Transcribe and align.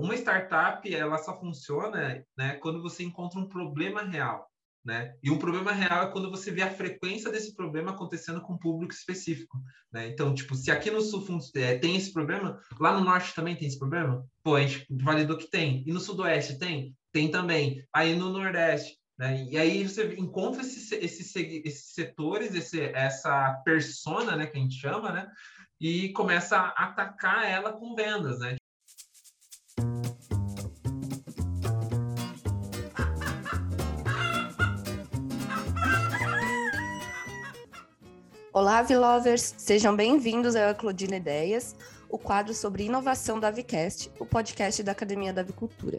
uma 0.00 0.14
startup 0.14 0.92
ela 0.92 1.18
só 1.18 1.38
funciona 1.38 2.24
né, 2.36 2.54
quando 2.54 2.82
você 2.82 3.02
encontra 3.02 3.38
um 3.38 3.48
problema 3.48 4.02
real. 4.02 4.50
Né? 4.82 5.14
E 5.22 5.30
um 5.30 5.38
problema 5.38 5.72
real 5.72 6.04
é 6.04 6.10
quando 6.10 6.30
você 6.30 6.50
vê 6.50 6.62
a 6.62 6.70
frequência 6.70 7.30
desse 7.30 7.54
problema 7.54 7.90
acontecendo 7.90 8.40
com 8.40 8.54
um 8.54 8.58
público 8.58 8.94
específico, 8.94 9.58
né? 9.92 10.08
Então, 10.08 10.34
tipo, 10.34 10.54
se 10.54 10.70
aqui 10.70 10.90
no 10.90 11.02
sul 11.02 11.22
é, 11.54 11.76
tem 11.76 11.96
esse 11.96 12.10
problema, 12.10 12.58
lá 12.78 12.98
no 12.98 13.04
norte 13.04 13.34
também 13.34 13.54
tem 13.54 13.68
esse 13.68 13.78
problema, 13.78 14.26
pô, 14.42 14.56
a 14.56 14.62
gente 14.62 14.86
validou 14.88 15.36
que 15.36 15.50
tem. 15.50 15.84
E 15.86 15.92
no 15.92 16.00
sudoeste 16.00 16.58
tem? 16.58 16.96
Tem 17.12 17.30
também. 17.30 17.86
Aí 17.92 18.16
no 18.16 18.30
nordeste, 18.30 18.96
né? 19.18 19.44
E 19.50 19.58
aí 19.58 19.86
você 19.86 20.14
encontra 20.14 20.62
esses, 20.62 20.88
setores, 21.94 22.54
esse, 22.54 22.80
essa 22.80 23.60
persona, 23.62 24.34
né, 24.34 24.46
que 24.46 24.56
a 24.56 24.60
gente 24.62 24.80
chama, 24.80 25.12
né? 25.12 25.28
E 25.78 26.08
começa 26.14 26.56
a 26.56 26.86
atacar 26.86 27.44
ela 27.44 27.74
com 27.74 27.94
vendas, 27.94 28.38
né? 28.38 28.56
Olá, 38.60 38.82
Vilovers! 38.82 39.54
Sejam 39.56 39.96
bem-vindos 39.96 40.54
ao 40.54 40.68
Eclodina 40.68 41.16
Ideias, 41.16 41.74
o 42.10 42.18
quadro 42.18 42.52
sobre 42.52 42.84
inovação 42.84 43.40
da 43.40 43.48
Avicast, 43.48 44.12
o 44.20 44.26
podcast 44.26 44.82
da 44.82 44.92
Academia 44.92 45.32
da 45.32 45.40
Avicultura. 45.40 45.98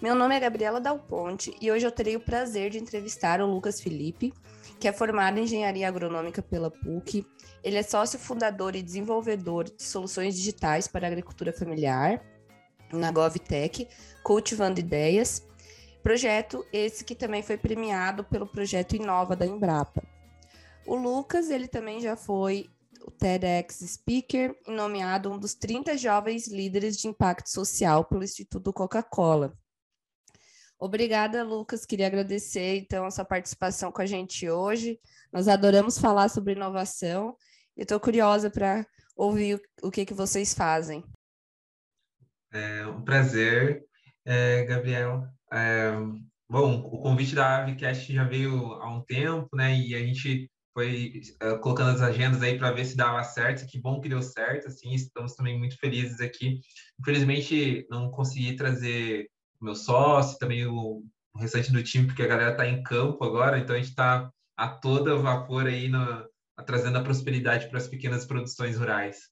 Meu 0.00 0.14
nome 0.14 0.36
é 0.36 0.38
Gabriela 0.38 0.80
Dal 0.80 1.00
Ponte 1.00 1.52
e 1.60 1.68
hoje 1.68 1.84
eu 1.84 1.90
terei 1.90 2.14
o 2.14 2.20
prazer 2.20 2.70
de 2.70 2.78
entrevistar 2.78 3.40
o 3.40 3.46
Lucas 3.52 3.80
Felipe, 3.80 4.32
que 4.78 4.86
é 4.86 4.92
formado 4.92 5.40
em 5.40 5.42
Engenharia 5.42 5.88
Agronômica 5.88 6.40
pela 6.40 6.70
PUC. 6.70 7.26
Ele 7.60 7.76
é 7.76 7.82
sócio 7.82 8.20
fundador 8.20 8.76
e 8.76 8.82
desenvolvedor 8.82 9.64
de 9.64 9.82
soluções 9.82 10.36
digitais 10.36 10.86
para 10.86 11.08
a 11.08 11.10
agricultura 11.10 11.52
familiar 11.52 12.22
na 12.92 13.10
GovTech, 13.10 13.88
Cultivando 14.22 14.78
Ideias. 14.78 15.44
Projeto 16.04 16.64
esse 16.72 17.04
que 17.04 17.16
também 17.16 17.42
foi 17.42 17.56
premiado 17.56 18.22
pelo 18.22 18.46
projeto 18.46 18.94
Inova 18.94 19.34
da 19.34 19.44
Embrapa. 19.44 20.19
O 20.90 20.96
Lucas, 20.96 21.50
ele 21.50 21.68
também 21.68 22.00
já 22.00 22.16
foi 22.16 22.68
o 23.02 23.12
TEDx 23.12 23.76
Speaker 23.76 24.58
e 24.66 24.72
nomeado 24.72 25.30
um 25.30 25.38
dos 25.38 25.54
30 25.54 25.96
jovens 25.96 26.48
líderes 26.48 26.96
de 26.96 27.06
impacto 27.06 27.48
social 27.48 28.04
pelo 28.04 28.24
Instituto 28.24 28.72
Coca-Cola. 28.72 29.56
Obrigada, 30.80 31.44
Lucas. 31.44 31.86
Queria 31.86 32.08
agradecer, 32.08 32.78
então, 32.78 33.04
a 33.04 33.10
sua 33.12 33.24
participação 33.24 33.92
com 33.92 34.02
a 34.02 34.06
gente 34.06 34.50
hoje. 34.50 34.98
Nós 35.32 35.46
adoramos 35.46 35.96
falar 35.96 36.28
sobre 36.28 36.54
inovação 36.54 37.36
e 37.76 37.82
estou 37.82 38.00
curiosa 38.00 38.50
para 38.50 38.84
ouvir 39.14 39.62
o, 39.84 39.92
que, 39.92 40.04
que 40.04 40.12
vocês 40.12 40.52
fazem. 40.52 41.04
É 42.52 42.84
um 42.88 43.04
prazer, 43.04 43.84
é, 44.24 44.64
Gabriel. 44.64 45.24
É, 45.52 45.92
bom, 46.50 46.80
o 46.80 47.00
convite 47.00 47.36
da 47.36 47.58
Avicast 47.58 48.12
já 48.12 48.24
veio 48.24 48.72
há 48.72 48.92
um 48.92 49.04
tempo, 49.04 49.48
né? 49.54 49.72
E 49.78 49.94
a 49.94 50.00
gente 50.00 50.50
foi 50.72 51.20
uh, 51.42 51.58
colocando 51.60 51.90
as 51.90 52.00
agendas 52.00 52.42
aí 52.42 52.58
para 52.58 52.72
ver 52.72 52.84
se 52.84 52.96
dava 52.96 53.22
certo. 53.24 53.66
Que 53.66 53.80
bom 53.80 54.00
que 54.00 54.08
deu 54.08 54.22
certo, 54.22 54.68
assim, 54.68 54.92
estamos 54.94 55.34
também 55.34 55.58
muito 55.58 55.78
felizes 55.78 56.20
aqui. 56.20 56.60
Infelizmente, 57.00 57.86
não 57.90 58.10
consegui 58.10 58.56
trazer 58.56 59.28
o 59.60 59.64
meu 59.64 59.74
sócio, 59.74 60.38
também 60.38 60.66
o, 60.66 61.02
o 61.34 61.38
restante 61.38 61.72
do 61.72 61.82
time, 61.82 62.06
porque 62.06 62.22
a 62.22 62.28
galera 62.28 62.52
está 62.52 62.66
em 62.66 62.82
campo 62.82 63.24
agora, 63.24 63.58
então 63.58 63.74
a 63.74 63.78
gente 63.78 63.90
está 63.90 64.30
a 64.56 64.68
toda 64.68 65.16
vapor 65.16 65.66
aí 65.66 65.88
no, 65.88 66.28
trazendo 66.66 66.98
a 66.98 67.02
prosperidade 67.02 67.68
para 67.68 67.78
as 67.78 67.88
pequenas 67.88 68.24
produções 68.24 68.76
rurais. 68.76 69.28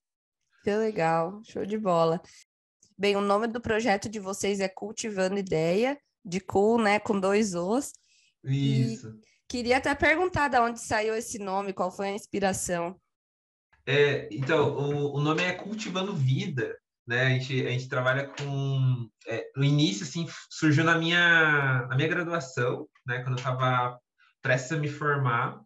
Que 0.64 0.75
legal, 0.75 1.41
show 1.44 1.64
de 1.64 1.78
bola. 1.78 2.20
Bem, 2.97 3.16
o 3.16 3.20
nome 3.20 3.47
do 3.47 3.61
projeto 3.61 4.09
de 4.09 4.19
vocês 4.19 4.59
é 4.61 4.69
Cultivando 4.69 5.39
Ideia, 5.39 5.97
de 6.25 6.41
cool, 6.41 6.81
né, 6.83 6.98
com 6.98 7.19
dois 7.19 7.55
Os. 7.55 7.92
Isso. 8.44 9.09
E 9.09 9.28
Queria 9.48 9.78
até 9.78 9.94
perguntar 9.94 10.48
de 10.48 10.58
onde 10.58 10.78
saiu 10.78 11.14
esse 11.14 11.38
nome, 11.38 11.72
qual 11.72 11.91
foi 11.91 12.09
a 12.09 12.12
inspiração. 12.12 13.00
É, 13.86 14.28
então, 14.31 14.76
o, 14.76 15.16
o 15.16 15.20
nome 15.20 15.42
é 15.42 15.53
Cultivando 15.53 16.14
Vida, 16.14 16.76
né? 17.06 17.22
A 17.25 17.31
gente, 17.31 17.66
a 17.66 17.70
gente 17.70 17.88
trabalha 17.88 18.28
com... 18.28 19.08
É, 19.26 19.50
no 19.56 19.64
início, 19.64 20.04
assim, 20.04 20.26
surgiu 20.50 20.84
na 20.84 20.98
minha, 20.98 21.87
na 21.88 21.97
minha 21.97 22.08
graduação, 22.08 22.87
né? 23.06 23.20
Quando 23.20 23.32
eu 23.32 23.37
estava 23.37 23.98
prestes 24.42 24.72
a 24.72 24.76
me 24.76 24.88
formar. 24.88 25.58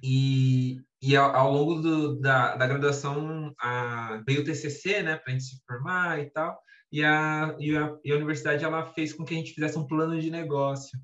E, 0.00 0.80
e 1.02 1.16
ao, 1.16 1.34
ao 1.34 1.52
longo 1.52 1.82
do, 1.82 2.20
da, 2.20 2.54
da 2.54 2.66
graduação 2.68 3.52
a, 3.60 4.22
veio 4.24 4.42
o 4.42 4.44
TCC, 4.44 5.02
né? 5.02 5.16
Para 5.16 5.32
a 5.32 5.36
gente 5.36 5.44
se 5.44 5.60
formar 5.66 6.20
e 6.20 6.30
tal. 6.30 6.56
E 6.92 7.02
a, 7.02 7.56
e 7.58 7.76
a, 7.76 7.96
e 8.04 8.12
a 8.12 8.16
universidade, 8.16 8.64
ela 8.64 8.86
fez 8.86 9.12
com 9.12 9.24
que 9.24 9.34
a 9.34 9.36
gente 9.36 9.52
fizesse 9.52 9.76
um 9.76 9.86
plano 9.86 10.20
de 10.20 10.30
negócio. 10.30 10.96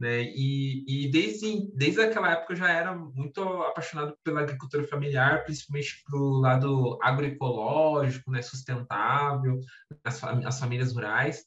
Né? 0.00 0.22
E, 0.34 1.04
e 1.04 1.10
desde, 1.10 1.70
desde 1.74 2.00
aquela 2.00 2.32
época 2.32 2.54
eu 2.54 2.56
já 2.56 2.70
era 2.70 2.96
muito 2.96 3.42
apaixonado 3.42 4.16
pela 4.24 4.40
agricultura 4.40 4.88
familiar, 4.88 5.44
principalmente 5.44 6.02
para 6.06 6.18
o 6.18 6.40
lado 6.40 6.98
agroecológico, 7.02 8.30
né? 8.30 8.40
sustentável, 8.40 9.60
as, 10.02 10.24
as 10.24 10.58
famílias 10.58 10.94
rurais. 10.94 11.44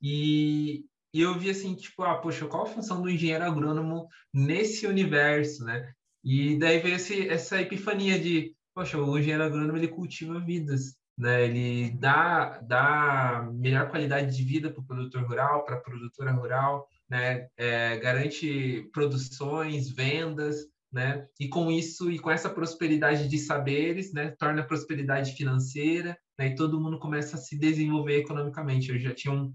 E, 0.00 0.82
e 1.12 1.20
eu 1.20 1.38
vi 1.38 1.50
assim, 1.50 1.74
tipo, 1.74 2.02
ah, 2.02 2.16
poxa, 2.16 2.46
qual 2.46 2.62
a 2.62 2.66
função 2.66 3.02
do 3.02 3.10
engenheiro 3.10 3.44
agrônomo 3.44 4.08
nesse 4.32 4.86
universo, 4.86 5.62
né? 5.64 5.92
E 6.24 6.58
daí 6.58 6.78
veio 6.78 6.96
esse, 6.96 7.28
essa 7.28 7.60
epifania 7.60 8.18
de, 8.18 8.54
poxa, 8.74 8.96
o 8.96 9.18
engenheiro 9.18 9.44
agrônomo 9.44 9.76
ele 9.76 9.88
cultiva 9.88 10.40
vidas, 10.40 10.94
né? 11.18 11.44
Ele 11.44 11.90
dá, 11.98 12.60
dá 12.60 13.50
melhor 13.52 13.90
qualidade 13.90 14.34
de 14.34 14.42
vida 14.42 14.70
para 14.70 14.80
o 14.80 14.86
produtor 14.86 15.22
rural, 15.24 15.64
para 15.66 15.76
a 15.76 15.80
produtora 15.80 16.32
rural, 16.32 16.88
né? 17.10 17.48
É, 17.56 17.98
garante 17.98 18.88
produções, 18.92 19.90
vendas, 19.90 20.66
né? 20.92 21.26
E 21.38 21.48
com 21.48 21.70
isso 21.70 22.10
e 22.10 22.18
com 22.18 22.30
essa 22.30 22.48
prosperidade 22.48 23.28
de 23.28 23.38
saberes, 23.38 24.12
né? 24.12 24.34
Torna 24.38 24.62
a 24.62 24.66
prosperidade 24.66 25.32
financeira, 25.32 26.16
né? 26.38 26.48
E 26.48 26.54
todo 26.54 26.80
mundo 26.80 26.98
começa 26.98 27.36
a 27.36 27.40
se 27.40 27.58
desenvolver 27.58 28.18
economicamente. 28.18 28.90
Eu 28.90 28.98
já 28.98 29.14
tinha 29.14 29.34
um, 29.34 29.52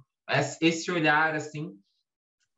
esse 0.62 0.92
olhar 0.92 1.36
assim, 1.36 1.74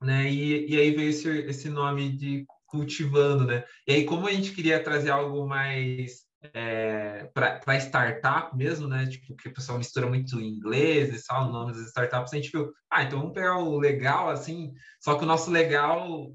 né? 0.02 0.32
E, 0.32 0.70
e 0.70 0.80
aí 0.80 0.96
veio 0.96 1.10
esse, 1.10 1.30
esse 1.42 1.70
nome 1.70 2.16
de 2.18 2.46
cultivando, 2.66 3.46
né? 3.46 3.64
E 3.88 3.94
aí 3.94 4.06
como 4.06 4.28
a 4.28 4.32
gente 4.32 4.54
queria 4.54 4.84
trazer 4.84 5.12
algo 5.12 5.48
mais 5.48 6.27
é, 6.54 7.30
para 7.34 7.80
startup 7.80 8.56
mesmo, 8.56 8.88
né? 8.88 9.06
Tipo, 9.08 9.36
que 9.36 9.50
o 9.50 9.54
pessoal 9.54 9.78
mistura 9.78 10.08
muito 10.08 10.40
inglês 10.40 11.14
e 11.14 11.28
tal, 11.28 11.52
nomes 11.52 11.78
das 11.78 11.88
startups, 11.88 12.34
a 12.34 12.36
gente 12.38 12.52
viu, 12.52 12.72
ah, 12.92 13.04
então 13.04 13.20
vamos 13.20 13.34
pegar 13.34 13.58
o 13.58 13.78
legal, 13.78 14.30
assim, 14.30 14.74
só 15.00 15.18
que 15.18 15.24
o 15.24 15.28
nosso 15.28 15.50
legal 15.50 16.32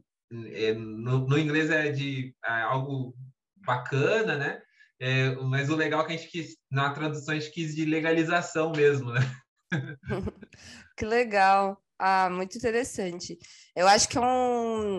é, 0.53 0.73
no, 0.75 1.27
no, 1.27 1.39
inglês 1.39 1.71
é 1.71 1.91
de 1.91 2.35
é, 2.45 2.63
algo 2.63 3.15
bacana, 3.57 4.37
né? 4.37 4.63
É, 5.01 5.35
mas 5.37 5.69
o 5.69 5.77
legal 5.77 6.03
é 6.03 6.07
que 6.07 6.13
a 6.13 6.17
gente 6.17 6.31
quis, 6.31 6.57
na 6.71 6.91
tradução, 6.91 7.35
a 7.35 7.39
gente 7.39 7.53
quis 7.53 7.75
de 7.75 7.85
legalização 7.85 8.73
mesmo, 8.73 9.13
né? 9.13 9.21
que 10.97 11.05
legal. 11.05 11.83
Ah, 11.99 12.29
muito 12.31 12.57
interessante. 12.57 13.39
Eu 13.77 13.87
acho 13.87 14.09
que 14.09 14.19
é 14.19 14.21
um, 14.21 14.99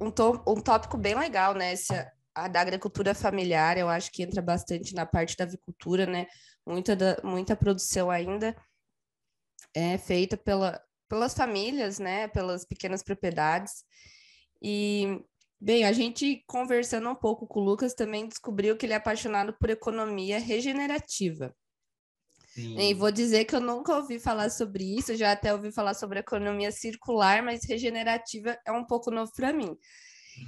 um, 0.00 0.12
um 0.46 0.60
tópico 0.60 0.98
bem 0.98 1.14
legal, 1.14 1.54
né? 1.54 1.72
Esse, 1.72 1.94
a 2.34 2.48
da 2.48 2.60
agricultura 2.60 3.14
familiar, 3.14 3.76
eu 3.76 3.88
acho 3.88 4.10
que 4.10 4.22
entra 4.22 4.40
bastante 4.40 4.94
na 4.94 5.04
parte 5.04 5.36
da 5.36 5.44
avicultura, 5.44 6.06
né? 6.06 6.26
Muita, 6.66 6.96
da, 6.96 7.18
muita 7.22 7.56
produção 7.56 8.10
ainda 8.10 8.56
é 9.74 9.98
feita 9.98 10.36
pela, 10.36 10.82
pelas 11.08 11.34
famílias, 11.34 11.98
né? 11.98 12.28
Pelas 12.28 12.64
pequenas 12.64 13.02
propriedades. 13.02 13.84
E, 14.62 15.20
bem, 15.60 15.84
a 15.84 15.92
gente 15.92 16.42
conversando 16.46 17.08
um 17.08 17.14
pouco 17.14 17.46
com 17.46 17.60
o 17.60 17.64
Lucas 17.64 17.94
também 17.94 18.28
descobriu 18.28 18.76
que 18.76 18.86
ele 18.86 18.92
é 18.92 18.96
apaixonado 18.96 19.52
por 19.58 19.68
economia 19.70 20.38
regenerativa. 20.38 21.54
Sim. 22.54 22.78
E 22.78 22.92
vou 22.92 23.10
dizer 23.10 23.46
que 23.46 23.56
eu 23.56 23.60
nunca 23.60 23.96
ouvi 23.96 24.18
falar 24.18 24.50
sobre 24.50 24.84
isso, 24.84 25.16
já 25.16 25.32
até 25.32 25.54
ouvi 25.54 25.72
falar 25.72 25.94
sobre 25.94 26.18
economia 26.18 26.70
circular, 26.70 27.42
mas 27.42 27.64
regenerativa 27.64 28.58
é 28.66 28.70
um 28.70 28.84
pouco 28.84 29.10
novo 29.10 29.32
para 29.34 29.52
mim. 29.52 29.76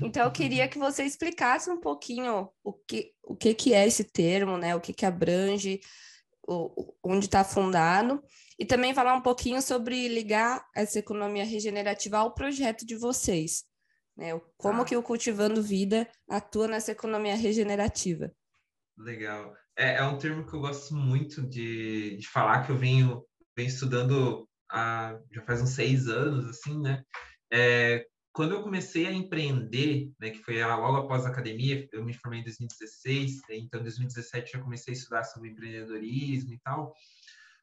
Então, 0.01 0.25
eu 0.25 0.31
queria 0.31 0.69
que 0.69 0.79
você 0.79 1.05
explicasse 1.05 1.71
um 1.71 1.81
pouquinho 1.81 2.49
o 2.63 2.73
que, 2.73 3.13
o 3.23 3.37
que, 3.37 3.55
que 3.55 3.75
é 3.75 3.87
esse 3.87 4.05
termo, 4.05 4.57
né? 4.57 4.75
O 4.75 4.81
que, 4.81 4.93
que 4.93 5.07
abrange, 5.07 5.81
o, 6.47 6.95
onde 7.03 7.27
está 7.27 7.45
fundado, 7.45 8.23
e 8.59 8.65
também 8.65 8.95
falar 8.95 9.15
um 9.15 9.23
pouquinho 9.23 9.61
sobre 9.61 10.09
ligar 10.09 10.65
essa 10.75 10.99
economia 10.99 11.45
regenerativa 11.45 12.19
ao 12.19 12.35
projeto 12.35 12.87
de 12.87 12.97
vocês. 12.97 13.65
Né? 14.17 14.41
Como 14.57 14.83
ah. 14.83 14.85
que 14.85 14.97
o 14.97 15.03
Cultivando 15.03 15.63
Vida 15.63 16.09
atua 16.29 16.69
nessa 16.69 16.93
economia 16.93 17.37
regenerativa. 17.37 18.33
Legal. 18.97 19.55
É, 19.77 19.97
é 19.97 20.03
um 20.05 20.19
termo 20.19 20.47
que 20.47 20.55
eu 20.55 20.61
gosto 20.61 20.95
muito 20.95 21.43
de, 21.43 22.17
de 22.17 22.29
falar, 22.29 22.65
que 22.65 22.71
eu 22.71 22.79
venho, 22.79 23.25
venho 23.57 23.69
estudando 23.69 24.49
há, 24.71 25.19
já 25.33 25.43
faz 25.43 25.61
uns 25.61 25.71
seis 25.71 26.07
anos, 26.07 26.47
assim, 26.47 26.81
né? 26.81 27.03
É, 27.53 28.07
quando 28.35 28.53
eu 28.53 28.63
comecei 28.65 29.07
a 29.07 29.13
empreender, 29.13 30.13
né, 30.19 30.31
que 30.31 30.43
foi 30.43 30.63
logo 30.65 30.97
após 30.97 31.25
a 31.25 31.29
academia, 31.29 31.89
eu 31.93 32.05
me 32.05 32.13
formei 32.13 32.41
em 32.41 32.43
2016, 32.43 33.43
né, 33.49 33.57
então 33.59 33.79
em 33.79 33.85
2017 33.85 34.53
já 34.53 34.61
comecei 34.61 34.93
a 34.93 34.97
estudar 34.97 35.23
sobre 35.23 35.51
empreendedorismo 35.51 36.53
e 36.53 36.59
tal. 36.59 36.93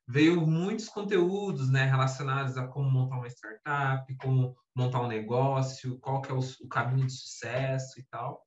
veio 0.07 0.41
muitos 0.47 0.87
conteúdos, 0.87 1.69
né, 1.69 1.85
relacionados 1.85 2.57
a 2.57 2.67
como 2.67 2.89
montar 2.89 3.17
uma 3.17 3.27
startup, 3.27 4.15
como 4.15 4.55
montar 4.73 5.01
um 5.01 5.07
negócio, 5.07 5.99
qual 5.99 6.21
que 6.21 6.31
é 6.31 6.33
o, 6.33 6.39
o 6.39 6.67
caminho 6.69 7.05
de 7.05 7.13
sucesso 7.13 7.99
e 7.99 8.03
tal. 8.09 8.41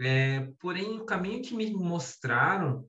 É, 0.00 0.40
porém, 0.60 1.00
o 1.00 1.06
caminho 1.06 1.42
que 1.42 1.54
me 1.54 1.72
mostraram 1.72 2.88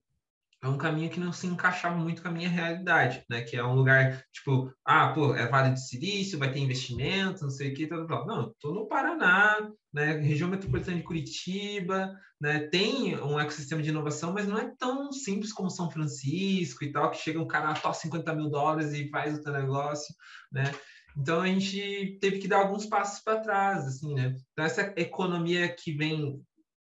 é 0.64 0.68
um 0.68 0.78
caminho 0.78 1.10
que 1.10 1.20
não 1.20 1.32
se 1.32 1.46
encaixava 1.46 1.96
muito 1.98 2.22
com 2.22 2.30
a 2.30 2.32
minha 2.32 2.50
realidade, 2.50 3.24
né? 3.30 3.42
Que 3.42 3.58
é 3.58 3.64
um 3.64 3.76
lugar, 3.76 4.24
tipo, 4.34 4.74
ah, 4.84 5.10
pô, 5.10 5.36
é 5.36 5.48
Vale 5.48 5.74
do 5.74 5.80
Silício, 5.80 6.40
vai 6.40 6.52
ter 6.52 6.60
investimento, 6.60 7.44
não 7.44 7.50
sei 7.52 7.72
o 7.72 7.76
que, 7.76 7.86
tal, 7.86 8.08
tal. 8.08 8.26
Não, 8.26 8.54
tô 8.60 8.74
no 8.74 8.88
Paraná, 8.88 9.70
né? 9.94 10.14
Região 10.14 10.50
metropolitana 10.50 10.98
de 10.98 11.04
Curitiba, 11.04 12.12
né? 12.42 12.62
Tem 12.70 13.16
um 13.22 13.40
ecossistema 13.40 13.84
de 13.84 13.90
inovação, 13.90 14.34
mas 14.34 14.48
não 14.48 14.58
é 14.58 14.74
tão 14.80 15.12
simples 15.12 15.54
como 15.54 15.70
São 15.70 15.92
Francisco 15.92 16.84
e 16.84 16.92
tal, 16.92 17.12
que 17.12 17.18
chega 17.18 17.40
um 17.40 17.48
cara, 17.48 17.76
toca 17.76 17.94
50 17.94 18.34
mil 18.34 18.50
dólares 18.50 18.94
e 18.94 19.10
faz 19.10 19.38
o 19.38 19.44
teu 19.44 19.54
negócio, 19.54 20.14
né? 20.52 20.72
Então 21.16 21.42
a 21.42 21.48
gente 21.48 22.18
teve 22.20 22.40
que 22.40 22.48
dar 22.48 22.60
alguns 22.60 22.86
passos 22.86 23.24
para 23.24 23.42
trás, 23.42 23.86
assim, 23.86 24.14
né? 24.16 24.36
Então 24.54 24.66
essa 24.66 24.94
economia 24.98 25.68
que 25.68 25.92
vem 25.92 26.42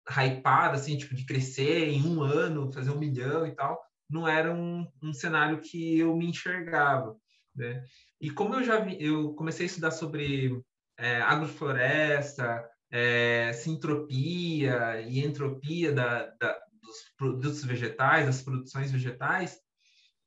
hypada, 0.08 0.74
assim, 0.74 0.96
tipo, 0.96 1.14
de 1.14 1.24
crescer 1.24 1.88
em 1.88 2.06
um 2.06 2.22
ano, 2.22 2.72
fazer 2.72 2.90
um 2.90 2.98
milhão 2.98 3.46
e 3.46 3.52
tal, 3.52 3.80
não 4.08 4.26
era 4.26 4.52
um, 4.52 4.86
um 5.02 5.12
cenário 5.12 5.60
que 5.60 5.98
eu 5.98 6.14
me 6.16 6.26
enxergava, 6.26 7.16
né? 7.54 7.84
E 8.20 8.30
como 8.30 8.54
eu 8.54 8.62
já 8.62 8.78
vi, 8.80 8.96
eu 9.00 9.34
comecei 9.34 9.66
a 9.66 9.68
estudar 9.68 9.90
sobre 9.90 10.60
é, 10.98 11.20
agrofloresta, 11.22 12.64
é, 12.90 13.52
sintropia 13.52 15.00
e 15.00 15.24
entropia 15.24 15.92
da, 15.92 16.26
da, 16.38 16.58
dos 16.80 16.96
produtos 17.16 17.64
vegetais, 17.64 18.26
das 18.26 18.42
produções 18.42 18.92
vegetais, 18.92 19.58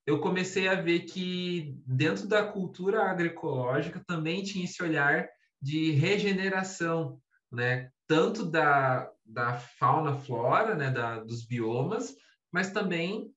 eu 0.05 0.19
comecei 0.19 0.67
a 0.67 0.75
ver 0.75 1.01
que 1.01 1.79
dentro 1.85 2.27
da 2.27 2.45
cultura 2.45 3.03
agroecológica 3.03 4.03
também 4.05 4.43
tinha 4.43 4.65
esse 4.65 4.81
olhar 4.83 5.27
de 5.61 5.91
regeneração, 5.91 7.19
né? 7.51 7.89
Tanto 8.07 8.45
da, 8.45 9.09
da 9.25 9.53
fauna, 9.57 10.17
flora, 10.17 10.75
né? 10.75 10.91
Da, 10.91 11.19
dos 11.19 11.45
biomas, 11.45 12.15
mas 12.51 12.71
também 12.71 13.31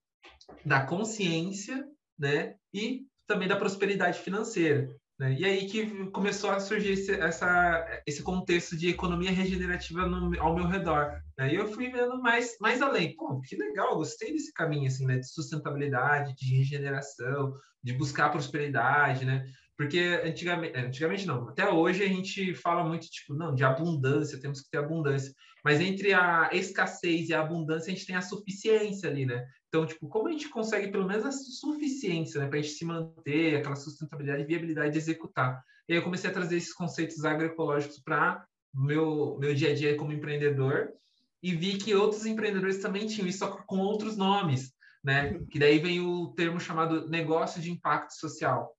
da 0.65 0.85
consciência, 0.85 1.85
né? 2.17 2.55
E 2.73 3.05
também 3.27 3.47
da 3.47 3.55
prosperidade 3.55 4.19
financeira. 4.19 4.89
Né? 5.19 5.35
E 5.37 5.45
aí 5.45 5.67
que 5.67 6.09
começou 6.11 6.49
a 6.49 6.61
surgir 6.61 6.93
esse, 6.93 7.11
essa, 7.11 8.01
esse 8.07 8.23
contexto 8.23 8.77
de 8.77 8.87
economia 8.87 9.31
regenerativa 9.31 10.07
no, 10.07 10.41
ao 10.41 10.55
meu 10.55 10.65
redor. 10.65 11.21
Né? 11.37 11.53
E 11.53 11.55
eu 11.55 11.67
fui 11.67 11.89
vendo 11.89 12.21
mais, 12.21 12.57
mais 12.61 12.81
além. 12.81 13.13
Pô, 13.17 13.41
que 13.41 13.57
legal, 13.57 13.97
gostei 13.97 14.31
desse 14.31 14.53
caminho 14.53 14.87
assim, 14.87 15.05
né? 15.05 15.17
de 15.17 15.29
sustentabilidade, 15.29 16.33
de 16.35 16.55
regeneração, 16.55 17.53
de 17.83 17.93
buscar 17.93 18.29
prosperidade, 18.29 19.25
né? 19.25 19.45
Porque 19.79 20.19
antigamente, 20.25 20.77
antigamente 20.77 21.25
não, 21.25 21.47
até 21.47 21.69
hoje 21.69 22.03
a 22.03 22.07
gente 22.07 22.53
fala 22.53 22.83
muito 22.83 23.09
tipo, 23.09 23.33
não, 23.33 23.55
de 23.55 23.63
abundância, 23.63 24.37
temos 24.37 24.59
que 24.59 24.69
ter 24.69 24.79
abundância. 24.79 25.33
Mas 25.63 25.79
entre 25.79 26.13
a 26.13 26.49
escassez 26.51 27.29
e 27.29 27.33
a 27.33 27.39
abundância, 27.39 27.89
a 27.89 27.95
gente 27.95 28.05
tem 28.05 28.17
a 28.17 28.21
suficiência 28.21 29.09
ali, 29.09 29.25
né? 29.25 29.47
Então, 29.69 29.85
tipo, 29.85 30.09
como 30.09 30.27
a 30.27 30.31
gente 30.33 30.49
consegue 30.49 30.91
pelo 30.91 31.07
menos 31.07 31.25
a 31.25 31.31
suficiência, 31.31 32.41
né, 32.41 32.47
para 32.49 32.59
a 32.59 32.61
gente 32.61 32.73
se 32.73 32.83
manter, 32.83 33.55
aquela 33.55 33.77
sustentabilidade 33.77 34.43
e 34.43 34.45
viabilidade 34.45 34.91
de 34.91 34.97
executar? 34.97 35.63
E 35.87 35.93
aí 35.93 35.99
eu 35.99 36.03
comecei 36.03 36.29
a 36.29 36.33
trazer 36.33 36.57
esses 36.57 36.73
conceitos 36.73 37.23
agroecológicos 37.23 38.01
para 38.03 38.43
meu 38.73 39.37
meu 39.39 39.55
dia 39.55 39.71
a 39.71 39.73
dia 39.73 39.95
como 39.95 40.11
empreendedor 40.11 40.89
e 41.41 41.55
vi 41.55 41.77
que 41.77 41.95
outros 41.95 42.25
empreendedores 42.25 42.79
também 42.79 43.07
tinham 43.07 43.29
isso 43.29 43.39
só 43.39 43.47
com 43.65 43.77
outros 43.77 44.17
nomes, 44.17 44.73
né? 45.01 45.39
Que 45.49 45.57
daí 45.57 45.79
vem 45.79 46.01
o 46.01 46.33
termo 46.33 46.59
chamado 46.59 47.07
negócio 47.07 47.61
de 47.61 47.71
impacto 47.71 48.11
social, 48.11 48.75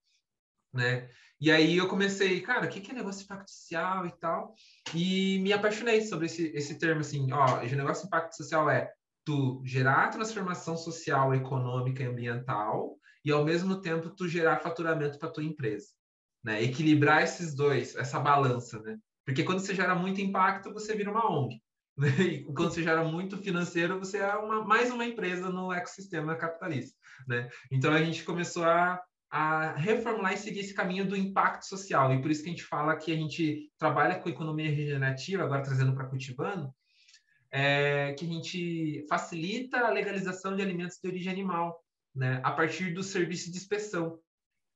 né? 0.72 1.08
E 1.40 1.50
aí 1.50 1.76
eu 1.76 1.88
comecei, 1.88 2.40
cara, 2.42 2.66
o 2.66 2.68
que 2.68 2.90
é 2.90 2.94
negócio 2.94 3.24
impacto 3.24 3.50
social 3.50 4.06
e 4.06 4.12
tal? 4.18 4.54
E 4.94 5.38
me 5.38 5.52
apaixonei 5.52 6.02
sobre 6.02 6.26
esse, 6.26 6.48
esse 6.54 6.78
termo, 6.78 7.00
assim, 7.00 7.32
ó, 7.32 7.60
o 7.60 7.76
negócio 7.76 8.06
impacto 8.06 8.36
social 8.36 8.68
é 8.68 8.92
tu 9.24 9.62
gerar 9.64 10.08
transformação 10.08 10.76
social, 10.76 11.34
econômica 11.34 12.02
e 12.02 12.06
ambiental 12.06 12.98
e 13.24 13.30
ao 13.30 13.44
mesmo 13.44 13.80
tempo 13.80 14.10
tu 14.10 14.28
gerar 14.28 14.60
faturamento 14.60 15.18
para 15.18 15.30
tua 15.30 15.44
empresa, 15.44 15.88
né? 16.42 16.62
Equilibrar 16.62 17.22
esses 17.22 17.54
dois, 17.54 17.94
essa 17.96 18.18
balança, 18.18 18.80
né? 18.80 18.98
Porque 19.24 19.44
quando 19.44 19.60
você 19.60 19.74
gera 19.74 19.94
muito 19.94 20.20
impacto, 20.20 20.72
você 20.72 20.94
vira 20.94 21.10
uma 21.10 21.30
ONG. 21.30 21.60
Né? 21.96 22.08
E 22.18 22.44
quando 22.44 22.72
você 22.72 22.82
gera 22.82 23.04
muito 23.04 23.36
financeiro, 23.36 23.98
você 23.98 24.18
é 24.18 24.34
uma, 24.34 24.64
mais 24.64 24.90
uma 24.90 25.04
empresa 25.04 25.50
no 25.50 25.72
ecossistema 25.72 26.36
capitalista, 26.36 26.96
né? 27.28 27.48
Então 27.70 27.92
a 27.92 28.02
gente 28.02 28.24
começou 28.24 28.64
a, 28.64 29.00
a 29.30 29.72
reformular 29.74 30.34
e 30.34 30.36
seguir 30.36 30.60
esse 30.60 30.74
caminho 30.74 31.06
do 31.06 31.16
impacto 31.16 31.64
social. 31.64 32.12
E 32.12 32.20
por 32.20 32.30
isso 32.30 32.42
que 32.42 32.48
a 32.48 32.52
gente 32.52 32.64
fala 32.64 32.96
que 32.96 33.12
a 33.12 33.16
gente 33.16 33.70
trabalha 33.78 34.18
com 34.18 34.28
economia 34.28 34.70
regenerativa, 34.70 35.44
agora 35.44 35.62
trazendo 35.62 35.94
para 35.94 36.06
Cultivando, 36.06 36.74
é, 37.52 38.12
que 38.14 38.24
a 38.24 38.28
gente 38.28 39.06
facilita 39.08 39.78
a 39.78 39.90
legalização 39.90 40.56
de 40.56 40.62
alimentos 40.62 40.98
de 41.00 41.08
origem 41.08 41.32
animal, 41.32 41.80
né, 42.14 42.40
a 42.42 42.50
partir 42.50 42.92
do 42.92 43.02
serviço 43.02 43.50
de 43.52 43.58
inspeção. 43.58 44.18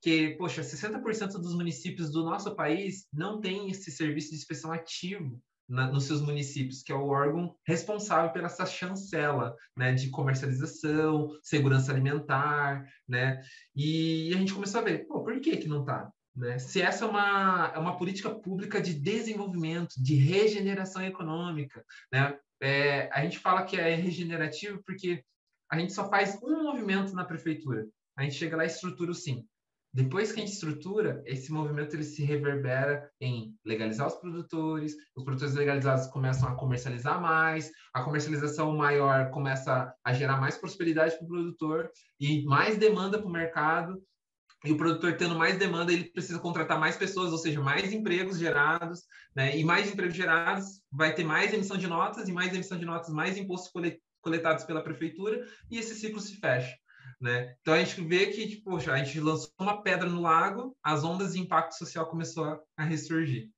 Que, 0.00 0.36
poxa, 0.36 0.62
60% 0.62 1.32
dos 1.32 1.54
municípios 1.54 2.12
do 2.12 2.22
nosso 2.22 2.54
país 2.54 3.06
não 3.12 3.40
tem 3.40 3.70
esse 3.70 3.90
serviço 3.90 4.30
de 4.30 4.36
inspeção 4.36 4.70
ativo 4.70 5.42
na, 5.68 5.90
nos 5.90 6.04
seus 6.04 6.20
municípios, 6.20 6.82
que 6.82 6.92
é 6.92 6.94
o 6.94 7.08
órgão 7.08 7.54
responsável 7.66 8.30
pela 8.32 8.46
essa 8.46 8.66
chancela 8.66 9.56
né, 9.76 9.92
de 9.92 10.10
comercialização, 10.10 11.30
segurança 11.42 11.90
alimentar, 11.92 12.86
né? 13.08 13.42
E, 13.74 14.30
e 14.30 14.34
a 14.34 14.38
gente 14.38 14.54
começou 14.54 14.80
a 14.80 14.84
ver, 14.84 15.06
pô, 15.06 15.22
por 15.22 15.40
que 15.40 15.56
que 15.56 15.68
não 15.68 15.80
está? 15.80 16.10
Né? 16.36 16.58
Se 16.58 16.82
essa 16.82 17.04
é 17.04 17.08
uma, 17.08 17.72
é 17.74 17.78
uma 17.78 17.96
política 17.96 18.30
pública 18.30 18.80
de 18.80 18.94
desenvolvimento, 18.94 19.94
de 19.96 20.14
regeneração 20.14 21.02
econômica, 21.04 21.84
né? 22.12 22.38
É, 22.60 23.10
a 23.12 23.22
gente 23.22 23.38
fala 23.38 23.64
que 23.64 23.76
é 23.76 23.94
regenerativo 23.94 24.82
porque 24.86 25.22
a 25.70 25.78
gente 25.78 25.92
só 25.92 26.08
faz 26.08 26.38
um 26.42 26.62
movimento 26.62 27.12
na 27.12 27.24
prefeitura. 27.24 27.86
A 28.16 28.22
gente 28.22 28.36
chega 28.36 28.56
lá 28.56 28.64
e 28.64 28.68
estrutura 28.68 29.10
o 29.10 29.14
sim. 29.14 29.44
Depois 29.94 30.32
que 30.32 30.40
a 30.40 30.44
gente 30.44 30.54
estrutura, 30.54 31.22
esse 31.24 31.52
movimento 31.52 31.94
ele 31.94 32.02
se 32.02 32.24
reverbera 32.24 33.08
em 33.20 33.54
legalizar 33.64 34.08
os 34.08 34.16
produtores, 34.16 34.96
os 35.14 35.22
produtores 35.22 35.54
legalizados 35.54 36.08
começam 36.08 36.48
a 36.48 36.56
comercializar 36.56 37.20
mais, 37.22 37.70
a 37.94 38.02
comercialização 38.02 38.76
maior 38.76 39.30
começa 39.30 39.94
a 40.04 40.12
gerar 40.12 40.40
mais 40.40 40.58
prosperidade 40.58 41.16
para 41.16 41.24
o 41.24 41.28
produtor 41.28 41.90
e 42.18 42.44
mais 42.44 42.76
demanda 42.76 43.18
para 43.18 43.28
o 43.28 43.32
mercado, 43.32 44.02
e 44.64 44.72
o 44.72 44.76
produtor 44.76 45.16
tendo 45.16 45.36
mais 45.36 45.58
demanda, 45.58 45.92
ele 45.92 46.10
precisa 46.10 46.40
contratar 46.40 46.80
mais 46.80 46.96
pessoas, 46.96 47.30
ou 47.30 47.38
seja, 47.38 47.60
mais 47.60 47.92
empregos 47.92 48.36
gerados, 48.36 49.02
né? 49.36 49.56
E 49.56 49.62
mais 49.62 49.92
empregos 49.92 50.16
gerados, 50.16 50.80
vai 50.90 51.14
ter 51.14 51.22
mais 51.22 51.54
emissão 51.54 51.76
de 51.76 51.86
notas, 51.86 52.28
e 52.28 52.32
mais 52.32 52.52
emissão 52.52 52.76
de 52.76 52.84
notas, 52.84 53.10
mais 53.10 53.38
impostos 53.38 53.70
coletados 54.20 54.64
pela 54.64 54.82
prefeitura, 54.82 55.46
e 55.70 55.78
esse 55.78 55.94
ciclo 55.94 56.18
se 56.18 56.40
fecha. 56.40 56.74
Né? 57.24 57.56
Então 57.62 57.72
a 57.72 57.82
gente 57.82 58.02
vê 58.02 58.26
que, 58.26 58.46
tipo, 58.46 58.76
a 58.76 59.02
gente 59.02 59.18
lançou 59.18 59.48
uma 59.58 59.82
pedra 59.82 60.10
no 60.10 60.20
lago, 60.20 60.76
as 60.84 61.02
ondas 61.04 61.32
de 61.32 61.40
impacto 61.40 61.72
social 61.72 62.04
começou 62.04 62.60
a 62.76 62.84
ressurgir. 62.84 63.48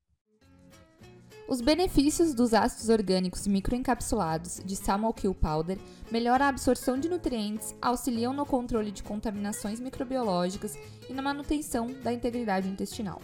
Os 1.49 1.59
benefícios 1.59 2.33
dos 2.33 2.53
ácidos 2.53 2.87
orgânicos 2.87 3.45
microencapsulados 3.45 4.61
de 4.63 4.73
Samuel 4.73 5.11
Kill 5.11 5.35
Powder 5.35 5.77
melhoram 6.09 6.45
a 6.45 6.47
absorção 6.47 6.97
de 6.97 7.09
nutrientes, 7.09 7.75
auxiliam 7.81 8.31
no 8.31 8.45
controle 8.45 8.89
de 8.89 9.03
contaminações 9.03 9.81
microbiológicas 9.81 10.77
e 11.09 11.11
na 11.11 11.21
manutenção 11.21 11.87
da 12.01 12.13
integridade 12.13 12.69
intestinal. 12.69 13.21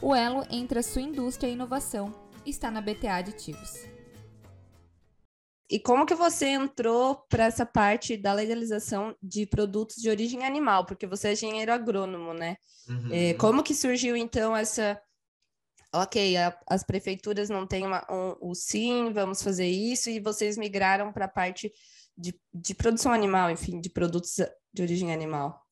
O 0.00 0.14
elo 0.14 0.46
entre 0.50 0.78
a 0.78 0.82
sua 0.82 1.02
indústria 1.02 1.48
e 1.48 1.52
inovação 1.52 2.10
está 2.46 2.70
na 2.70 2.80
BTA 2.80 3.16
Aditivos. 3.16 3.93
E 5.70 5.78
como 5.78 6.04
que 6.04 6.14
você 6.14 6.48
entrou 6.48 7.24
para 7.28 7.44
essa 7.44 7.64
parte 7.64 8.16
da 8.16 8.32
legalização 8.32 9.16
de 9.22 9.46
produtos 9.46 9.96
de 9.96 10.10
origem 10.10 10.44
animal? 10.44 10.84
Porque 10.84 11.06
você 11.06 11.28
é 11.28 11.32
engenheiro 11.32 11.72
agrônomo, 11.72 12.34
né? 12.34 12.56
Uhum. 12.88 13.08
É, 13.10 13.34
como 13.34 13.62
que 13.62 13.74
surgiu 13.74 14.14
então 14.16 14.54
essa 14.54 15.00
ok, 15.94 16.36
a, 16.36 16.58
as 16.66 16.82
prefeituras 16.82 17.48
não 17.48 17.66
têm 17.66 17.86
uma, 17.86 18.04
um, 18.10 18.50
o 18.50 18.54
sim, 18.54 19.12
vamos 19.12 19.42
fazer 19.42 19.66
isso, 19.66 20.10
e 20.10 20.20
vocês 20.20 20.58
migraram 20.58 21.12
para 21.12 21.26
a 21.26 21.28
parte 21.28 21.72
de, 22.16 22.34
de 22.52 22.74
produção 22.74 23.12
animal, 23.12 23.50
enfim, 23.50 23.80
de 23.80 23.88
produtos 23.88 24.36
de 24.72 24.82
origem 24.82 25.12
animal? 25.12 25.62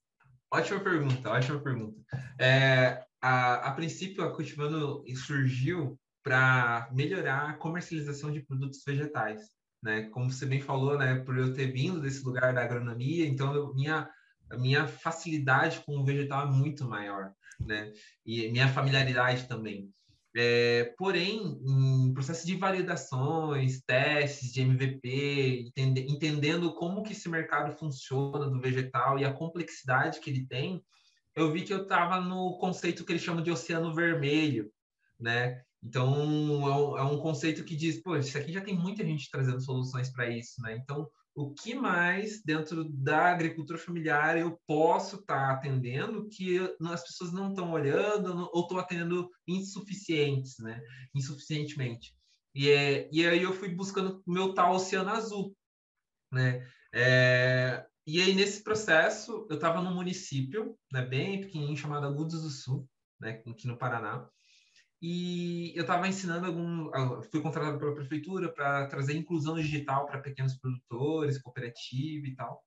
Ótima 0.50 0.80
pergunta, 0.80 1.30
ótima 1.30 1.60
pergunta. 1.60 2.00
É, 2.38 3.04
a, 3.20 3.68
a 3.68 3.72
princípio, 3.72 4.22
a 4.22 4.34
Cultivando 4.34 5.02
surgiu 5.26 5.98
para 6.22 6.88
melhorar 6.92 7.50
a 7.50 7.54
comercialização 7.54 8.30
de 8.30 8.40
produtos 8.42 8.82
vegetais, 8.86 9.42
né? 9.82 10.08
Como 10.10 10.30
você 10.30 10.46
bem 10.46 10.60
falou, 10.60 10.96
né? 10.96 11.16
Por 11.16 11.36
eu 11.36 11.52
ter 11.52 11.72
vindo 11.72 12.00
desse 12.00 12.24
lugar 12.24 12.54
da 12.54 12.62
agronomia, 12.62 13.26
então 13.26 13.54
eu, 13.54 13.74
minha 13.74 14.08
a 14.52 14.56
minha 14.56 14.86
facilidade 14.86 15.80
com 15.80 15.96
o 15.96 16.04
vegetal 16.04 16.46
é 16.46 16.50
muito 16.50 16.84
maior, 16.84 17.32
né? 17.58 17.90
E 18.24 18.48
minha 18.50 18.68
familiaridade 18.68 19.48
também. 19.48 19.90
É, 20.34 20.94
porém, 20.96 21.60
em 21.62 22.12
processo 22.14 22.46
de 22.46 22.56
validações, 22.56 23.82
testes 23.82 24.52
de 24.52 24.62
MVP, 24.62 25.66
entende, 25.68 26.06
entendendo 26.08 26.72
como 26.74 27.02
que 27.02 27.12
esse 27.12 27.28
mercado 27.28 27.76
funciona 27.76 28.48
do 28.48 28.60
vegetal 28.60 29.18
e 29.18 29.24
a 29.24 29.32
complexidade 29.32 30.20
que 30.20 30.30
ele 30.30 30.46
tem, 30.46 30.82
eu 31.34 31.50
vi 31.50 31.62
que 31.62 31.72
eu 31.72 31.82
estava 31.82 32.20
no 32.20 32.58
conceito 32.58 33.04
que 33.04 33.12
eles 33.12 33.22
chamam 33.22 33.42
de 33.42 33.50
oceano 33.50 33.94
vermelho, 33.94 34.70
né? 35.18 35.62
Então, 35.82 36.14
é 36.68 36.76
um, 36.76 36.98
é 36.98 37.02
um 37.02 37.18
conceito 37.18 37.64
que 37.64 37.74
diz, 37.74 38.00
pô, 38.00 38.16
isso 38.16 38.38
aqui 38.38 38.52
já 38.52 38.60
tem 38.60 38.76
muita 38.76 39.04
gente 39.04 39.28
trazendo 39.30 39.60
soluções 39.60 40.10
para 40.10 40.30
isso, 40.30 40.60
né? 40.62 40.76
Então, 40.76 41.08
o 41.34 41.52
que 41.52 41.74
mais 41.74 42.42
dentro 42.44 42.84
da 42.84 43.32
agricultura 43.32 43.78
familiar 43.78 44.38
eu 44.38 44.60
posso 44.66 45.16
estar 45.16 45.48
tá 45.48 45.52
atendendo 45.52 46.28
que 46.28 46.58
as 46.84 47.02
pessoas 47.02 47.32
não 47.32 47.48
estão 47.50 47.72
olhando 47.72 48.48
ou 48.52 48.62
estou 48.62 48.78
atendendo 48.78 49.28
insuficientes, 49.48 50.58
né? 50.58 50.80
Insuficientemente. 51.14 52.14
E, 52.54 52.68
é, 52.68 53.08
e 53.10 53.26
aí 53.26 53.42
eu 53.42 53.52
fui 53.52 53.68
buscando 53.70 54.22
meu 54.26 54.54
tal 54.54 54.74
oceano 54.74 55.10
azul, 55.10 55.56
né? 56.30 56.64
É, 56.94 57.84
e 58.06 58.20
aí 58.20 58.34
nesse 58.34 58.62
processo 58.62 59.46
eu 59.48 59.56
estava 59.56 59.80
num 59.80 59.94
município, 59.94 60.76
né, 60.92 61.02
bem 61.02 61.40
pequenininho 61.40 61.76
chamado 61.76 62.06
Agudos 62.06 62.42
do 62.42 62.50
Sul, 62.50 62.86
né, 63.18 63.42
aqui 63.46 63.66
no 63.66 63.78
Paraná. 63.78 64.28
E 65.02 65.76
eu 65.76 65.80
estava 65.80 66.06
ensinando 66.06 66.46
algum. 66.46 66.92
Fui 67.22 67.40
contratado 67.40 67.76
pela 67.76 67.92
prefeitura 67.92 68.48
para 68.52 68.86
trazer 68.86 69.16
inclusão 69.16 69.56
digital 69.56 70.06
para 70.06 70.20
pequenos 70.20 70.54
produtores, 70.54 71.42
cooperativa 71.42 72.24
e 72.24 72.36
tal. 72.36 72.62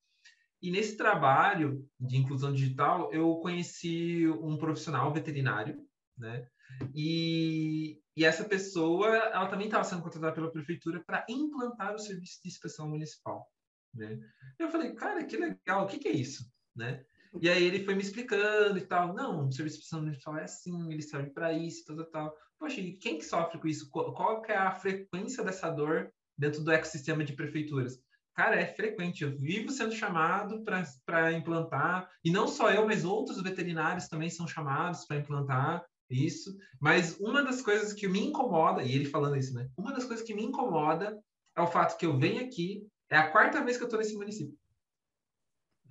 E 0.61 0.69
nesse 0.69 0.97
trabalho 0.97 1.87
de 1.97 2.17
inclusão 2.17 2.51
digital, 2.51 3.13
eu 3.13 3.35
conheci 3.37 4.27
um 4.27 4.57
profissional 4.57 5.13
veterinário, 5.13 5.81
né? 6.17 6.45
E, 6.93 8.01
e 8.17 8.25
essa 8.25 8.43
pessoa, 8.43 9.07
ela 9.07 9.47
também 9.47 9.67
estava 9.67 9.85
sendo 9.85 10.01
contratada 10.01 10.33
pela 10.33 10.51
prefeitura 10.51 11.01
para 11.05 11.25
implantar 11.29 11.95
o 11.95 11.99
serviço 11.99 12.41
de 12.41 12.49
inspeção 12.49 12.89
municipal, 12.89 13.47
né? 13.93 14.19
Eu 14.59 14.69
falei, 14.69 14.93
cara, 14.93 15.23
que 15.23 15.37
legal, 15.37 15.85
o 15.85 15.87
que, 15.87 15.99
que 15.99 16.09
é 16.09 16.13
isso, 16.13 16.51
né? 16.75 17.05
E 17.41 17.49
aí 17.49 17.63
ele 17.63 17.83
foi 17.83 17.95
me 17.95 18.01
explicando 18.01 18.77
e 18.77 18.81
tal. 18.81 19.13
Não, 19.13 19.47
o 19.47 19.51
serviço 19.51 19.81
de 19.81 20.01
municipal 20.01 20.37
é 20.37 20.43
assim, 20.43 20.91
ele 20.91 21.01
serve 21.01 21.29
para 21.31 21.53
isso, 21.53 21.85
tal, 21.85 21.97
tal, 21.97 22.05
tal. 22.05 22.37
Poxa, 22.57 22.79
e 22.79 22.93
quem 22.93 23.17
que 23.17 23.25
sofre 23.25 23.59
com 23.59 23.67
isso? 23.67 23.89
Qual, 23.89 24.13
qual 24.13 24.43
é 24.45 24.55
a 24.55 24.71
frequência 24.71 25.43
dessa 25.43 25.69
dor 25.69 26.11
dentro 26.37 26.63
do 26.63 26.71
ecossistema 26.71 27.23
de 27.23 27.33
prefeituras? 27.33 27.99
Cara, 28.33 28.55
é 28.59 28.65
frequente. 28.65 29.23
Eu 29.23 29.35
vivo 29.35 29.71
sendo 29.71 29.93
chamado 29.93 30.63
para 31.05 31.31
implantar, 31.33 32.09
e 32.23 32.31
não 32.31 32.47
só 32.47 32.71
eu, 32.71 32.85
mas 32.85 33.05
outros 33.05 33.41
veterinários 33.41 34.07
também 34.07 34.29
são 34.29 34.47
chamados 34.47 35.05
para 35.05 35.17
implantar 35.17 35.85
isso. 36.09 36.55
Mas 36.79 37.17
uma 37.19 37.43
das 37.43 37.61
coisas 37.61 37.93
que 37.93 38.07
me 38.07 38.19
incomoda, 38.19 38.83
e 38.83 38.93
ele 38.93 39.05
falando 39.05 39.37
isso, 39.37 39.53
né? 39.53 39.69
Uma 39.77 39.93
das 39.93 40.05
coisas 40.05 40.25
que 40.25 40.33
me 40.33 40.43
incomoda 40.43 41.17
é 41.55 41.61
o 41.61 41.67
fato 41.67 41.97
que 41.97 42.05
eu 42.05 42.17
venho 42.17 42.43
aqui, 42.43 42.85
é 43.09 43.17
a 43.17 43.31
quarta 43.31 43.63
vez 43.63 43.77
que 43.77 43.83
eu 43.83 43.87
estou 43.87 43.99
nesse 43.99 44.15
município, 44.15 44.57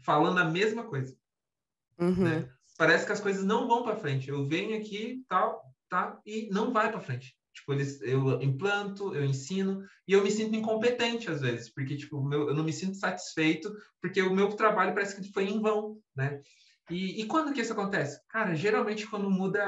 falando 0.05 0.39
a 0.39 0.45
mesma 0.45 0.85
coisa. 0.85 1.17
Uhum. 1.99 2.25
Né? 2.25 2.49
Parece 2.77 3.07
que 3.07 3.13
as 3.13 3.21
coisas 3.21 3.45
não 3.45 3.69
vão 3.69 3.83
para 3.83 3.97
frente. 3.97 4.29
Eu 4.29 4.47
venho 4.47 4.77
aqui, 4.77 5.25
tal, 5.29 5.63
tá, 5.89 6.19
e 6.27 6.49
não 6.51 6.73
vai 6.73 6.91
para 6.91 7.01
frente. 7.01 7.37
Tipo, 7.55 7.73
eles, 7.73 8.01
eu 8.03 8.43
implanto, 8.43 9.15
eu 9.15 9.25
ensino, 9.25 9.85
e 10.09 10.13
eu 10.13 10.25
me 10.25 10.31
sinto 10.31 10.57
incompetente 10.57 11.31
às 11.31 11.41
vezes, 11.41 11.73
porque, 11.73 11.97
tipo, 11.97 12.21
meu, 12.23 12.49
eu 12.49 12.55
não 12.55 12.65
me 12.65 12.73
sinto 12.73 12.97
satisfeito, 12.97 13.73
porque 14.03 14.21
o 14.21 14.35
meu 14.35 14.49
trabalho 14.49 14.93
parece 14.93 15.21
que 15.21 15.33
foi 15.33 15.45
em 15.45 15.61
vão, 15.61 15.97
né? 16.17 16.41
E, 16.91 17.23
e 17.23 17.27
quando 17.27 17.53
que 17.53 17.61
isso 17.61 17.73
acontece? 17.73 18.21
Cara, 18.29 18.57
geralmente 18.57 19.07
quando 19.07 19.31
muda 19.31 19.63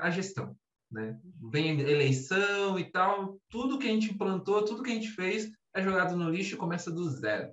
a 0.00 0.10
gestão, 0.10 0.56
né? 0.90 1.16
Vem 1.50 1.80
eleição 1.80 2.76
e 2.76 2.90
tal, 2.90 3.38
tudo 3.48 3.78
que 3.78 3.86
a 3.86 3.90
gente 3.90 4.10
implantou, 4.10 4.64
tudo 4.64 4.82
que 4.82 4.90
a 4.90 4.94
gente 4.94 5.10
fez 5.10 5.48
é 5.74 5.80
jogado 5.80 6.16
no 6.16 6.28
lixo 6.28 6.56
e 6.56 6.58
começa 6.58 6.90
do 6.90 7.08
zero. 7.08 7.52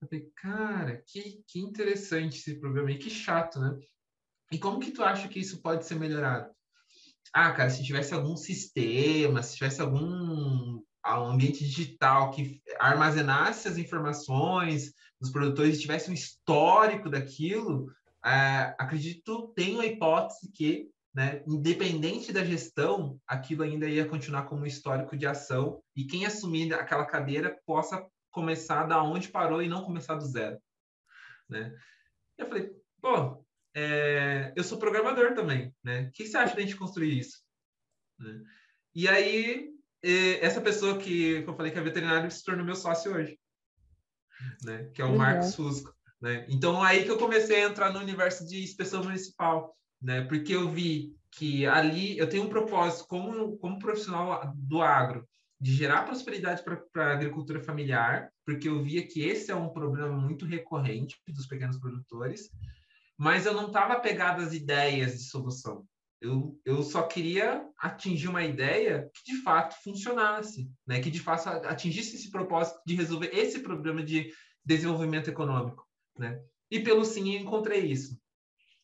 Eu 0.00 0.08
falei, 0.08 0.30
cara, 0.36 1.02
que, 1.06 1.42
que 1.46 1.60
interessante 1.60 2.38
esse 2.38 2.58
programa 2.58 2.90
e 2.90 2.98
que 2.98 3.10
chato, 3.10 3.60
né? 3.60 3.78
E 4.50 4.58
como 4.58 4.80
que 4.80 4.92
tu 4.92 5.02
acha 5.02 5.28
que 5.28 5.38
isso 5.38 5.60
pode 5.60 5.84
ser 5.84 5.96
melhorado? 5.96 6.50
Ah, 7.32 7.52
cara, 7.52 7.70
se 7.70 7.84
tivesse 7.84 8.14
algum 8.14 8.36
sistema, 8.36 9.42
se 9.42 9.56
tivesse 9.56 9.80
algum 9.80 10.82
ambiente 11.04 11.64
digital 11.64 12.30
que 12.30 12.60
armazenasse 12.78 13.68
as 13.68 13.76
informações 13.76 14.92
dos 15.20 15.30
produtores 15.30 15.76
e 15.76 15.80
tivesse 15.80 16.10
um 16.10 16.14
histórico 16.14 17.08
daquilo, 17.08 17.92
é, 18.24 18.74
acredito, 18.78 19.52
tenho 19.54 19.80
a 19.80 19.86
hipótese 19.86 20.50
que, 20.50 20.88
né, 21.14 21.42
independente 21.46 22.32
da 22.32 22.44
gestão, 22.44 23.20
aquilo 23.26 23.62
ainda 23.62 23.86
ia 23.86 24.08
continuar 24.08 24.44
como 24.44 24.62
um 24.62 24.66
histórico 24.66 25.16
de 25.16 25.26
ação 25.26 25.82
e 25.94 26.04
quem 26.04 26.26
assumir 26.26 26.72
aquela 26.74 27.04
cadeira 27.04 27.56
possa 27.66 28.04
começar 28.30 28.84
da 28.84 29.02
onde 29.02 29.28
parou 29.28 29.62
e 29.62 29.68
não 29.68 29.84
começar 29.84 30.14
do 30.14 30.26
zero, 30.26 30.58
né? 31.48 31.74
Eu 32.38 32.46
falei, 32.48 32.70
pô, 33.00 33.44
é, 33.74 34.52
eu 34.56 34.64
sou 34.64 34.78
programador 34.78 35.34
também, 35.34 35.74
né? 35.82 36.02
O 36.02 36.12
que 36.12 36.26
você 36.26 36.36
acha 36.36 36.54
da 36.54 36.62
gente 36.62 36.76
construir 36.76 37.18
isso? 37.18 37.42
Né? 38.18 38.40
E 38.94 39.08
aí, 39.08 39.70
essa 40.40 40.60
pessoa 40.60 40.98
que, 40.98 41.42
que, 41.42 41.48
eu 41.48 41.56
falei 41.56 41.70
que 41.70 41.78
é 41.78 41.82
veterinário 41.82 42.30
se 42.30 42.44
tornou 42.44 42.64
meu 42.64 42.74
sócio 42.74 43.14
hoje, 43.14 43.38
né? 44.64 44.90
Que 44.94 45.02
é 45.02 45.04
o 45.04 45.08
uhum. 45.08 45.16
Marcos 45.16 45.54
Fusco, 45.54 45.94
né? 46.20 46.46
Então, 46.48 46.82
aí 46.82 47.04
que 47.04 47.10
eu 47.10 47.18
comecei 47.18 47.62
a 47.62 47.68
entrar 47.68 47.92
no 47.92 48.00
universo 48.00 48.46
de 48.46 48.62
inspeção 48.62 49.04
municipal, 49.04 49.76
né? 50.00 50.22
Porque 50.22 50.54
eu 50.54 50.70
vi 50.70 51.14
que 51.32 51.66
ali 51.66 52.18
eu 52.18 52.28
tenho 52.28 52.44
um 52.44 52.48
propósito 52.48 53.06
como, 53.06 53.56
como 53.58 53.78
profissional 53.78 54.52
do 54.56 54.82
agro, 54.82 55.28
de 55.60 55.74
gerar 55.74 56.04
prosperidade 56.04 56.62
para 56.64 57.10
a 57.10 57.12
agricultura 57.12 57.60
familiar, 57.60 58.32
porque 58.46 58.68
eu 58.68 58.82
via 58.82 59.06
que 59.06 59.20
esse 59.20 59.50
é 59.50 59.54
um 59.54 59.68
problema 59.68 60.16
muito 60.16 60.46
recorrente 60.46 61.20
dos 61.28 61.46
pequenos 61.46 61.78
produtores, 61.78 62.48
mas 63.18 63.44
eu 63.44 63.52
não 63.52 63.66
estava 63.66 63.92
apegado 63.92 64.40
às 64.40 64.54
ideias 64.54 65.12
de 65.12 65.24
solução. 65.24 65.84
Eu, 66.18 66.58
eu 66.64 66.82
só 66.82 67.02
queria 67.02 67.66
atingir 67.78 68.28
uma 68.28 68.42
ideia 68.42 69.10
que 69.14 69.32
de 69.32 69.42
fato 69.42 69.74
funcionasse, 69.82 70.70
né? 70.86 71.00
que 71.00 71.10
de 71.10 71.20
fato 71.20 71.48
atingisse 71.48 72.16
esse 72.16 72.30
propósito 72.30 72.80
de 72.86 72.94
resolver 72.94 73.30
esse 73.32 73.60
problema 73.60 74.02
de 74.02 74.32
desenvolvimento 74.64 75.28
econômico. 75.28 75.86
Né? 76.18 76.40
E 76.70 76.80
pelo 76.80 77.04
sim 77.04 77.34
eu 77.34 77.40
encontrei 77.40 77.86
isso. 77.86 78.18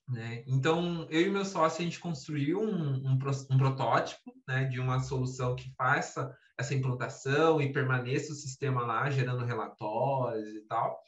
Né? 0.09 0.45
Então, 0.47 1.07
eu 1.11 1.23
e 1.23 1.31
meu 1.31 1.45
sócio, 1.45 1.81
a 1.81 1.85
gente 1.85 1.99
construiu 1.99 2.61
um, 2.61 3.13
um, 3.13 3.19
um 3.51 3.59
protótipo 3.59 4.33
né, 4.47 4.65
de 4.65 4.79
uma 4.79 5.01
solução 5.01 5.57
que 5.57 5.75
faça 5.77 6.35
essa 6.59 6.75
implantação 6.75 7.61
e 7.61 7.73
permaneça 7.73 8.33
o 8.33 8.37
sistema 8.37 8.83
lá, 8.83 9.11
gerando 9.11 9.45
relatórios 9.45 10.55
e 10.55 10.61
tal 10.63 11.01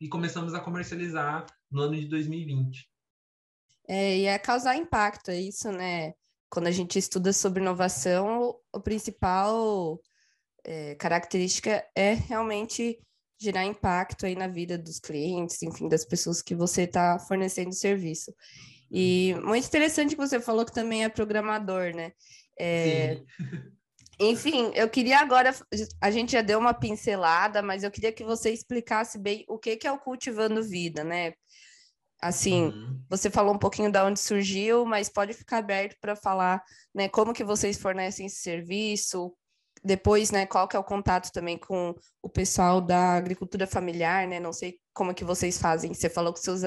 e 0.00 0.08
começamos 0.08 0.54
a 0.54 0.60
comercializar 0.60 1.46
no 1.70 1.82
ano 1.82 1.96
de 1.96 2.06
2020. 2.06 2.88
É, 3.88 4.18
e 4.18 4.24
é 4.26 4.38
causar 4.38 4.76
impacto, 4.76 5.30
é 5.30 5.40
isso, 5.40 5.70
né? 5.72 6.12
Quando 6.50 6.66
a 6.66 6.70
gente 6.70 6.98
estuda 6.98 7.32
sobre 7.32 7.60
inovação, 7.60 8.56
o 8.72 8.80
principal 8.80 10.00
é, 10.64 10.94
característica 10.94 11.84
é 11.94 12.12
realmente 12.12 12.98
gerar 13.40 13.64
impacto 13.64 14.26
aí 14.26 14.34
na 14.34 14.48
vida 14.48 14.76
dos 14.76 14.98
clientes, 14.98 15.62
enfim, 15.62 15.88
das 15.88 16.04
pessoas 16.04 16.42
que 16.42 16.54
você 16.54 16.82
está 16.82 17.18
fornecendo 17.18 17.72
serviço. 17.72 18.32
E 18.90 19.34
muito 19.42 19.66
interessante 19.66 20.10
que 20.14 20.20
você 20.20 20.40
falou 20.40 20.64
que 20.64 20.72
também 20.72 21.04
é 21.04 21.08
programador, 21.08 21.94
né? 21.94 22.12
É, 22.58 23.16
Sim. 23.16 23.26
Enfim, 24.20 24.72
eu 24.74 24.88
queria 24.88 25.20
agora, 25.20 25.54
a 26.00 26.10
gente 26.10 26.32
já 26.32 26.42
deu 26.42 26.58
uma 26.58 26.74
pincelada, 26.74 27.62
mas 27.62 27.84
eu 27.84 27.90
queria 27.90 28.12
que 28.12 28.24
você 28.24 28.50
explicasse 28.50 29.18
bem 29.18 29.44
o 29.48 29.58
que, 29.58 29.76
que 29.76 29.86
é 29.86 29.92
o 29.92 29.98
Cultivando 29.98 30.62
Vida, 30.62 31.04
né? 31.04 31.34
Assim, 32.20 32.64
uhum. 32.64 33.00
você 33.08 33.30
falou 33.30 33.54
um 33.54 33.58
pouquinho 33.58 33.92
da 33.92 34.04
onde 34.04 34.18
surgiu, 34.18 34.84
mas 34.84 35.08
pode 35.08 35.32
ficar 35.34 35.58
aberto 35.58 35.96
para 36.00 36.16
falar, 36.16 36.60
né, 36.92 37.08
como 37.08 37.32
que 37.32 37.44
vocês 37.44 37.78
fornecem 37.78 38.26
esse 38.26 38.42
serviço, 38.42 39.32
depois, 39.84 40.32
né, 40.32 40.44
qual 40.44 40.66
que 40.66 40.74
é 40.74 40.78
o 40.80 40.84
contato 40.84 41.30
também 41.30 41.56
com 41.56 41.94
o 42.20 42.28
pessoal 42.28 42.80
da 42.80 43.12
agricultura 43.12 43.68
familiar, 43.68 44.26
né? 44.26 44.40
Não 44.40 44.52
sei 44.52 44.80
como 44.92 45.14
que 45.14 45.22
vocês 45.22 45.58
fazem. 45.58 45.94
Você 45.94 46.10
falou 46.10 46.32
que 46.32 46.40
seus 46.40 46.62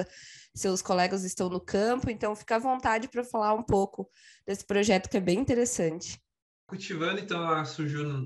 seus 0.54 0.82
colegas 0.82 1.24
estão 1.24 1.50
no 1.50 1.62
campo, 1.62 2.10
então 2.10 2.36
fica 2.36 2.58
à 2.58 2.60
vontade 2.60 3.08
para 3.08 3.24
falar 3.24 3.54
um 3.54 3.64
pouco 3.64 4.10
desse 4.46 4.66
projeto 4.66 5.10
que 5.10 5.18
é 5.18 5.22
bem 5.22 5.40
interessante. 5.40 6.22
Cultivando, 6.72 7.20
então, 7.20 7.46
ela 7.46 7.66
surgiu 7.66 8.06
no, 8.06 8.22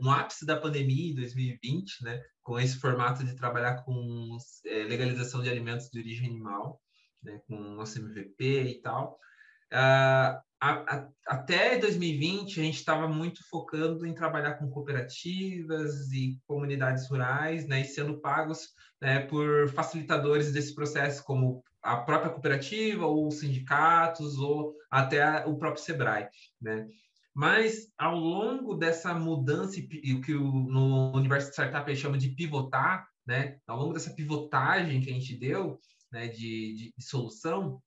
no, 0.00 0.10
ápice 0.10 0.46
da 0.46 0.56
pandemia, 0.56 1.12
em 1.12 1.14
2020, 1.14 2.02
né, 2.02 2.18
com 2.42 2.58
esse 2.58 2.78
formato 2.78 3.22
de 3.22 3.36
trabalhar 3.36 3.82
com 3.84 4.38
é, 4.64 4.84
legalização 4.84 5.42
de 5.42 5.50
alimentos 5.50 5.90
de 5.90 5.98
origem 5.98 6.30
animal, 6.30 6.80
né, 7.22 7.38
com 7.46 7.54
nosso 7.74 7.98
MVP 7.98 8.62
e 8.62 8.80
tal. 8.80 9.18
Uh, 9.70 10.40
a, 10.58 10.70
a, 10.96 11.08
até 11.26 11.76
2020, 11.76 12.58
a 12.58 12.62
gente 12.62 12.78
estava 12.78 13.06
muito 13.06 13.46
focando 13.50 14.06
em 14.06 14.14
trabalhar 14.14 14.54
com 14.54 14.70
cooperativas 14.70 16.10
e 16.10 16.40
comunidades 16.46 17.06
rurais, 17.10 17.68
né, 17.68 17.82
e 17.82 17.84
sendo 17.84 18.18
pagos 18.18 18.68
né, 18.98 19.20
por 19.26 19.68
facilitadores 19.68 20.50
desse 20.54 20.74
processo, 20.74 21.22
como 21.22 21.62
a 21.82 21.98
própria 21.98 22.30
cooperativa, 22.30 23.04
ou 23.04 23.30
sindicatos, 23.30 24.38
ou 24.38 24.74
até 24.90 25.44
o 25.44 25.58
próprio 25.58 25.84
SEBRAE. 25.84 26.30
Né? 26.62 26.88
Mas 27.34 27.92
ao 27.98 28.16
longo 28.16 28.74
dessa 28.74 29.12
mudança 29.12 29.80
que 29.80 30.34
o, 30.34 30.44
no 30.44 31.12
universo 31.16 31.48
de 31.48 31.54
startup 31.54 31.90
eles 31.90 32.00
chamam 32.00 32.16
de 32.16 32.28
pivotar, 32.28 33.08
né? 33.26 33.58
Ao 33.66 33.76
longo 33.76 33.92
dessa 33.92 34.14
pivotagem 34.14 35.00
que 35.00 35.10
a 35.10 35.12
gente 35.12 35.36
deu, 35.36 35.80
né, 36.12 36.28
de, 36.28 36.74
de, 36.74 36.94
de 36.96 37.04
solução, 37.04 37.82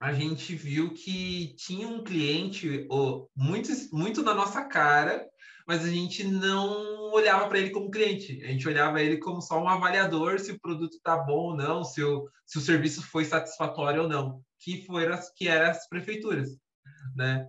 a 0.00 0.12
gente 0.12 0.54
viu 0.54 0.92
que 0.92 1.54
tinha 1.56 1.88
um 1.88 2.04
cliente 2.04 2.86
oh, 2.90 3.26
muito, 3.34 3.70
muito 3.92 4.22
na 4.22 4.34
nossa 4.34 4.64
cara, 4.64 5.26
mas 5.66 5.84
a 5.84 5.88
gente 5.88 6.22
não 6.24 7.10
olhava 7.12 7.48
para 7.48 7.58
ele 7.58 7.70
como 7.70 7.90
cliente. 7.90 8.42
A 8.44 8.48
gente 8.48 8.68
olhava 8.68 9.02
ele 9.02 9.18
como 9.18 9.40
só 9.40 9.60
um 9.60 9.68
avaliador 9.68 10.38
se 10.38 10.52
o 10.52 10.60
produto 10.60 10.94
está 10.94 11.16
bom 11.16 11.50
ou 11.50 11.56
não, 11.56 11.82
se 11.82 12.02
o, 12.02 12.28
se 12.46 12.58
o 12.58 12.60
serviço 12.60 13.02
foi 13.02 13.24
satisfatório 13.24 14.02
ou 14.02 14.08
não, 14.08 14.40
que 14.60 14.84
foram 14.84 15.18
que 15.34 15.48
eram 15.48 15.70
as 15.70 15.88
prefeituras, 15.88 16.50
né? 17.16 17.48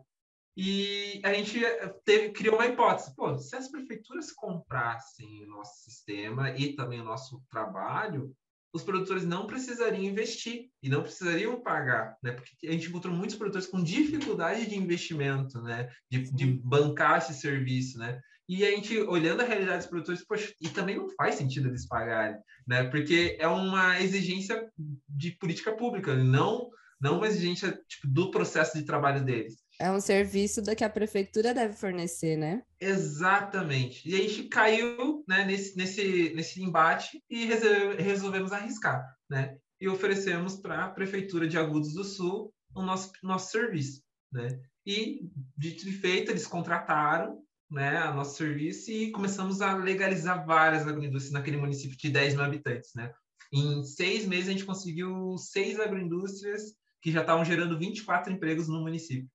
E 0.61 1.21
a 1.23 1.33
gente 1.33 1.57
teve, 2.03 2.33
criou 2.33 2.55
uma 2.55 2.65
hipótese. 2.65 3.15
Pô, 3.15 3.37
se 3.37 3.55
as 3.55 3.71
prefeituras 3.71 4.33
comprassem 4.33 5.45
o 5.45 5.47
nosso 5.47 5.85
sistema 5.85 6.51
e 6.51 6.75
também 6.75 6.99
o 6.99 7.05
nosso 7.05 7.41
trabalho, 7.49 8.35
os 8.73 8.83
produtores 8.83 9.23
não 9.23 9.47
precisariam 9.47 10.03
investir 10.03 10.69
e 10.83 10.89
não 10.89 11.01
precisariam 11.01 11.61
pagar, 11.61 12.17
né? 12.21 12.33
Porque 12.33 12.67
a 12.67 12.73
gente 12.73 12.89
encontrou 12.89 13.15
muitos 13.15 13.37
produtores 13.37 13.67
com 13.67 13.81
dificuldade 13.81 14.67
de 14.67 14.75
investimento, 14.75 15.61
né? 15.61 15.89
De, 16.11 16.29
de 16.29 16.45
bancar 16.61 17.19
esse 17.19 17.35
serviço, 17.35 17.97
né? 17.97 18.19
E 18.45 18.65
a 18.65 18.71
gente, 18.71 18.99
olhando 18.99 19.39
a 19.39 19.45
realidade 19.45 19.77
dos 19.77 19.87
produtores, 19.87 20.25
poxa, 20.25 20.53
e 20.59 20.67
também 20.67 20.97
não 20.97 21.07
faz 21.11 21.35
sentido 21.35 21.69
eles 21.69 21.87
pagarem, 21.87 22.37
né? 22.67 22.83
Porque 22.83 23.37
é 23.39 23.47
uma 23.47 23.97
exigência 24.01 24.69
de 25.07 25.31
política 25.37 25.71
pública, 25.71 26.13
não, 26.17 26.69
não 26.99 27.15
uma 27.15 27.27
exigência 27.27 27.79
tipo, 27.87 28.09
do 28.09 28.29
processo 28.29 28.77
de 28.77 28.83
trabalho 28.83 29.23
deles. 29.23 29.68
É 29.79 29.89
um 29.89 30.01
serviço 30.01 30.61
da 30.61 30.75
que 30.75 30.83
a 30.83 30.89
prefeitura 30.89 31.53
deve 31.53 31.73
fornecer, 31.73 32.35
né? 32.35 32.63
Exatamente. 32.81 34.09
E 34.09 34.13
a 34.13 34.17
gente 34.17 34.43
caiu 34.43 35.23
né, 35.25 35.45
nesse, 35.45 35.77
nesse, 35.77 36.33
nesse 36.35 36.61
embate 36.61 37.23
e 37.29 37.45
resolvemos 37.45 38.51
arriscar, 38.51 39.01
né? 39.29 39.57
E 39.79 39.87
oferecemos 39.87 40.57
para 40.57 40.83
a 40.83 40.89
prefeitura 40.89 41.47
de 41.47 41.57
Agudos 41.57 41.93
do 41.93 42.03
Sul 42.03 42.53
o 42.75 42.81
nosso, 42.81 43.13
nosso 43.23 43.51
serviço, 43.51 44.03
né? 44.29 44.59
E, 44.85 45.21
dito 45.57 45.87
e 45.87 45.93
feito, 45.93 46.29
eles 46.29 46.45
contrataram 46.45 47.41
né, 47.71 47.97
a 47.97 48.13
nosso 48.13 48.35
serviço 48.35 48.91
e 48.91 49.11
começamos 49.11 49.61
a 49.61 49.75
legalizar 49.75 50.45
várias 50.45 50.87
agroindústrias 50.87 51.31
naquele 51.31 51.57
município 51.57 51.97
de 51.97 52.09
10 52.09 52.33
mil 52.33 52.43
habitantes, 52.43 52.91
né? 52.95 53.13
Em 53.51 53.83
seis 53.83 54.25
meses, 54.25 54.49
a 54.49 54.51
gente 54.51 54.65
conseguiu 54.65 55.37
seis 55.37 55.79
agroindústrias 55.79 56.75
que 57.01 57.11
já 57.11 57.21
estavam 57.21 57.45
gerando 57.45 57.79
24 57.79 58.33
empregos 58.33 58.67
no 58.67 58.81
município. 58.81 59.29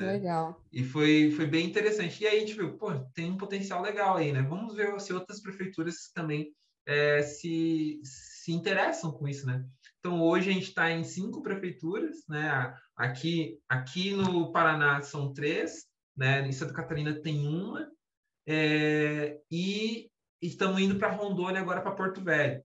Né? 0.00 0.12
Legal. 0.12 0.60
E 0.72 0.84
foi, 0.84 1.30
foi 1.30 1.46
bem 1.46 1.66
interessante. 1.66 2.22
E 2.22 2.26
aí 2.26 2.36
a 2.36 2.40
gente 2.40 2.54
viu, 2.54 2.76
pô, 2.76 2.92
tem 3.14 3.30
um 3.30 3.36
potencial 3.36 3.82
legal 3.82 4.16
aí, 4.16 4.32
né? 4.32 4.42
Vamos 4.42 4.74
ver 4.74 4.98
se 5.00 5.12
outras 5.12 5.40
prefeituras 5.40 6.10
também 6.14 6.52
é, 6.86 7.22
se, 7.22 8.00
se 8.02 8.52
interessam 8.52 9.12
com 9.12 9.26
isso, 9.26 9.46
né? 9.46 9.64
Então, 9.98 10.20
hoje 10.22 10.50
a 10.50 10.52
gente 10.52 10.68
está 10.68 10.90
em 10.90 11.02
cinco 11.02 11.42
prefeituras, 11.42 12.18
né? 12.28 12.74
Aqui, 12.96 13.58
aqui 13.68 14.12
no 14.12 14.52
Paraná 14.52 15.00
são 15.02 15.32
três, 15.32 15.86
né? 16.16 16.46
Em 16.46 16.52
Santa 16.52 16.74
Catarina 16.74 17.14
tem 17.20 17.46
uma, 17.46 17.90
é, 18.46 19.40
e 19.50 20.10
estamos 20.40 20.80
indo 20.80 20.98
para 20.98 21.10
Rondônia 21.10 21.60
agora 21.60 21.80
para 21.80 21.94
Porto 21.94 22.22
Velho. 22.22 22.62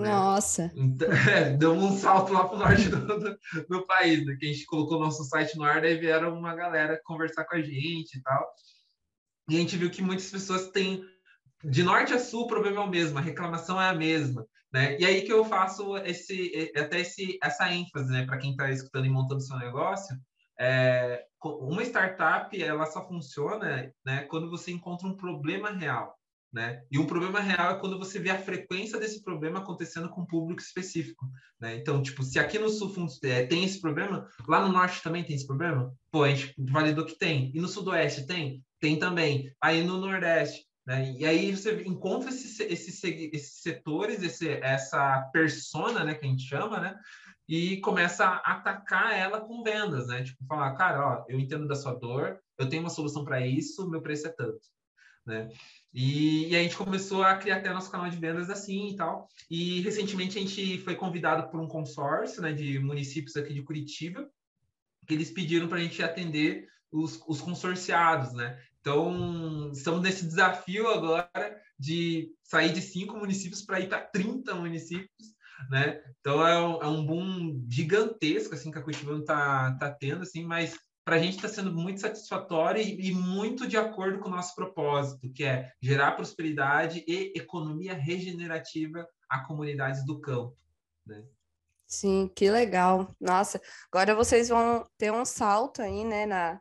Né? 0.00 0.08
Nossa! 0.08 0.72
Então, 0.74 1.08
é, 1.28 1.50
deu 1.56 1.72
um 1.72 1.96
salto 1.96 2.32
lá 2.32 2.46
para 2.46 2.56
o 2.56 2.58
norte 2.58 2.88
do, 2.88 3.06
do, 3.06 3.38
do, 3.68 3.86
país, 3.86 4.24
né? 4.24 4.36
que 4.38 4.46
a 4.46 4.52
gente 4.52 4.66
colocou 4.66 5.00
nosso 5.00 5.24
site 5.24 5.56
no 5.56 5.64
ar, 5.64 5.80
daí 5.80 5.96
vieram 5.96 6.36
uma 6.36 6.54
galera 6.54 7.00
conversar 7.04 7.44
com 7.44 7.56
a 7.56 7.60
gente 7.60 8.18
e 8.18 8.22
tal. 8.22 8.46
E 9.48 9.56
a 9.56 9.60
gente 9.60 9.76
viu 9.76 9.90
que 9.90 10.02
muitas 10.02 10.30
pessoas 10.30 10.70
têm, 10.70 11.02
de 11.64 11.82
norte 11.82 12.12
a 12.12 12.18
sul, 12.18 12.42
o 12.42 12.46
problema 12.46 12.82
é 12.82 12.84
o 12.84 12.90
mesmo, 12.90 13.18
a 13.18 13.22
reclamação 13.22 13.80
é 13.80 13.88
a 13.88 13.94
mesma. 13.94 14.46
Né? 14.72 14.98
E 14.98 15.04
aí 15.04 15.22
que 15.22 15.32
eu 15.32 15.44
faço 15.44 15.96
esse, 15.98 16.72
até 16.76 17.00
esse, 17.00 17.38
essa 17.42 17.72
ênfase 17.72 18.12
né? 18.12 18.26
para 18.26 18.38
quem 18.38 18.50
está 18.50 18.70
escutando 18.70 19.06
e 19.06 19.10
montando 19.10 19.40
seu 19.40 19.56
negócio. 19.58 20.16
É, 20.60 21.24
uma 21.44 21.82
startup 21.84 22.60
ela 22.60 22.84
só 22.86 23.06
funciona 23.06 23.92
né, 24.04 24.24
quando 24.24 24.50
você 24.50 24.72
encontra 24.72 25.06
um 25.06 25.16
problema 25.16 25.70
real. 25.70 26.17
Né? 26.50 26.82
E 26.90 26.98
um 26.98 27.06
problema 27.06 27.40
real 27.40 27.72
é 27.72 27.78
quando 27.78 27.98
você 27.98 28.18
vê 28.18 28.30
a 28.30 28.40
frequência 28.40 28.98
desse 28.98 29.22
problema 29.22 29.58
acontecendo 29.58 30.08
com 30.08 30.22
um 30.22 30.26
público 30.26 30.62
específico, 30.62 31.26
né? 31.60 31.76
Então, 31.76 32.02
tipo, 32.02 32.22
se 32.22 32.38
aqui 32.38 32.58
no 32.58 32.70
sul 32.70 32.90
é, 33.22 33.44
tem 33.44 33.64
esse 33.64 33.78
problema, 33.78 34.26
lá 34.46 34.66
no 34.66 34.72
norte 34.72 35.02
também 35.02 35.22
tem 35.22 35.36
esse 35.36 35.46
problema? 35.46 35.94
Pô, 36.10 36.24
a 36.24 36.30
gente 36.30 36.54
validou 36.56 37.04
que 37.04 37.18
tem. 37.18 37.52
E 37.54 37.60
no 37.60 37.68
sudoeste 37.68 38.26
tem? 38.26 38.64
Tem 38.80 38.98
também. 38.98 39.54
Aí 39.60 39.84
no 39.84 39.98
nordeste, 39.98 40.64
né? 40.86 41.12
E 41.18 41.26
aí 41.26 41.54
você 41.54 41.82
encontra 41.82 42.30
esses, 42.30 42.98
setores, 43.62 44.22
esse, 44.22 44.48
essa 44.48 45.20
persona, 45.30 46.02
né, 46.02 46.14
que 46.14 46.24
a 46.24 46.28
gente 46.30 46.48
chama, 46.48 46.80
né? 46.80 46.96
E 47.46 47.76
começa 47.82 48.24
a 48.24 48.54
atacar 48.54 49.12
ela 49.12 49.38
com 49.38 49.62
vendas, 49.62 50.06
né? 50.06 50.22
Tipo, 50.22 50.46
falar, 50.46 50.74
cara, 50.76 51.06
ó, 51.06 51.24
eu 51.28 51.38
entendo 51.38 51.68
da 51.68 51.74
sua 51.74 51.92
dor, 51.92 52.40
eu 52.58 52.68
tenho 52.70 52.82
uma 52.82 52.88
solução 52.88 53.22
para 53.22 53.46
isso, 53.46 53.88
meu 53.90 54.00
preço 54.00 54.28
é 54.28 54.30
tanto, 54.30 54.60
né? 55.28 55.48
E, 55.92 56.48
e, 56.48 56.56
a 56.56 56.62
gente 56.62 56.76
começou 56.76 57.22
a 57.22 57.36
criar 57.36 57.56
até 57.56 57.72
nosso 57.72 57.90
canal 57.90 58.10
de 58.10 58.16
vendas 58.16 58.50
assim 58.50 58.88
e 58.88 58.96
tal. 58.96 59.28
E 59.50 59.80
recentemente 59.80 60.38
a 60.38 60.40
gente 60.40 60.78
foi 60.78 60.94
convidado 60.94 61.50
por 61.50 61.60
um 61.60 61.68
consórcio 61.68 62.42
né, 62.42 62.52
de 62.52 62.78
municípios 62.78 63.36
aqui 63.36 63.54
de 63.54 63.62
Curitiba, 63.62 64.28
que 65.06 65.14
eles 65.14 65.30
pediram 65.30 65.68
para 65.68 65.78
a 65.78 65.80
gente 65.80 66.02
atender 66.02 66.66
os, 66.90 67.22
os 67.26 67.40
consorciados, 67.40 68.32
né? 68.32 68.58
Então, 68.80 69.70
estamos 69.72 70.02
nesse 70.02 70.24
desafio 70.24 70.88
agora 70.88 71.60
de 71.78 72.30
sair 72.42 72.72
de 72.72 72.80
cinco 72.80 73.16
municípios 73.16 73.62
para 73.62 73.80
ir 73.80 73.88
para 73.88 74.00
30 74.00 74.54
municípios, 74.54 75.34
né? 75.70 76.02
Então, 76.20 76.46
é 76.46 76.58
um, 76.58 76.82
é 76.82 76.86
um 76.86 77.04
boom 77.04 77.66
gigantesco, 77.68 78.54
assim, 78.54 78.70
que 78.70 78.78
a 78.78 78.82
Curitiba 78.82 79.16
está 79.18 79.76
tá 79.76 79.90
tendo, 79.90 80.22
assim, 80.22 80.44
mas 80.44 80.78
para 81.08 81.16
a 81.16 81.18
gente 81.18 81.36
está 81.36 81.48
sendo 81.48 81.72
muito 81.72 82.02
satisfatório 82.02 82.82
e, 82.82 83.08
e, 83.08 83.12
muito 83.12 83.66
de 83.66 83.78
acordo 83.78 84.18
com 84.18 84.28
o 84.28 84.30
nosso 84.30 84.54
propósito, 84.54 85.32
que 85.32 85.42
é 85.42 85.72
gerar 85.80 86.12
prosperidade 86.12 87.02
e 87.08 87.32
economia 87.34 87.94
regenerativa 87.94 89.08
a 89.26 89.42
comunidades 89.42 90.04
do 90.04 90.20
campo. 90.20 90.54
Né? 91.06 91.24
Sim, 91.86 92.30
que 92.36 92.50
legal. 92.50 93.16
Nossa, 93.18 93.58
agora 93.90 94.14
vocês 94.14 94.50
vão 94.50 94.86
ter 94.98 95.10
um 95.10 95.24
salto 95.24 95.80
aí, 95.80 96.04
né, 96.04 96.26
na, 96.26 96.60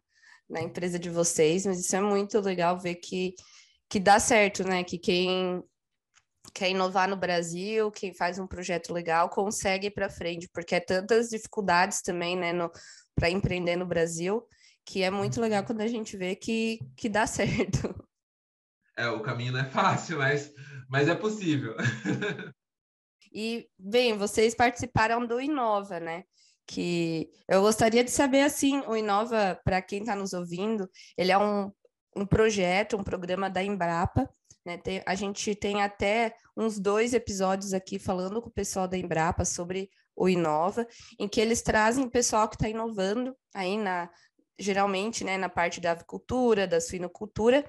na 0.49 0.61
empresa 0.61 0.97
de 0.97 1.09
vocês, 1.09 1.65
mas 1.65 1.81
isso 1.81 1.93
é 1.93 1.99
muito 1.99 2.39
legal 2.39 2.79
ver 2.79 2.95
que, 2.95 3.35
que 3.89 3.99
dá 3.99 4.17
certo, 4.17 4.63
né? 4.63 4.81
Que 4.81 4.97
quem 4.97 5.61
quer 6.53 6.69
inovar 6.69 7.09
no 7.09 7.17
Brasil, 7.17 7.91
quem 7.91 8.13
faz 8.13 8.39
um 8.39 8.47
projeto 8.47 8.93
legal, 8.93 9.27
consegue 9.27 9.87
ir 9.87 9.91
para 9.91 10.09
frente, 10.09 10.47
porque 10.53 10.75
é 10.75 10.79
tantas 10.79 11.27
dificuldades 11.27 12.01
também, 12.01 12.37
né, 12.37 12.53
no, 12.53 12.71
para 13.17 13.31
empreender 13.31 13.75
no 13.75 13.85
Brasil, 13.85 14.47
que 14.85 15.01
é 15.01 15.09
muito 15.09 15.41
legal 15.41 15.63
quando 15.63 15.81
a 15.81 15.87
gente 15.87 16.15
vê 16.15 16.35
que, 16.35 16.79
que 16.95 17.09
dá 17.09 17.25
certo. 17.27 17.93
É, 18.95 19.09
o 19.09 19.21
caminho 19.21 19.53
não 19.53 19.59
é 19.59 19.65
fácil, 19.65 20.19
mas, 20.19 20.53
mas 20.87 21.07
é 21.09 21.15
possível. 21.15 21.75
e, 23.33 23.67
bem, 23.77 24.15
vocês 24.17 24.53
participaram 24.53 25.25
do 25.25 25.41
Inova, 25.41 25.99
né? 25.99 26.23
Que 26.65 27.29
eu 27.47 27.61
gostaria 27.61 28.03
de 28.03 28.11
saber, 28.11 28.41
assim, 28.41 28.81
o 28.87 28.95
Inova, 28.95 29.59
para 29.65 29.81
quem 29.81 29.99
está 29.99 30.15
nos 30.15 30.33
ouvindo, 30.33 30.89
ele 31.17 31.31
é 31.31 31.37
um, 31.37 31.71
um 32.15 32.25
projeto, 32.25 32.97
um 32.97 33.03
programa 33.03 33.49
da 33.49 33.63
Embrapa, 33.63 34.29
né? 34.65 34.77
Tem, 34.77 35.01
a 35.05 35.15
gente 35.15 35.55
tem 35.55 35.81
até 35.81 36.35
uns 36.55 36.79
dois 36.79 37.13
episódios 37.13 37.73
aqui 37.73 37.97
falando 37.97 38.41
com 38.41 38.49
o 38.49 38.53
pessoal 38.53 38.87
da 38.87 38.97
Embrapa 38.97 39.45
sobre 39.45 39.89
o 40.17 40.27
Inova, 40.27 40.87
em 41.19 41.27
que 41.27 41.39
eles 41.39 41.61
trazem 41.61 42.09
pessoal 42.09 42.49
que 42.49 42.55
está 42.55 42.67
inovando 42.67 43.37
aí 43.53 43.77
na 43.77 44.09
geralmente 44.59 45.23
né, 45.23 45.37
na 45.37 45.49
parte 45.49 45.79
da 45.79 45.91
avicultura, 45.91 46.67
da 46.67 46.81
suinocultura, 46.81 47.63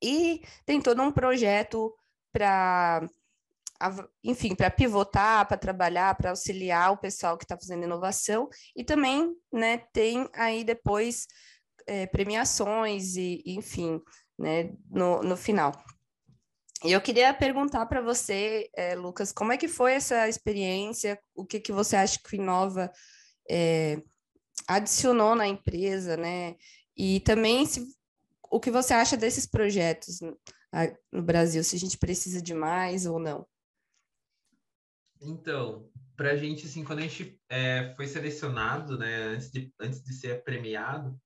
e 0.00 0.40
tem 0.64 0.80
todo 0.80 1.02
um 1.02 1.10
projeto 1.10 1.92
para 2.32 3.08
enfim, 4.22 4.54
para 4.54 4.70
pivotar, 4.70 5.46
para 5.46 5.56
trabalhar, 5.56 6.14
para 6.14 6.30
auxiliar 6.30 6.92
o 6.92 6.96
pessoal 6.96 7.36
que 7.36 7.44
está 7.44 7.56
fazendo 7.56 7.82
inovação, 7.82 8.48
e 8.74 8.84
também 8.84 9.34
né, 9.52 9.78
tem 9.92 10.28
aí 10.32 10.62
depois 10.62 11.26
é, 11.86 12.06
premiações 12.06 13.16
e, 13.16 13.42
enfim, 13.44 14.00
né, 14.38 14.72
no, 14.88 15.22
no 15.22 15.36
final. 15.36 15.72
E 16.82 16.92
eu 16.92 17.00
queria 17.00 17.32
perguntar 17.32 17.86
para 17.86 18.00
você, 18.00 18.68
é, 18.74 18.94
Lucas, 18.94 19.32
como 19.32 19.52
é 19.52 19.56
que 19.56 19.68
foi 19.68 19.92
essa 19.92 20.28
experiência? 20.28 21.18
O 21.34 21.44
que, 21.46 21.60
que 21.60 21.72
você 21.72 21.96
acha 21.96 22.18
que 22.18 22.34
o 22.34 22.40
Inova 22.40 22.90
é, 23.48 24.02
adicionou 24.66 25.34
na 25.34 25.46
empresa, 25.46 26.16
né? 26.16 26.56
E 26.96 27.20
também 27.20 27.64
se, 27.66 27.86
o 28.50 28.60
que 28.60 28.70
você 28.70 28.92
acha 28.92 29.16
desses 29.16 29.46
projetos 29.46 30.20
no, 30.20 31.22
Brasil, 31.22 31.62
se 31.62 31.76
a 31.76 31.78
gente 31.78 31.98
precisa 31.98 32.42
de 32.42 32.52
mais 32.52 33.06
ou 33.06 33.18
não? 33.18 33.46
Então, 35.20 35.88
para 36.16 36.32
a 36.32 36.36
gente, 36.36 36.66
assim, 36.66 36.84
quando 36.84 36.98
a 36.98 37.02
gente 37.02 37.40
é, 37.48 37.94
foi 37.96 38.06
selecionado, 38.06 38.98
né, 38.98 39.24
antes 39.24 39.50
de, 39.50 39.72
antes 39.80 40.02
de 40.02 40.12
ser 40.14 40.42
premiado, 40.44 41.18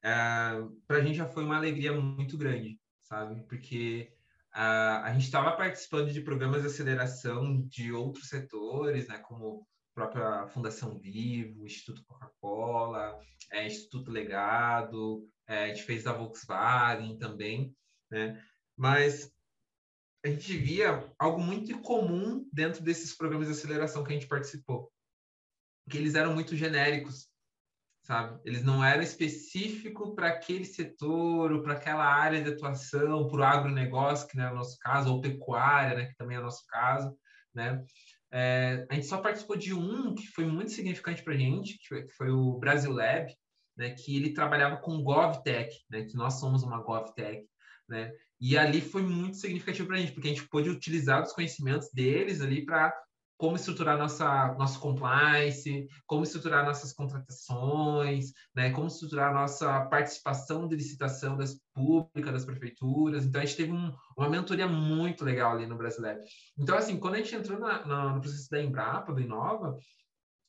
para 0.00 0.98
a 0.98 1.00
gente 1.00 1.16
já 1.16 1.26
foi 1.26 1.42
uma 1.42 1.56
alegria 1.56 1.92
muito 1.92 2.36
grande, 2.36 2.78
sabe? 3.02 3.42
Porque 3.48 4.15
a, 4.56 5.02
a 5.04 5.12
gente 5.12 5.24
estava 5.24 5.54
participando 5.54 6.10
de 6.10 6.22
programas 6.22 6.62
de 6.62 6.68
aceleração 6.68 7.60
de 7.66 7.92
outros 7.92 8.30
setores, 8.30 9.06
né? 9.06 9.18
Como 9.18 9.66
a 9.92 9.94
própria 9.94 10.48
Fundação 10.48 10.98
Vivo, 10.98 11.66
Instituto 11.66 12.02
Coca-Cola, 12.06 13.20
é, 13.52 13.66
Instituto 13.66 14.10
Legado, 14.10 15.28
é, 15.46 15.64
a 15.64 15.68
gente 15.68 15.82
fez 15.82 16.04
da 16.04 16.14
Volkswagen 16.14 17.18
também, 17.18 17.76
né? 18.10 18.42
Mas 18.74 19.30
a 20.24 20.28
gente 20.28 20.56
via 20.56 21.06
algo 21.18 21.38
muito 21.38 21.78
comum 21.82 22.48
dentro 22.50 22.82
desses 22.82 23.14
programas 23.14 23.48
de 23.48 23.52
aceleração 23.52 24.02
que 24.02 24.10
a 24.10 24.14
gente 24.14 24.26
participou, 24.26 24.90
que 25.90 25.98
eles 25.98 26.14
eram 26.14 26.32
muito 26.32 26.56
genéricos, 26.56 27.28
sabe? 28.06 28.40
Eles 28.44 28.62
não 28.62 28.84
eram 28.84 29.02
específicos 29.02 30.14
para 30.14 30.28
aquele 30.28 30.64
setor 30.64 31.50
ou 31.50 31.60
para 31.60 31.72
aquela 31.72 32.04
área 32.04 32.40
de 32.40 32.50
atuação, 32.50 33.26
para 33.26 33.40
o 33.40 33.44
agronegócio, 33.44 34.28
que 34.28 34.36
não 34.36 34.44
é 34.44 34.52
o 34.52 34.54
nosso 34.54 34.78
caso, 34.78 35.12
ou 35.12 35.20
pecuária, 35.20 35.96
né, 35.96 36.06
que 36.06 36.16
também 36.16 36.36
é 36.36 36.40
o 36.40 36.44
nosso 36.44 36.64
caso, 36.68 37.16
né? 37.52 37.84
É, 38.32 38.86
a 38.88 38.94
gente 38.94 39.06
só 39.06 39.18
participou 39.18 39.56
de 39.56 39.74
um 39.74 40.14
que 40.14 40.26
foi 40.28 40.44
muito 40.46 40.70
significante 40.70 41.22
para 41.22 41.34
a 41.34 41.36
gente, 41.36 41.78
que 41.78 41.88
foi, 41.88 42.02
que 42.04 42.12
foi 42.12 42.30
o 42.30 42.58
Brasil 42.58 42.92
Lab, 42.92 43.34
né, 43.76 43.90
que 43.90 44.16
ele 44.16 44.32
trabalhava 44.32 44.76
com 44.76 45.02
GovTech, 45.02 45.74
né, 45.90 46.04
que 46.04 46.14
nós 46.14 46.34
somos 46.34 46.62
uma 46.62 46.82
GovTech, 46.82 47.44
né, 47.88 48.12
e 48.40 48.56
ali 48.56 48.80
foi 48.80 49.02
muito 49.02 49.36
significativo 49.36 49.88
para 49.88 49.96
a 49.96 50.00
gente, 50.00 50.12
porque 50.12 50.28
a 50.28 50.30
gente 50.32 50.48
pôde 50.48 50.70
utilizar 50.70 51.22
os 51.24 51.32
conhecimentos 51.32 51.88
deles 51.92 52.40
ali 52.40 52.64
para 52.64 52.96
como 53.36 53.56
estruturar 53.56 53.98
nossa 53.98 54.54
nosso 54.54 54.80
compliance, 54.80 55.86
como 56.06 56.22
estruturar 56.22 56.64
nossas 56.64 56.92
contratações, 56.92 58.32
né, 58.54 58.70
como 58.70 58.86
estruturar 58.86 59.32
nossa 59.32 59.84
participação 59.86 60.66
de 60.66 60.76
licitação 60.76 61.36
das 61.36 61.60
públicas, 61.74 62.32
das 62.32 62.44
prefeituras. 62.44 63.24
Então 63.24 63.40
a 63.40 63.44
gente 63.44 63.56
teve 63.56 63.72
um, 63.72 63.92
uma 64.16 64.28
mentoria 64.28 64.66
muito 64.66 65.24
legal 65.24 65.52
ali 65.52 65.66
no 65.66 65.76
Brasileiro. 65.76 66.20
Então 66.58 66.76
assim, 66.76 66.98
quando 66.98 67.14
a 67.14 67.18
gente 67.18 67.34
entrou 67.34 67.58
na, 67.58 67.84
na, 67.84 68.14
no 68.14 68.20
processo 68.20 68.50
da 68.50 68.62
Embrapa, 68.62 69.12
do 69.12 69.20
Inova, 69.20 69.78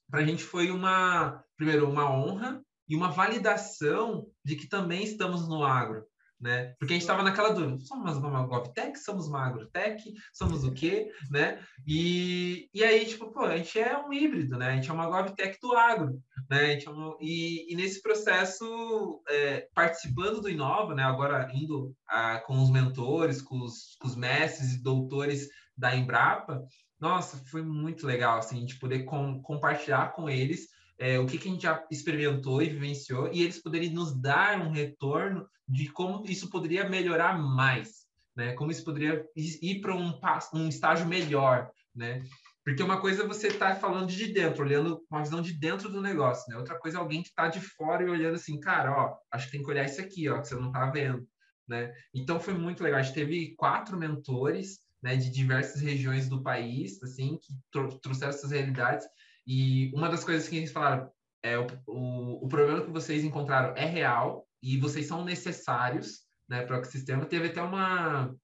para 0.10 0.22
a 0.22 0.26
gente 0.26 0.44
foi 0.44 0.72
uma 0.72 1.44
primeiro 1.58 1.90
uma 1.90 2.10
honra 2.10 2.62
e 2.88 2.96
uma 2.96 3.10
validação 3.10 4.28
de 4.44 4.56
que 4.56 4.68
também 4.68 5.04
estamos 5.04 5.48
no 5.48 5.64
agro, 5.64 6.06
né? 6.40 6.74
Porque 6.80 6.94
a 6.94 6.96
gente 6.96 7.02
estava 7.02 7.24
naquela 7.24 7.50
dúvida, 7.50 7.80
somos 7.80 8.18
uma 8.18 8.46
GovTech, 8.46 8.98
somos 9.00 9.28
uma 9.28 9.46
AgroTech, 9.46 10.14
somos 10.34 10.64
o 10.64 10.72
quê, 10.72 11.12
né? 11.32 11.60
E, 11.86 12.70
e 12.74 12.84
aí, 12.84 13.06
tipo, 13.06 13.32
pô, 13.32 13.42
a 13.42 13.58
gente 13.58 13.80
é 13.80 13.98
um 13.98 14.14
híbrido, 14.14 14.58
né? 14.58 14.68
A 14.68 14.76
gente 14.76 14.90
é 14.90 14.94
uma 14.94 15.10
GovTech 15.10 15.58
do 15.62 15.76
agro, 15.76 16.20
né? 16.50 16.74
É 16.74 16.90
um, 16.90 17.18
e, 17.20 17.72
e, 17.72 17.76
nesse 17.76 18.02
processo, 18.02 19.22
é, 19.30 19.68
participando 19.74 20.42
do 20.42 20.50
Inova, 20.50 20.94
né? 20.94 21.04
Agora 21.04 21.50
indo 21.54 21.94
ah, 22.08 22.42
com 22.46 22.62
os 22.62 22.70
mentores, 22.70 23.42
com 23.42 23.60
os, 23.60 23.96
com 24.00 24.08
os 24.08 24.16
mestres 24.16 24.74
e 24.74 24.84
doutores 24.84 25.48
da 25.76 25.96
Embrapa, 25.96 26.64
nossa, 27.00 27.38
foi 27.46 27.62
muito 27.62 28.08
legal, 28.08 28.40
assim, 28.40 28.58
a 28.58 28.60
gente 28.60 28.80
poder 28.80 29.04
com, 29.04 29.40
compartilhar 29.42 30.14
com 30.14 30.28
eles 30.28 30.68
é, 31.00 31.20
o 31.20 31.26
que, 31.26 31.38
que 31.38 31.48
a 31.48 31.52
gente 31.52 31.64
já 31.64 31.86
experimentou 31.92 32.62
e 32.62 32.70
vivenciou, 32.70 33.32
e 33.32 33.44
eles 33.44 33.62
poderem 33.62 33.90
nos 33.92 34.20
dar 34.20 34.60
um 34.60 34.72
retorno 34.72 35.48
de 35.68 35.90
como 35.90 36.26
isso 36.26 36.50
poderia 36.50 36.90
melhorar 36.90 37.38
mais, 37.38 38.06
né? 38.36 38.54
Como 38.54 38.72
isso 38.72 38.84
poderia 38.84 39.26
ir 39.36 39.82
para 39.82 39.96
um, 39.96 40.20
um 40.54 40.68
estágio 40.68 41.06
melhor, 41.06 41.70
né? 41.96 42.24
Porque 42.64 42.84
uma 42.84 43.00
coisa 43.00 43.24
é 43.24 43.28
você 43.28 43.48
está 43.48 43.76
falando 43.76 44.10
de 44.10 44.34
dentro, 44.34 44.64
olhando 44.64 45.02
uma 45.10 45.22
visão 45.22 45.42
de 45.42 45.54
dentro 45.54 45.90
do 45.90 46.02
negócio, 46.02 46.50
né? 46.50 46.58
Outra 46.58 46.78
coisa 46.78 46.98
é 46.98 47.00
alguém 47.00 47.22
que 47.22 47.30
está 47.30 47.48
de 47.48 47.62
fora 47.62 48.04
e 48.04 48.10
olhando 48.10 48.36
assim, 48.36 48.60
cara, 48.60 48.92
ó, 48.92 49.18
acho 49.32 49.46
que 49.46 49.54
tem 49.54 49.64
que 49.64 49.70
olhar 49.70 49.86
isso 49.86 50.02
aqui, 50.02 50.28
ó, 50.28 50.42
que 50.42 50.48
você 50.48 50.56
não 50.56 50.68
está 50.68 50.90
vendo, 50.90 51.28
né? 51.68 51.94
Então 52.14 52.40
foi 52.40 52.54
muito 52.54 52.84
legal. 52.84 53.00
A 53.00 53.04
gente 53.04 53.16
teve 53.16 53.56
quatro 53.56 53.98
mentores, 53.98 54.80
né, 55.02 55.16
de 55.16 55.30
diversas 55.30 55.82
regiões 55.82 56.28
do 56.28 56.42
país, 56.42 57.02
assim, 57.04 57.40
que 57.42 57.54
trouxeram 58.02 58.34
essas 58.34 58.52
realidades 58.52 59.06
e 59.48 59.92
uma 59.96 60.10
das 60.10 60.24
coisas 60.24 60.50
que 60.50 60.58
eles 60.58 60.72
falaram 60.72 61.10
é 61.42 61.58
o, 61.58 61.68
o, 61.88 62.46
o 62.46 62.48
problema 62.50 62.82
que 62.82 62.92
vocês 62.92 63.24
encontraram 63.24 63.76
é 63.78 63.86
real 63.86 64.46
e 64.62 64.78
vocês 64.78 65.08
são 65.08 65.24
necessários 65.24 66.26
né, 66.50 66.66
para 66.66 66.76
o 66.76 66.80
ecossistema. 66.80 67.26
Teve 67.26 67.48
até 67.48 67.62
uma 67.62 68.36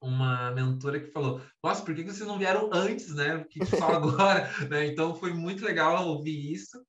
uma 0.00 0.50
mentora 0.50 0.98
que 0.98 1.12
falou: 1.12 1.40
Nossa, 1.62 1.84
por 1.84 1.94
que 1.94 2.02
vocês 2.02 2.26
não 2.26 2.38
vieram 2.38 2.70
antes, 2.72 3.14
né? 3.14 3.44
Que 3.48 3.64
só 3.64 3.86
agora, 3.94 4.50
né? 4.68 4.86
Então 4.86 5.14
foi 5.14 5.32
muito 5.32 5.64
legal 5.64 6.08
ouvir 6.08 6.52
isso. 6.52 6.82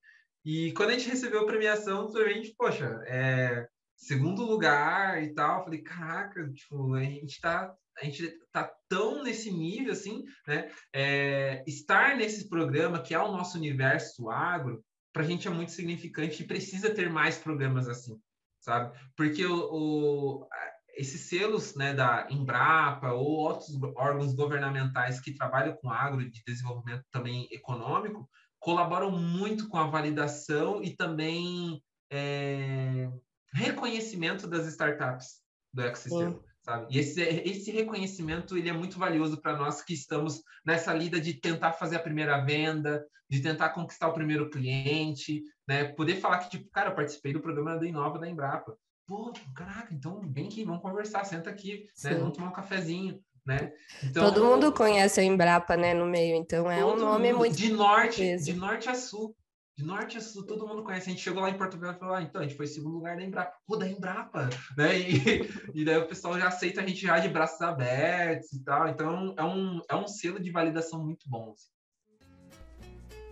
E 0.45 0.73
quando 0.73 0.89
a 0.89 0.93
gente 0.93 1.09
recebeu 1.09 1.41
a 1.41 1.45
premiação, 1.45 2.11
a 2.15 2.29
gente, 2.29 2.53
poxa, 2.57 3.01
é, 3.05 3.67
segundo 3.95 4.43
lugar 4.43 5.23
e 5.23 5.33
tal, 5.33 5.63
falei, 5.63 5.81
caraca, 5.81 6.47
tipo, 6.51 6.93
a 6.93 7.03
gente 7.03 7.39
tá 7.39 7.75
a 7.97 8.05
gente 8.05 8.23
está 8.23 8.71
tão 8.89 9.23
nesse 9.23 9.51
nível 9.51 9.93
assim, 9.93 10.23
né? 10.47 10.69
É, 10.91 11.63
estar 11.67 12.15
nesse 12.17 12.49
programa 12.49 13.01
que 13.01 13.13
é 13.13 13.19
o 13.19 13.31
nosso 13.31 13.57
universo 13.57 14.29
agro, 14.31 14.83
para 15.13 15.21
a 15.21 15.25
gente 15.25 15.47
é 15.47 15.51
muito 15.51 15.71
significante 15.71 16.41
e 16.41 16.47
precisa 16.47 16.93
ter 16.93 17.09
mais 17.09 17.37
programas 17.37 17.87
assim, 17.87 18.19
sabe? 18.59 18.97
Porque 19.15 19.45
o, 19.45 19.69
o, 19.71 20.47
esses 20.95 21.29
selos 21.29 21.75
né, 21.75 21.93
da 21.93 22.27
Embrapa 22.31 23.11
ou 23.11 23.27
outros 23.27 23.77
órgãos 23.95 24.33
governamentais 24.33 25.19
que 25.19 25.35
trabalham 25.35 25.75
com 25.77 25.91
agro 25.91 26.27
de 26.27 26.43
desenvolvimento 26.45 27.03
também 27.11 27.47
econômico 27.51 28.27
colaboram 28.59 29.11
muito 29.11 29.67
com 29.67 29.77
a 29.77 29.87
validação 29.87 30.81
e 30.81 30.95
também 30.95 31.83
é, 32.11 33.09
reconhecimento 33.53 34.47
das 34.47 34.65
startups 34.67 35.41
do 35.73 35.81
ecossistema. 35.81 36.31
Sim 36.31 36.53
sabe? 36.63 36.87
E 36.89 36.99
esse, 36.99 37.21
esse 37.21 37.71
reconhecimento 37.71 38.57
ele 38.57 38.69
é 38.69 38.73
muito 38.73 38.97
valioso 38.97 39.39
para 39.39 39.55
nós 39.55 39.81
que 39.81 39.93
estamos 39.93 40.41
nessa 40.65 40.93
lida 40.93 41.19
de 41.19 41.33
tentar 41.33 41.73
fazer 41.73 41.97
a 41.97 42.01
primeira 42.01 42.43
venda, 42.43 43.05
de 43.29 43.41
tentar 43.41 43.69
conquistar 43.69 44.07
o 44.07 44.13
primeiro 44.13 44.49
cliente, 44.49 45.43
né? 45.67 45.85
Poder 45.85 46.15
falar 46.15 46.39
que, 46.39 46.49
tipo, 46.51 46.69
cara, 46.71 46.89
eu 46.89 46.95
participei 46.95 47.33
do 47.33 47.41
programa 47.41 47.77
da 47.77 47.85
Inova 47.85 48.17
da 48.17 48.29
Embrapa. 48.29 48.75
Pô, 49.05 49.33
caraca, 49.53 49.93
então 49.93 50.21
vem 50.31 50.47
aqui, 50.47 50.63
vamos 50.63 50.81
conversar, 50.81 51.25
senta 51.25 51.49
aqui, 51.49 51.87
né? 52.03 52.15
Vamos 52.15 52.37
tomar 52.37 52.49
um 52.49 52.53
cafezinho. 52.53 53.19
Né? 53.45 53.73
Então, 54.01 54.31
Todo 54.31 54.45
mundo 54.45 54.71
conhece 54.71 55.19
a 55.19 55.23
Embrapa, 55.23 55.75
né, 55.75 55.93
no 55.93 56.05
meio, 56.05 56.37
então 56.37 56.71
é 56.71 56.85
um 56.85 56.95
nome 56.95 57.27
mundo, 57.27 57.39
muito 57.39 57.57
de 57.57 57.73
norte, 57.73 58.37
de 58.37 58.53
norte 58.53 58.87
a 58.87 58.95
sul, 58.95 59.35
de 59.75 59.83
norte 59.83 60.17
a 60.17 60.21
sul, 60.21 60.45
todo 60.45 60.67
mundo 60.67 60.83
conhece. 60.83 61.09
A 61.09 61.13
gente 61.13 61.23
chegou 61.23 61.41
lá 61.41 61.49
em 61.49 61.57
Portugal 61.57 61.93
e 61.93 61.99
falou: 61.99 62.15
ah, 62.15 62.21
então, 62.21 62.41
a 62.41 62.43
gente 62.43 62.55
foi 62.55 62.67
segundo 62.67 62.95
lugar 62.95 63.17
da 63.17 63.23
Embrapa. 63.23 63.57
Pô, 63.65 63.75
da 63.75 63.87
Embrapa! 63.87 64.49
Né? 64.77 64.99
E, 64.99 65.49
e 65.73 65.85
daí 65.85 65.97
o 65.97 66.07
pessoal 66.07 66.39
já 66.39 66.47
aceita 66.47 66.81
a 66.81 66.85
gente 66.85 67.01
já 67.01 67.17
de 67.19 67.27
braços 67.27 67.59
abertos 67.61 68.53
e 68.53 68.63
tal. 68.63 68.87
Então, 68.87 69.33
é 69.37 69.43
um, 69.43 69.81
é 69.89 69.95
um 69.95 70.07
selo 70.07 70.39
de 70.39 70.51
validação 70.51 71.03
muito 71.03 71.27
bom. 71.27 71.53
Assim. 71.53 71.69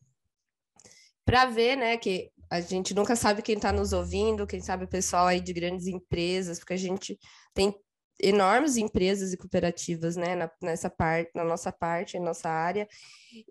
para 1.23 1.45
ver, 1.45 1.75
né, 1.75 1.97
que 1.97 2.31
a 2.49 2.59
gente 2.59 2.95
nunca 2.95 3.15
sabe 3.15 3.43
quem 3.43 3.55
está 3.55 3.71
nos 3.71 3.93
ouvindo, 3.93 4.47
quem 4.47 4.59
sabe 4.59 4.85
o 4.85 4.87
pessoal 4.87 5.27
aí 5.27 5.39
de 5.39 5.53
grandes 5.53 5.85
empresas, 5.85 6.57
porque 6.57 6.73
a 6.73 6.77
gente 6.77 7.19
tem 7.53 7.71
enormes 8.21 8.77
empresas 8.77 9.31
e 9.31 9.37
cooperativas, 9.37 10.15
né, 10.15 10.35
na, 10.35 10.51
nessa 10.61 10.89
parte, 10.89 11.31
na 11.33 11.43
nossa 11.43 11.71
parte, 11.71 12.19
na 12.19 12.25
nossa 12.25 12.49
área. 12.49 12.87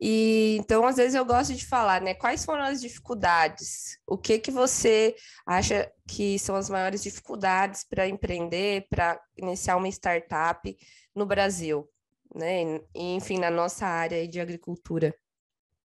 E 0.00 0.56
então, 0.58 0.86
às 0.86 0.96
vezes 0.96 1.14
eu 1.14 1.24
gosto 1.24 1.54
de 1.54 1.66
falar, 1.66 2.00
né, 2.00 2.14
quais 2.14 2.44
foram 2.44 2.64
as 2.64 2.80
dificuldades? 2.80 3.98
O 4.06 4.18
que 4.18 4.38
que 4.38 4.50
você 4.50 5.14
acha 5.46 5.90
que 6.06 6.38
são 6.38 6.56
as 6.56 6.68
maiores 6.68 7.02
dificuldades 7.02 7.84
para 7.84 8.08
empreender, 8.08 8.86
para 8.90 9.20
iniciar 9.36 9.76
uma 9.76 9.88
startup 9.88 10.76
no 11.14 11.26
Brasil, 11.26 11.88
né? 12.34 12.80
E, 12.94 13.14
enfim, 13.14 13.38
na 13.38 13.50
nossa 13.50 13.86
área 13.86 14.26
de 14.26 14.40
agricultura. 14.40 15.14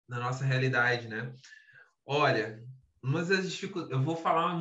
Na 0.08 0.18
nossa 0.18 0.44
realidade, 0.44 1.08
né? 1.08 1.32
Olha, 2.04 2.62
umas 3.02 3.28
das 3.28 3.50
dificuldades, 3.50 3.92
eu 3.92 4.02
vou 4.02 4.14
falar, 4.14 4.56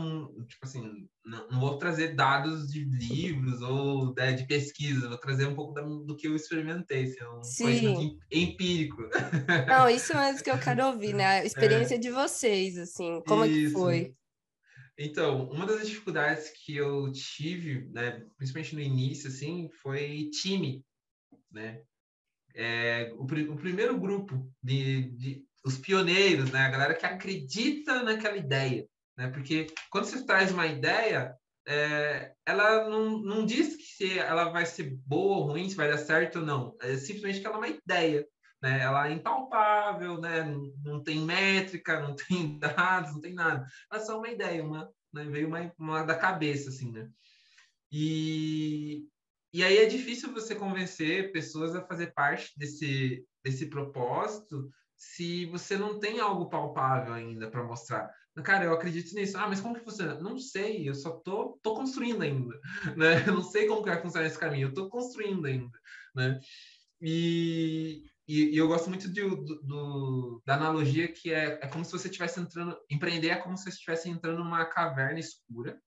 tipo 0.48 0.66
assim, 0.66 1.08
não, 1.24 1.48
não, 1.50 1.60
vou 1.60 1.78
trazer 1.78 2.16
dados 2.16 2.72
de 2.72 2.84
livros 2.84 3.62
ou 3.62 4.14
né, 4.16 4.34
de 4.34 4.48
pesquisa, 4.48 5.08
vou 5.08 5.18
trazer 5.18 5.46
um 5.46 5.56
pouco 5.56 5.74
da, 5.74 5.82
do 5.84 6.16
que 6.16 6.28
eu 6.28 6.36
experimentei, 6.36 7.04
assim, 7.04 7.24
um 7.24 7.44
Sim. 7.44 8.20
empírico. 8.32 9.04
Não, 9.68 9.88
isso 9.88 10.14
é 10.14 10.26
mesmo 10.26 10.44
que 10.44 10.50
eu 10.50 10.60
quero 10.60 10.88
ouvir, 10.88 11.14
né? 11.14 11.26
A 11.26 11.46
experiência 11.46 11.96
é. 11.96 12.00
de 12.00 12.10
vocês, 12.10 12.78
assim, 12.78 13.22
como 13.28 13.46
isso. 13.46 13.54
é 13.54 13.68
que 13.68 13.70
foi? 13.70 14.16
Então, 14.98 15.50
uma 15.50 15.66
das 15.66 15.88
dificuldades 15.88 16.50
que 16.50 16.76
eu 16.76 17.12
tive, 17.12 17.90
né, 17.92 18.26
principalmente 18.38 18.76
no 18.76 18.82
início, 18.82 19.30
assim, 19.30 19.70
foi 19.82 20.30
time, 20.32 20.84
né? 21.52 21.82
É, 22.54 23.14
o, 23.16 23.24
o, 23.24 23.56
primeiro 23.56 23.98
grupo 23.98 24.52
de, 24.62 25.10
de, 25.12 25.46
os 25.64 25.78
pioneiros, 25.78 26.52
né, 26.52 26.60
a 26.62 26.70
galera 26.70 26.96
que 26.96 27.06
acredita 27.06 28.04
naquela 28.04 28.38
ideia, 28.38 28.88
né? 29.18 29.30
Porque 29.30 29.68
quando 29.90 30.06
você 30.06 30.26
traz 30.26 30.52
uma 30.52 30.66
ideia, 30.66 31.36
é, 31.68 32.34
ela 32.46 32.90
não, 32.90 33.20
não 33.20 33.46
diz 33.46 33.76
que 33.76 33.84
se 33.84 34.20
ela 34.20 34.50
vai 34.50 34.66
ser 34.66 34.96
boa 35.06 35.38
ou 35.38 35.48
ruim, 35.52 35.70
se 35.70 35.76
vai 35.76 35.90
dar 35.90 35.98
certo 35.98 36.40
ou 36.40 36.46
não. 36.46 36.76
É 36.82 36.96
simplesmente 36.98 37.40
que 37.40 37.46
ela 37.46 37.56
é 37.56 37.60
uma 37.60 37.68
ideia, 37.68 38.28
né? 38.62 38.82
Ela 38.82 39.08
é 39.08 39.14
impalpável, 39.14 40.20
né? 40.20 40.44
Não, 40.44 40.74
não 40.84 41.04
tem 41.04 41.20
métrica, 41.20 42.00
não 42.00 42.16
tem 42.16 42.58
dados, 42.60 43.14
não 43.14 43.22
tem 43.22 43.34
nada. 43.34 43.66
Ela 43.92 44.02
é 44.02 44.06
só 44.06 44.18
uma 44.18 44.30
ideia, 44.30 44.64
uma, 44.64 44.90
né? 45.14 45.26
veio 45.26 45.48
uma, 45.48 45.72
uma 45.78 46.04
da 46.04 46.16
cabeça, 46.16 46.70
assim, 46.70 46.92
né? 46.92 47.10
E, 47.92 49.06
e 49.54 49.64
aí 49.64 49.78
é 49.78 49.86
difícil 49.86 50.34
você 50.34 50.56
convencer 50.56 51.32
pessoas 51.32 51.76
a 51.76 51.86
fazer 51.86 52.14
parte 52.14 52.52
desse, 52.58 53.26
desse 53.44 53.68
propósito 53.68 54.72
se 55.02 55.48
você 55.48 55.76
não 55.76 55.98
tem 56.00 56.20
algo 56.20 56.48
palpável 56.48 57.16
ainda 57.16 57.50
para 57.50 57.64
mostrar. 57.64 58.08
Cara, 58.44 58.66
eu 58.66 58.74
acredito 58.74 59.16
nisso. 59.16 59.36
Ah, 59.36 59.48
mas 59.48 59.60
como 59.60 59.74
que 59.74 59.84
funciona? 59.84 60.14
Não 60.22 60.38
sei, 60.38 60.88
eu 60.88 60.94
só 60.94 61.10
tô, 61.10 61.60
tô 61.64 61.74
construindo 61.74 62.22
ainda, 62.22 62.54
né? 62.96 63.28
Eu 63.28 63.34
não 63.34 63.42
sei 63.42 63.66
como 63.66 63.82
que 63.82 63.90
vai 63.90 64.00
funcionar 64.00 64.28
esse 64.28 64.38
caminho, 64.38 64.68
eu 64.68 64.74
tô 64.76 64.90
construindo 64.90 65.48
ainda, 65.48 65.76
né? 66.16 66.40
E, 67.02 68.04
e, 68.28 68.54
e 68.54 68.58
eu 68.58 68.68
gosto 68.68 68.90
muito 68.90 69.12
de, 69.12 69.22
do, 69.28 69.62
do, 69.64 70.44
da 70.46 70.54
analogia 70.54 71.12
que 71.12 71.34
é, 71.34 71.60
é 71.64 71.68
como 71.68 71.84
se 71.84 71.92
você 71.92 72.08
estivesse 72.08 72.40
entrando, 72.40 72.78
empreender 72.88 73.30
é 73.30 73.38
como 73.38 73.58
se 73.58 73.64
você 73.64 73.70
estivesse 73.72 74.08
entrando 74.08 74.38
numa 74.38 74.66
caverna 74.66 75.20
escura, 75.20 75.82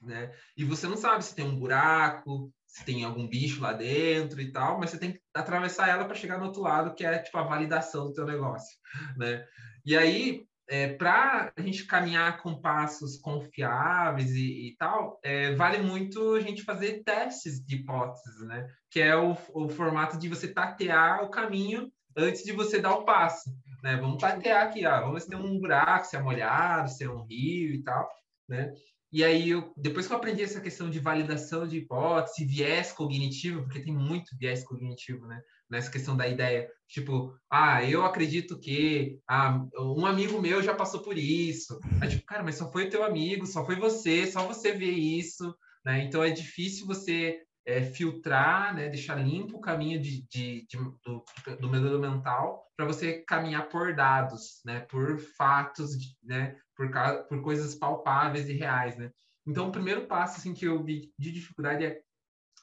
né? 0.00 0.34
E 0.56 0.64
você 0.64 0.86
não 0.86 0.96
sabe 0.96 1.22
se 1.22 1.34
tem 1.34 1.44
um 1.44 1.58
buraco, 1.58 2.50
se 2.70 2.84
tem 2.84 3.04
algum 3.04 3.26
bicho 3.26 3.60
lá 3.60 3.72
dentro 3.72 4.40
e 4.40 4.52
tal, 4.52 4.78
mas 4.78 4.90
você 4.90 4.98
tem 4.98 5.12
que 5.12 5.20
atravessar 5.34 5.88
ela 5.88 6.04
para 6.04 6.14
chegar 6.14 6.38
no 6.38 6.46
outro 6.46 6.62
lado, 6.62 6.94
que 6.94 7.04
é 7.04 7.18
tipo 7.18 7.36
a 7.36 7.42
validação 7.42 8.06
do 8.06 8.14
teu 8.14 8.24
negócio, 8.24 8.76
né? 9.16 9.44
E 9.84 9.96
aí 9.96 10.46
é, 10.68 10.94
para 10.94 11.52
a 11.56 11.60
gente 11.60 11.84
caminhar 11.84 12.40
com 12.40 12.60
passos 12.60 13.16
confiáveis 13.16 14.30
e, 14.30 14.68
e 14.68 14.76
tal, 14.78 15.18
é, 15.20 15.52
vale 15.56 15.78
muito 15.78 16.34
a 16.34 16.40
gente 16.40 16.62
fazer 16.62 17.02
testes 17.02 17.60
de 17.64 17.76
hipóteses, 17.76 18.40
né? 18.46 18.68
Que 18.88 19.00
é 19.00 19.16
o, 19.16 19.36
o, 19.52 19.68
formato 19.68 20.16
de 20.16 20.28
você 20.28 20.46
tatear 20.46 21.24
o 21.24 21.28
caminho 21.30 21.90
antes 22.16 22.44
de 22.44 22.52
você 22.52 22.80
dar 22.80 22.94
o 22.94 23.04
passo, 23.04 23.50
né? 23.82 23.96
Vamos 23.96 24.18
tatear 24.18 24.62
aqui, 24.62 24.86
ó, 24.86 25.00
vamos 25.00 25.14
ver 25.14 25.20
se 25.22 25.28
tem 25.28 25.38
um 25.38 25.58
buraco, 25.58 26.06
se 26.06 26.14
é 26.14 26.22
molhado, 26.22 26.88
se 26.88 27.02
é 27.02 27.10
um 27.10 27.24
rio 27.24 27.74
e 27.74 27.82
tal, 27.82 28.08
né? 28.48 28.72
E 29.12 29.24
aí, 29.24 29.50
eu, 29.50 29.72
depois 29.76 30.06
que 30.06 30.12
eu 30.12 30.16
aprendi 30.16 30.42
essa 30.42 30.60
questão 30.60 30.88
de 30.88 31.00
validação 31.00 31.66
de 31.66 31.78
hipótese, 31.78 32.44
viés 32.44 32.92
cognitivo, 32.92 33.62
porque 33.62 33.80
tem 33.80 33.92
muito 33.92 34.36
viés 34.38 34.62
cognitivo, 34.62 35.26
né? 35.26 35.40
Nessa 35.68 35.90
questão 35.90 36.16
da 36.16 36.28
ideia. 36.28 36.68
Tipo, 36.88 37.34
ah, 37.50 37.84
eu 37.84 38.04
acredito 38.04 38.58
que 38.58 39.18
ah, 39.28 39.64
um 39.78 40.06
amigo 40.06 40.40
meu 40.40 40.62
já 40.62 40.74
passou 40.74 41.02
por 41.02 41.18
isso. 41.18 41.80
Aí, 42.00 42.08
tipo, 42.08 42.24
cara, 42.24 42.44
mas 42.44 42.54
só 42.54 42.70
foi 42.70 42.86
o 42.86 42.90
teu 42.90 43.02
amigo, 43.04 43.46
só 43.46 43.66
foi 43.66 43.76
você, 43.76 44.30
só 44.30 44.46
você 44.46 44.72
vê 44.72 44.90
isso, 44.90 45.54
né? 45.84 46.04
Então 46.04 46.22
é 46.22 46.30
difícil 46.30 46.86
você 46.86 47.38
é, 47.66 47.82
filtrar, 47.82 48.74
né? 48.74 48.88
Deixar 48.88 49.16
limpo 49.16 49.58
o 49.58 49.60
caminho 49.60 50.00
de, 50.00 50.22
de, 50.28 50.66
de 50.66 50.76
do, 51.04 51.24
do 51.60 51.98
mental 52.00 52.66
para 52.76 52.86
você 52.86 53.18
caminhar 53.20 53.68
por 53.68 53.94
dados, 53.94 54.60
né? 54.64 54.80
Por 54.80 55.18
fatos, 55.18 55.90
né? 56.22 56.56
por, 56.80 57.26
por 57.28 57.42
coisas 57.42 57.74
palpáveis 57.74 58.48
e 58.48 58.54
reais, 58.54 58.96
né? 58.96 59.12
Então, 59.46 59.68
o 59.68 59.72
primeiro 59.72 60.06
passo 60.06 60.38
assim, 60.38 60.54
que 60.54 60.64
eu 60.64 60.82
vi 60.82 61.12
de 61.18 61.32
dificuldade 61.32 61.84
é 61.84 62.00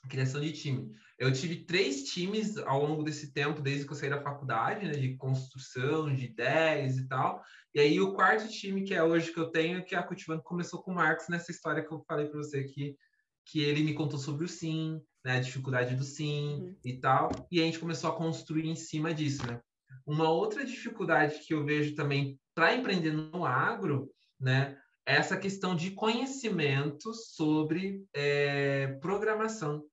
a 0.03 0.07
criação 0.07 0.41
de 0.41 0.51
time. 0.51 0.91
Eu 1.19 1.31
tive 1.31 1.65
três 1.65 2.03
times 2.03 2.57
ao 2.57 2.83
longo 2.83 3.03
desse 3.03 3.33
tempo, 3.33 3.61
desde 3.61 3.85
que 3.85 3.91
eu 3.91 3.95
saí 3.95 4.09
da 4.09 4.21
faculdade, 4.21 4.85
né, 4.85 4.93
de 4.93 5.15
construção, 5.17 6.13
de 6.13 6.25
ideias 6.25 6.97
e 6.97 7.07
tal. 7.07 7.43
E 7.73 7.79
aí, 7.79 7.99
o 7.99 8.13
quarto 8.13 8.47
time 8.47 8.83
que 8.83 8.93
é 8.93 9.03
hoje 9.03 9.31
que 9.31 9.39
eu 9.39 9.51
tenho, 9.51 9.83
que 9.83 9.95
é 9.95 9.97
a 9.97 10.03
Cultivando, 10.03 10.41
começou 10.43 10.81
com 10.81 10.91
o 10.91 10.95
Marcos 10.95 11.27
nessa 11.29 11.51
história 11.51 11.83
que 11.83 11.91
eu 11.91 12.03
falei 12.07 12.27
para 12.27 12.37
você 12.37 12.59
aqui, 12.59 12.95
que 13.47 13.61
ele 13.61 13.83
me 13.83 13.93
contou 13.93 14.19
sobre 14.19 14.45
o 14.45 14.47
sim, 14.47 15.01
né, 15.23 15.37
a 15.37 15.41
dificuldade 15.41 15.95
do 15.95 16.03
sim 16.03 16.61
uhum. 16.61 16.75
e 16.83 16.99
tal. 16.99 17.29
E 17.51 17.61
a 17.61 17.63
gente 17.63 17.79
começou 17.79 18.09
a 18.09 18.15
construir 18.15 18.67
em 18.67 18.75
cima 18.75 19.13
disso, 19.13 19.45
né? 19.47 19.59
Uma 20.05 20.29
outra 20.29 20.65
dificuldade 20.65 21.39
que 21.45 21.53
eu 21.53 21.65
vejo 21.65 21.95
também 21.95 22.39
para 22.53 22.75
empreender 22.75 23.11
no 23.11 23.45
agro, 23.45 24.11
né, 24.39 24.77
é 25.05 25.15
essa 25.15 25.37
questão 25.37 25.75
de 25.75 25.91
conhecimento 25.91 27.13
sobre 27.13 28.05
é, 28.13 28.87
programação, 29.01 29.83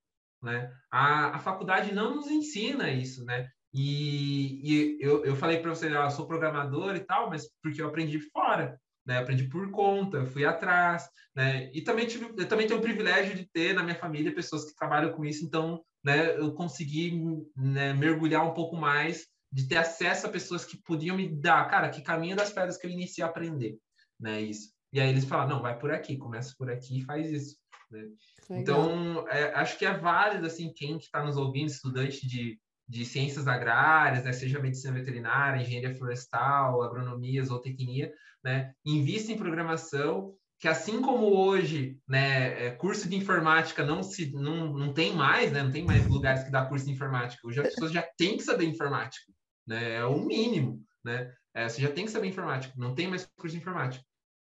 né? 0.42 0.72
A, 0.90 1.36
a 1.36 1.38
faculdade 1.38 1.94
não 1.94 2.16
nos 2.16 2.26
ensina 2.26 2.90
isso, 2.90 3.24
né? 3.24 3.48
E, 3.72 4.60
e 4.62 4.98
eu, 5.00 5.24
eu 5.24 5.36
falei 5.36 5.58
para 5.58 5.70
você, 5.70 5.88
ah, 5.88 6.04
eu 6.04 6.10
sou 6.10 6.26
programador 6.26 6.94
e 6.94 7.00
tal, 7.00 7.28
mas 7.28 7.48
porque 7.62 7.80
eu 7.80 7.88
aprendi 7.88 8.20
fora, 8.20 8.80
né? 9.06 9.18
Aprendi 9.18 9.48
por 9.48 9.70
conta, 9.70 10.26
fui 10.26 10.44
atrás, 10.44 11.08
né? 11.34 11.70
E 11.72 11.82
também 11.82 12.06
tive, 12.06 12.26
eu 12.36 12.48
também 12.48 12.66
tenho 12.66 12.78
o 12.78 12.82
privilégio 12.82 13.34
de 13.34 13.48
ter 13.52 13.74
na 13.74 13.82
minha 13.82 13.98
família 13.98 14.34
pessoas 14.34 14.64
que 14.64 14.76
trabalham 14.76 15.12
com 15.12 15.24
isso, 15.24 15.44
então, 15.44 15.82
né? 16.04 16.36
Eu 16.38 16.52
consegui 16.54 17.20
né, 17.56 17.92
mergulhar 17.92 18.44
um 18.44 18.54
pouco 18.54 18.76
mais 18.76 19.26
de 19.52 19.68
ter 19.68 19.76
acesso 19.76 20.26
a 20.26 20.30
pessoas 20.30 20.64
que 20.64 20.82
podiam 20.82 21.16
me 21.16 21.28
dar, 21.28 21.68
cara, 21.68 21.88
que 21.88 22.02
caminho 22.02 22.36
das 22.36 22.52
pedras 22.52 22.76
que 22.76 22.86
eu 22.86 22.90
iniciei 22.90 23.24
a 23.24 23.28
aprender, 23.28 23.76
né? 24.18 24.40
Isso. 24.40 24.72
E 24.92 25.00
aí 25.00 25.08
eles 25.08 25.24
falam, 25.24 25.48
não, 25.48 25.62
vai 25.62 25.78
por 25.78 25.90
aqui, 25.90 26.16
começa 26.16 26.54
por 26.56 26.70
aqui 26.70 26.98
e 26.98 27.04
faz 27.04 27.30
isso. 27.30 27.56
Né? 27.90 28.08
Então, 28.50 29.26
é, 29.28 29.52
acho 29.54 29.78
que 29.78 29.84
é 29.84 29.96
válido, 29.96 30.46
assim, 30.46 30.72
quem 30.72 30.98
que 30.98 31.04
está 31.04 31.24
nos 31.24 31.36
ouvindo, 31.36 31.68
estudante 31.68 32.26
de, 32.26 32.58
de 32.88 33.04
ciências 33.04 33.48
agrárias, 33.48 34.24
né, 34.24 34.32
seja 34.32 34.60
medicina 34.60 34.92
veterinária, 34.92 35.60
engenharia 35.60 35.94
florestal, 35.94 36.82
agronomia, 36.82 37.44
zootecnia, 37.44 38.12
né, 38.42 38.72
invista 38.84 39.32
em 39.32 39.38
programação, 39.38 40.34
que 40.58 40.68
assim 40.68 41.00
como 41.00 41.26
hoje, 41.26 41.98
né, 42.08 42.66
é, 42.66 42.70
curso 42.70 43.08
de 43.08 43.16
informática 43.16 43.84
não 43.84 44.02
se 44.02 44.32
não, 44.32 44.72
não 44.72 44.92
tem 44.92 45.14
mais, 45.14 45.50
né, 45.52 45.62
não 45.62 45.70
tem 45.70 45.84
mais 45.84 46.06
lugares 46.06 46.44
que 46.44 46.50
dá 46.50 46.64
curso 46.64 46.86
de 46.86 46.92
informática. 46.92 47.46
Hoje 47.46 47.60
as 47.60 47.68
pessoas 47.68 47.92
já 47.92 48.02
têm 48.16 48.36
que 48.36 48.42
saber 48.42 48.64
informática 48.64 49.32
né? 49.66 49.94
É 49.94 50.04
o 50.04 50.18
mínimo, 50.20 50.82
né? 51.04 51.34
É, 51.54 51.68
você 51.68 51.80
já 51.80 51.90
tem 51.90 52.04
que 52.04 52.10
saber 52.10 52.28
informática, 52.28 52.74
não 52.76 52.94
tem 52.94 53.08
mais 53.08 53.26
curso 53.36 53.54
de 53.54 53.60
informática. 53.60 54.04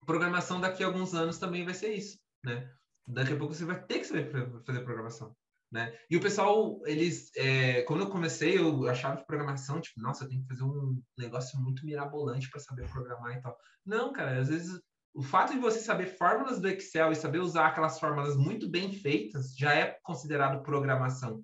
Programação 0.05 0.59
daqui 0.59 0.83
a 0.83 0.87
alguns 0.87 1.13
anos 1.13 1.37
também 1.37 1.63
vai 1.65 1.73
ser 1.73 1.93
isso, 1.93 2.17
né? 2.43 2.69
Daqui 3.07 3.33
a 3.33 3.37
pouco 3.37 3.53
você 3.53 3.65
vai 3.65 3.81
ter 3.81 3.99
que 3.99 4.05
saber 4.05 4.29
fazer 4.65 4.81
programação, 4.81 5.35
né? 5.71 5.93
E 6.09 6.15
o 6.15 6.21
pessoal, 6.21 6.79
eles, 6.85 7.31
é, 7.35 7.81
quando 7.83 8.01
eu 8.01 8.09
comecei, 8.09 8.57
eu 8.57 8.87
achava 8.87 9.17
que 9.17 9.27
programação, 9.27 9.81
tipo, 9.81 10.01
nossa, 10.01 10.23
eu 10.23 10.29
tenho 10.29 10.41
que 10.41 10.47
fazer 10.47 10.63
um 10.63 11.01
negócio 11.17 11.59
muito 11.59 11.85
mirabolante 11.85 12.49
para 12.49 12.59
saber 12.59 12.89
programar 12.89 13.37
e 13.37 13.41
tal. 13.41 13.57
Não, 13.85 14.13
cara, 14.13 14.39
às 14.39 14.47
vezes 14.47 14.81
o 15.13 15.23
fato 15.23 15.51
de 15.51 15.59
você 15.59 15.79
saber 15.79 16.05
fórmulas 16.05 16.61
do 16.61 16.67
Excel 16.69 17.11
e 17.11 17.15
saber 17.15 17.39
usar 17.39 17.67
aquelas 17.67 17.99
fórmulas 17.99 18.37
muito 18.37 18.69
bem 18.69 18.93
feitas 18.93 19.55
já 19.55 19.73
é 19.73 19.97
considerado 20.03 20.61
programação, 20.61 21.43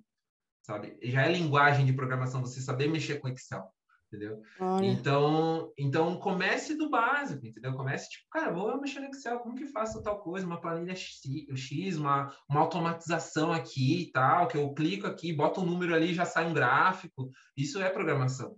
sabe? 0.62 0.96
Já 1.02 1.22
é 1.22 1.32
linguagem 1.32 1.84
de 1.84 1.92
programação 1.92 2.40
você 2.40 2.60
saber 2.60 2.88
mexer 2.88 3.18
com 3.18 3.28
Excel, 3.28 3.68
entendeu? 4.14 4.40
Olha. 4.60 4.86
Então, 4.86 5.72
então 5.76 6.16
comece 6.16 6.76
do 6.76 6.88
básico, 6.88 7.46
entendeu? 7.46 7.74
Comece 7.74 8.08
tipo, 8.08 8.24
cara, 8.30 8.52
vou 8.52 8.80
mexer 8.80 9.00
no 9.00 9.06
Excel, 9.06 9.40
como 9.40 9.56
que 9.56 9.66
faço 9.66 10.02
tal 10.02 10.20
coisa, 10.20 10.46
uma 10.46 10.60
planilha 10.60 10.94
X, 10.94 11.96
uma, 11.96 12.32
uma 12.48 12.60
automatização 12.60 13.52
aqui 13.52 14.02
e 14.02 14.12
tal, 14.12 14.46
que 14.48 14.56
eu 14.56 14.72
clico 14.72 15.06
aqui, 15.06 15.32
boto 15.32 15.60
um 15.60 15.66
número 15.66 15.94
ali, 15.94 16.14
já 16.14 16.24
sai 16.24 16.46
um 16.46 16.54
gráfico. 16.54 17.28
Isso 17.56 17.80
é 17.80 17.90
programação. 17.90 18.56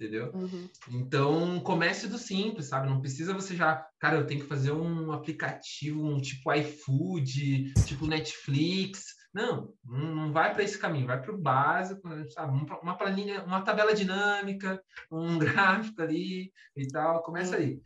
Entendeu? 0.00 0.32
Uhum. 0.34 0.68
Então, 0.88 1.60
comece 1.60 2.08
do 2.08 2.18
simples, 2.18 2.66
sabe? 2.66 2.88
Não 2.88 3.00
precisa 3.00 3.32
você 3.32 3.54
já, 3.54 3.86
cara, 4.00 4.16
eu 4.16 4.26
tenho 4.26 4.40
que 4.40 4.48
fazer 4.48 4.72
um 4.72 5.12
aplicativo, 5.12 6.04
um 6.04 6.20
tipo 6.20 6.52
iFood, 6.52 7.72
tipo 7.86 8.06
Netflix, 8.06 9.14
não, 9.34 9.74
não 9.84 10.32
vai 10.32 10.54
para 10.54 10.62
esse 10.62 10.78
caminho, 10.78 11.08
vai 11.08 11.20
para 11.20 11.34
o 11.34 11.38
básico, 11.38 12.08
né, 12.08 12.24
sabe? 12.28 12.56
Uma 12.80 12.96
planilha, 12.96 13.42
uma 13.42 13.62
tabela 13.62 13.92
dinâmica, 13.92 14.80
um 15.10 15.36
gráfico 15.38 16.00
ali 16.00 16.52
e 16.76 16.86
tal, 16.86 17.20
começa 17.22 17.56
aí. 17.56 17.80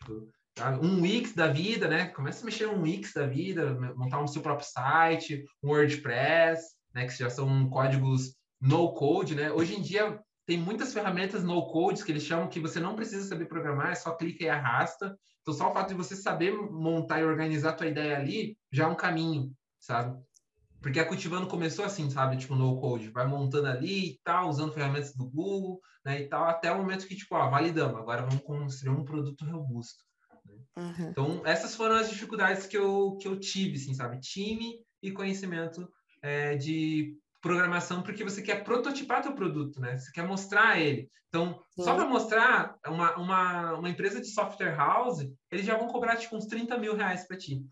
Tipo? 0.00 0.28
Um 0.80 1.02
Wix 1.02 1.34
da 1.34 1.48
vida, 1.48 1.88
né? 1.88 2.06
Começa 2.06 2.42
a 2.42 2.46
mexer 2.46 2.66
um 2.66 2.82
Wix 2.82 3.12
da 3.12 3.26
vida, 3.26 3.74
montar 3.96 4.22
um 4.22 4.26
seu 4.26 4.40
próprio 4.40 4.66
site, 4.66 5.44
um 5.62 5.70
WordPress, 5.70 6.62
né? 6.94 7.06
Que 7.06 7.18
já 7.18 7.28
são 7.28 7.68
códigos 7.68 8.36
no 8.60 8.94
code, 8.94 9.34
né? 9.34 9.52
Hoje 9.52 9.74
em 9.74 9.82
dia 9.82 10.18
tem 10.46 10.56
muitas 10.56 10.94
ferramentas 10.94 11.42
no 11.42 11.66
code 11.66 12.04
que 12.04 12.12
eles 12.12 12.22
chamam 12.22 12.48
que 12.48 12.60
você 12.60 12.78
não 12.78 12.94
precisa 12.94 13.26
saber 13.26 13.46
programar, 13.46 13.90
é 13.90 13.94
só 13.94 14.12
clica 14.12 14.44
e 14.44 14.48
arrasta. 14.48 15.18
Então 15.42 15.52
só 15.52 15.70
o 15.70 15.74
fato 15.74 15.88
de 15.88 15.94
você 15.94 16.16
saber 16.16 16.52
montar 16.52 17.20
e 17.20 17.24
organizar 17.24 17.70
a 17.70 17.74
tua 17.74 17.88
ideia 17.88 18.16
ali 18.16 18.56
já 18.72 18.84
é 18.84 18.86
um 18.86 18.94
caminho, 18.94 19.52
sabe? 19.80 20.16
Porque 20.84 21.00
a 21.00 21.06
Cultivando 21.06 21.46
começou 21.46 21.82
assim, 21.82 22.10
sabe? 22.10 22.36
Tipo, 22.36 22.54
no 22.54 22.78
code, 22.78 23.08
vai 23.08 23.26
montando 23.26 23.68
ali 23.68 24.10
e 24.10 24.20
tal, 24.22 24.50
usando 24.50 24.74
ferramentas 24.74 25.14
do 25.14 25.24
Google, 25.24 25.80
né, 26.04 26.20
e 26.20 26.28
tal, 26.28 26.44
até 26.44 26.70
o 26.70 26.76
momento 26.76 27.06
que, 27.06 27.16
tipo, 27.16 27.34
ó, 27.34 27.48
validamos, 27.48 27.98
agora 27.98 28.20
vamos 28.20 28.44
construir 28.44 28.90
um 28.90 29.02
produto 29.02 29.46
robusto. 29.46 30.04
Né? 30.44 30.54
Uhum. 30.76 31.08
Então, 31.08 31.42
essas 31.46 31.74
foram 31.74 31.94
as 31.94 32.10
dificuldades 32.10 32.66
que 32.66 32.76
eu, 32.76 33.16
que 33.18 33.26
eu 33.26 33.40
tive, 33.40 33.78
assim, 33.78 33.94
sabe? 33.94 34.20
Time 34.20 34.74
e 35.02 35.10
conhecimento 35.10 35.88
é, 36.20 36.54
de 36.54 37.16
programação, 37.40 38.02
porque 38.02 38.22
você 38.22 38.42
quer 38.42 38.62
prototipar 38.62 39.22
teu 39.22 39.32
produto, 39.32 39.80
né? 39.80 39.96
Você 39.96 40.12
quer 40.12 40.28
mostrar 40.28 40.78
ele. 40.78 41.08
Então, 41.30 41.62
Sim. 41.70 41.82
só 41.82 41.94
para 41.94 42.06
mostrar, 42.06 42.76
uma, 42.86 43.16
uma, 43.16 43.72
uma 43.78 43.88
empresa 43.88 44.20
de 44.20 44.26
software 44.26 44.76
house, 44.76 45.26
eles 45.50 45.64
já 45.64 45.78
vão 45.78 45.88
cobrar, 45.88 46.16
tipo, 46.16 46.36
uns 46.36 46.44
30 46.44 46.76
mil 46.76 46.94
reais 46.94 47.26
para 47.26 47.38
ti. 47.38 47.64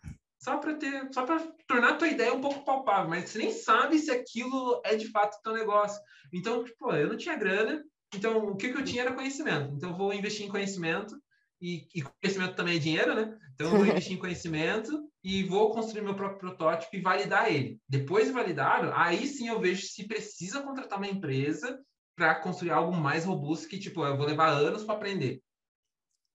Só 0.43 0.59
para 0.59 0.75
ter, 0.75 1.09
só 1.13 1.25
para 1.25 1.39
tornar 1.69 1.91
a 1.91 1.97
tua 1.97 2.09
ideia 2.09 2.35
um 2.35 2.41
pouco 2.41 2.65
palpável, 2.65 3.09
mas 3.09 3.31
você 3.31 3.39
nem 3.39 3.53
sabe 3.53 3.99
se 3.99 4.11
aquilo 4.11 4.81
é 4.85 4.97
de 4.97 5.09
fato 5.11 5.41
teu 5.41 5.53
negócio. 5.53 6.01
Então, 6.33 6.65
tipo, 6.65 6.91
eu 6.93 7.11
não 7.11 7.17
tinha 7.17 7.37
grana, 7.37 7.83
então 8.13 8.49
o 8.49 8.57
que, 8.57 8.73
que 8.73 8.79
eu 8.79 8.85
tinha 8.85 9.03
era 9.03 9.15
conhecimento. 9.15 9.73
Então, 9.73 9.91
eu 9.91 9.97
vou 9.97 10.13
investir 10.13 10.45
em 10.45 10.49
conhecimento, 10.49 11.17
e, 11.61 11.87
e, 11.95 12.03
conhecimento 12.03 12.57
também 12.57 12.75
é 12.75 12.81
dinheiro, 12.81 13.15
né? 13.15 13.39
Então 13.55 13.69
eu 13.69 13.77
vou 13.77 13.87
investir 13.87 14.15
em 14.15 14.19
conhecimento 14.19 15.09
e 15.23 15.45
vou 15.45 15.71
construir 15.71 16.03
meu 16.03 16.17
próprio 16.17 16.41
protótipo 16.41 16.97
e 16.97 17.01
validar 17.01 17.49
ele. 17.49 17.79
Depois 17.89 18.27
de 18.27 18.33
validado, 18.33 18.91
aí 18.95 19.29
sim 19.29 19.47
eu 19.47 19.61
vejo 19.61 19.87
se 19.87 20.09
precisa 20.09 20.61
contratar 20.61 20.99
uma 20.99 21.07
empresa 21.07 21.81
para 22.17 22.35
construir 22.35 22.73
algo 22.73 22.93
mais 22.93 23.25
robusto 23.25 23.69
que, 23.69 23.79
tipo, 23.79 24.05
eu 24.05 24.17
vou 24.17 24.27
levar 24.27 24.49
anos 24.49 24.83
para 24.83 24.97
aprender. 24.97 25.41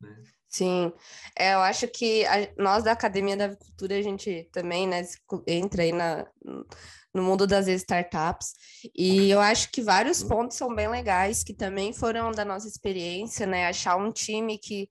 Né? 0.02 0.24
Sim, 0.50 0.94
é, 1.38 1.54
eu 1.54 1.60
acho 1.60 1.88
que 1.90 2.26
a, 2.26 2.50
nós 2.58 2.84
da 2.84 2.94
Academia 2.94 3.36
da 3.36 3.46
Agricultura, 3.46 3.98
a 3.98 4.02
gente 4.02 4.50
também, 4.52 4.88
né, 4.88 5.02
entra 5.46 5.84
aí 5.84 5.92
na, 5.92 6.26
no 7.14 7.22
mundo 7.22 7.46
das 7.46 7.68
startups, 7.68 8.54
e 8.96 9.30
eu 9.30 9.42
acho 9.42 9.70
que 9.72 9.82
vários 9.82 10.24
pontos 10.24 10.58
são 10.58 10.74
bem 10.74 10.88
legais, 10.88 11.44
que 11.44 11.54
também 11.54 11.92
foram 11.92 12.32
da 12.32 12.46
nossa 12.46 12.68
experiência, 12.68 13.46
né, 13.46 13.68
achar 13.68 13.98
um 13.98 14.12
time 14.12 14.58
que 14.58 14.90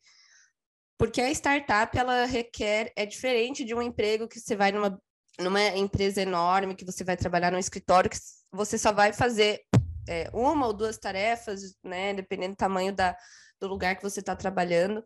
porque 0.98 1.20
a 1.20 1.30
startup, 1.30 1.96
ela 1.96 2.24
requer, 2.24 2.92
é 2.96 3.04
diferente 3.04 3.64
de 3.64 3.74
um 3.74 3.82
emprego 3.82 4.26
que 4.26 4.40
você 4.40 4.56
vai 4.56 4.72
numa, 4.72 4.98
numa 5.38 5.62
empresa 5.76 6.22
enorme, 6.22 6.74
que 6.74 6.86
você 6.86 7.04
vai 7.04 7.16
trabalhar 7.16 7.52
num 7.52 7.58
escritório, 7.58 8.10
que 8.10 8.16
você 8.50 8.78
só 8.78 8.92
vai 8.92 9.12
fazer 9.12 9.60
é, 10.08 10.30
uma 10.32 10.66
ou 10.66 10.72
duas 10.72 10.96
tarefas, 10.96 11.76
né, 11.84 12.14
dependendo 12.14 12.54
do 12.54 12.58
tamanho 12.58 12.94
da, 12.94 13.14
do 13.60 13.68
lugar 13.68 13.96
que 13.96 14.02
você 14.02 14.20
está 14.20 14.34
trabalhando. 14.34 15.04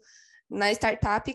Na 0.51 0.73
startup, 0.73 1.33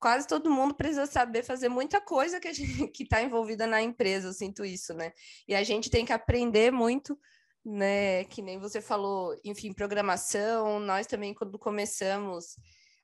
quase 0.00 0.26
todo 0.26 0.50
mundo 0.50 0.74
precisa 0.74 1.06
saber 1.06 1.42
fazer 1.42 1.68
muita 1.68 2.00
coisa 2.00 2.40
que 2.40 2.48
a 2.48 2.52
gente 2.52 2.88
que 2.88 3.02
está 3.02 3.22
envolvida 3.22 3.66
na 3.66 3.82
empresa, 3.82 4.28
eu 4.28 4.32
sinto 4.32 4.64
isso, 4.64 4.94
né? 4.94 5.12
E 5.46 5.54
a 5.54 5.62
gente 5.62 5.90
tem 5.90 6.04
que 6.04 6.12
aprender 6.12 6.72
muito, 6.72 7.18
né? 7.64 8.24
Que 8.24 8.40
nem 8.40 8.58
você 8.58 8.80
falou, 8.80 9.36
enfim, 9.44 9.72
programação. 9.72 10.80
Nós 10.80 11.06
também, 11.06 11.34
quando 11.34 11.58
começamos, 11.58 12.56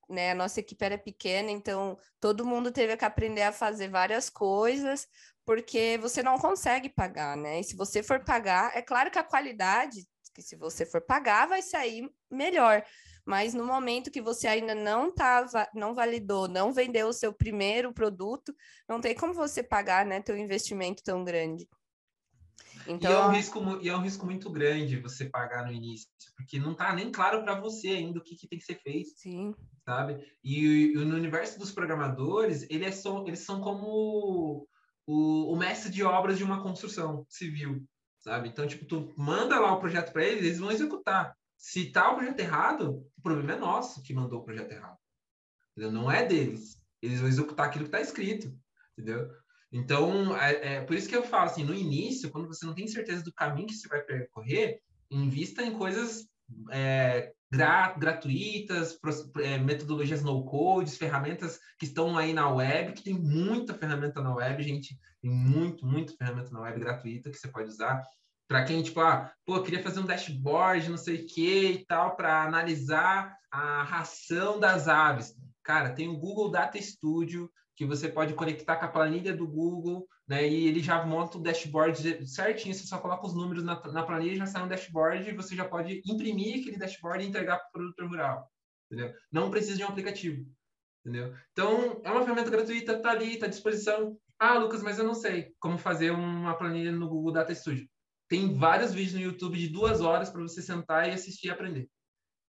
né? 0.08 0.30
A 0.32 0.34
nossa 0.34 0.60
equipe 0.60 0.84
era 0.84 0.98
pequena, 0.98 1.50
então 1.50 1.98
todo 2.20 2.46
mundo 2.46 2.72
teve 2.72 2.96
que 2.96 3.04
aprender 3.04 3.42
a 3.42 3.52
fazer 3.52 3.88
várias 3.88 4.30
coisas, 4.30 5.06
porque 5.44 5.98
você 5.98 6.22
não 6.22 6.38
consegue 6.38 6.88
pagar, 6.88 7.36
né? 7.36 7.60
E 7.60 7.64
se 7.64 7.76
você 7.76 8.02
for 8.02 8.24
pagar, 8.24 8.76
é 8.76 8.82
claro 8.82 9.10
que 9.10 9.18
a 9.18 9.24
qualidade, 9.24 10.06
que 10.34 10.42
se 10.42 10.56
você 10.56 10.84
for 10.84 11.00
pagar, 11.00 11.46
vai 11.46 11.62
sair 11.62 12.08
melhor. 12.30 12.84
Mas 13.26 13.52
no 13.52 13.64
momento 13.64 14.10
que 14.10 14.22
você 14.22 14.46
ainda 14.46 14.72
não 14.72 15.12
tá, 15.12 15.44
não 15.74 15.92
validou, 15.94 16.46
não 16.46 16.72
vendeu 16.72 17.08
o 17.08 17.12
seu 17.12 17.32
primeiro 17.32 17.92
produto, 17.92 18.54
não 18.88 19.00
tem 19.00 19.16
como 19.16 19.34
você 19.34 19.64
pagar, 19.64 20.06
né, 20.06 20.22
teu 20.22 20.38
investimento 20.38 21.02
tão 21.02 21.24
grande. 21.24 21.68
Então, 22.86 23.10
e, 23.10 23.14
é 23.14 23.26
um 23.26 23.30
risco, 23.32 23.78
e 23.82 23.88
é 23.88 23.96
um 23.96 24.00
risco 24.00 24.24
muito 24.24 24.48
grande 24.48 25.00
você 25.00 25.24
pagar 25.24 25.66
no 25.66 25.72
início, 25.72 26.08
porque 26.36 26.58
não 26.58 26.72
está 26.72 26.94
nem 26.94 27.10
claro 27.10 27.42
para 27.42 27.58
você 27.58 27.88
ainda 27.88 28.20
o 28.20 28.22
que, 28.22 28.36
que, 28.36 28.46
tem 28.46 28.58
que 28.58 28.64
ser 28.64 28.80
feito. 28.80 29.10
Sim. 29.16 29.54
Sabe? 29.84 30.24
E, 30.44 30.92
e 30.92 30.94
no 30.94 31.16
universo 31.16 31.58
dos 31.58 31.72
programadores, 31.72 32.64
eles, 32.70 32.86
é 32.86 32.92
só, 32.92 33.24
eles 33.26 33.40
são 33.40 33.60
como 33.60 34.66
o, 35.04 35.52
o, 35.52 35.56
mestre 35.56 35.90
de 35.90 36.04
obras 36.04 36.38
de 36.38 36.44
uma 36.44 36.62
construção 36.62 37.26
civil, 37.28 37.84
sabe? 38.20 38.48
Então, 38.48 38.66
tipo, 38.66 38.84
tu 38.84 39.12
manda 39.16 39.58
lá 39.58 39.72
o 39.72 39.80
projeto 39.80 40.12
para 40.12 40.24
eles, 40.24 40.44
eles 40.44 40.58
vão 40.58 40.70
executar. 40.70 41.34
Se 41.56 41.90
tá 41.90 42.10
o 42.10 42.16
projeto 42.16 42.40
errado, 42.40 43.06
o 43.16 43.22
problema 43.22 43.52
é 43.54 43.56
nosso 43.56 44.02
que 44.02 44.14
mandou 44.14 44.40
o 44.40 44.44
projeto 44.44 44.72
errado. 44.72 44.98
Entendeu? 45.72 45.92
Não 45.92 46.10
é 46.10 46.24
deles. 46.24 46.76
Eles 47.02 47.20
vão 47.20 47.28
executar 47.28 47.66
aquilo 47.66 47.84
que 47.84 47.88
está 47.88 48.00
escrito, 48.00 48.52
entendeu? 48.92 49.30
Então, 49.72 50.36
é, 50.36 50.76
é, 50.76 50.80
por 50.80 50.96
isso 50.96 51.08
que 51.08 51.16
eu 51.16 51.22
falo 51.22 51.44
assim, 51.44 51.64
no 51.64 51.74
início, 51.74 52.30
quando 52.30 52.48
você 52.48 52.64
não 52.64 52.74
tem 52.74 52.86
certeza 52.86 53.22
do 53.22 53.32
caminho 53.32 53.66
que 53.66 53.74
você 53.74 53.88
vai 53.88 54.00
percorrer, 54.00 54.80
invista 55.10 55.62
em 55.62 55.76
coisas 55.76 56.26
é, 56.70 57.32
gra 57.50 57.92
gratuitas, 57.92 58.98
é, 59.42 59.58
metodologias 59.58 60.22
no-code, 60.22 60.96
ferramentas 60.96 61.60
que 61.78 61.86
estão 61.86 62.16
aí 62.16 62.32
na 62.32 62.48
web, 62.48 62.92
que 62.92 63.02
tem 63.02 63.14
muita 63.14 63.74
ferramenta 63.74 64.20
na 64.22 64.34
web, 64.34 64.62
gente, 64.62 64.98
tem 65.20 65.30
muito, 65.30 65.86
muito 65.86 66.16
ferramenta 66.16 66.50
na 66.50 66.60
web 66.60 66.80
gratuita 66.80 67.30
que 67.30 67.36
você 67.36 67.48
pode 67.48 67.68
usar. 67.68 68.02
Para 68.48 68.64
quem, 68.64 68.82
tipo, 68.82 69.00
ah, 69.00 69.32
pô, 69.44 69.62
queria 69.62 69.82
fazer 69.82 70.00
um 70.00 70.06
dashboard, 70.06 70.88
não 70.88 70.96
sei 70.96 71.22
o 71.22 71.26
que 71.26 71.70
e 71.72 71.87
tal, 71.87 72.14
para 72.14 72.44
analisar 72.44 73.37
a 73.50 73.82
ração 73.82 74.61
das 74.61 74.87
aves. 74.87 75.35
Cara, 75.64 75.90
tem 75.90 76.09
o 76.09 76.16
Google 76.16 76.50
Data 76.50 76.80
Studio, 76.80 77.50
que 77.74 77.85
você 77.85 78.09
pode 78.09 78.35
conectar 78.35 78.76
com 78.76 78.85
a 78.85 78.88
planilha 78.88 79.37
do 79.37 79.46
Google, 79.46 80.06
né? 80.28 80.48
E 80.48 80.66
ele 80.66 80.80
já 80.80 81.04
monta 81.04 81.38
o 81.38 81.42
dashboard 81.42 82.26
certinho. 82.26 82.74
Você 82.74 82.87
só 82.87 82.98
coloca 82.98 83.26
os 83.26 83.35
números 83.35 83.64
na, 83.64 83.80
na 83.92 84.02
planilha, 84.02 84.37
já 84.37 84.46
sai 84.46 84.62
um 84.62 84.68
dashboard 84.68 85.28
e 85.28 85.35
você 85.35 85.54
já 85.54 85.64
pode 85.64 86.00
imprimir 86.06 86.61
aquele 86.61 86.78
dashboard 86.78 87.24
e 87.24 87.28
entregar 87.28 87.59
para 87.59 87.68
o 87.68 87.72
produtor 87.72 88.09
rural. 88.09 88.50
Entendeu? 88.90 89.12
Não 89.30 89.50
precisa 89.50 89.76
de 89.76 89.85
um 89.85 89.88
aplicativo. 89.88 90.46
Entendeu? 91.04 91.35
Então, 91.52 92.00
é 92.02 92.11
uma 92.11 92.22
ferramenta 92.22 92.50
gratuita, 92.50 92.92
está 92.92 93.11
ali, 93.11 93.35
está 93.35 93.46
à 93.46 93.48
disposição. 93.48 94.16
Ah, 94.38 94.59
Lucas, 94.59 94.82
mas 94.82 94.98
eu 94.98 95.04
não 95.04 95.14
sei 95.14 95.54
como 95.59 95.78
fazer 95.78 96.11
uma 96.11 96.54
planilha 96.54 96.92
no 96.92 97.09
Google 97.09 97.32
Data 97.32 97.54
Studio. 97.54 97.88
Tem 98.28 98.54
vários 98.54 98.92
vídeos 98.92 99.14
no 99.14 99.20
YouTube 99.20 99.58
de 99.58 99.68
duas 99.68 100.00
horas 100.00 100.30
para 100.30 100.42
você 100.42 100.60
sentar 100.60 101.08
e 101.08 101.12
assistir 101.12 101.48
e 101.48 101.50
aprender. 101.50 101.88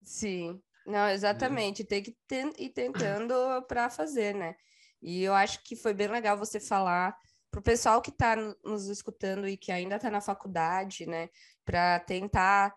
Sim, 0.01 0.61
não, 0.85 1.09
exatamente. 1.09 1.83
Tem 1.83 2.03
que 2.03 2.15
ir 2.57 2.69
tentando 2.69 3.33
para 3.67 3.89
fazer, 3.89 4.33
né? 4.35 4.55
E 5.01 5.23
eu 5.23 5.33
acho 5.33 5.61
que 5.63 5.75
foi 5.75 5.93
bem 5.93 6.07
legal 6.07 6.37
você 6.37 6.59
falar 6.59 7.15
para 7.51 7.59
o 7.59 7.63
pessoal 7.63 8.01
que 8.01 8.09
está 8.09 8.35
nos 8.63 8.87
escutando 8.87 9.47
e 9.47 9.55
que 9.55 9.71
ainda 9.71 9.95
está 9.95 10.09
na 10.09 10.19
faculdade, 10.19 11.05
né, 11.05 11.29
para 11.63 11.99
tentar 12.01 12.75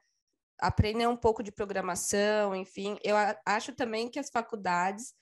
aprender 0.60 1.08
um 1.08 1.16
pouco 1.16 1.42
de 1.42 1.50
programação, 1.50 2.54
enfim. 2.54 2.96
Eu 3.02 3.16
acho 3.44 3.74
também 3.74 4.08
que 4.08 4.18
as 4.18 4.30
faculdades 4.30 5.14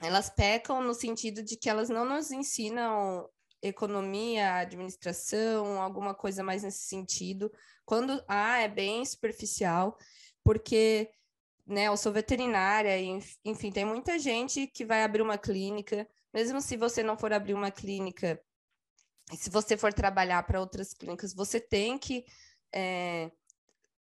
elas 0.00 0.30
pecam 0.30 0.80
no 0.80 0.94
sentido 0.94 1.42
de 1.42 1.56
que 1.56 1.68
elas 1.68 1.88
não 1.88 2.04
nos 2.04 2.30
ensinam 2.30 3.28
economia, 3.62 4.56
administração, 4.56 5.80
alguma 5.80 6.14
coisa 6.14 6.42
mais 6.42 6.62
nesse 6.62 6.86
sentido. 6.86 7.52
Quando 7.84 8.22
ah, 8.28 8.58
é 8.58 8.68
bem 8.68 9.04
superficial, 9.04 9.96
porque 10.44 11.10
né, 11.66 11.84
eu 11.88 11.96
sou 11.96 12.12
veterinária, 12.12 12.98
e, 12.98 13.18
enfim, 13.44 13.70
tem 13.70 13.84
muita 13.84 14.18
gente 14.18 14.66
que 14.66 14.84
vai 14.84 15.02
abrir 15.02 15.22
uma 15.22 15.36
clínica 15.36 16.08
mesmo 16.32 16.60
se 16.60 16.76
você 16.76 17.02
não 17.02 17.16
for 17.16 17.32
abrir 17.32 17.54
uma 17.54 17.70
clínica, 17.70 18.40
se 19.34 19.50
você 19.50 19.76
for 19.76 19.92
trabalhar 19.92 20.42
para 20.44 20.60
outras 20.60 20.92
clínicas, 20.92 21.34
você 21.34 21.60
tem 21.60 21.98
que, 21.98 22.24
é, 22.72 23.30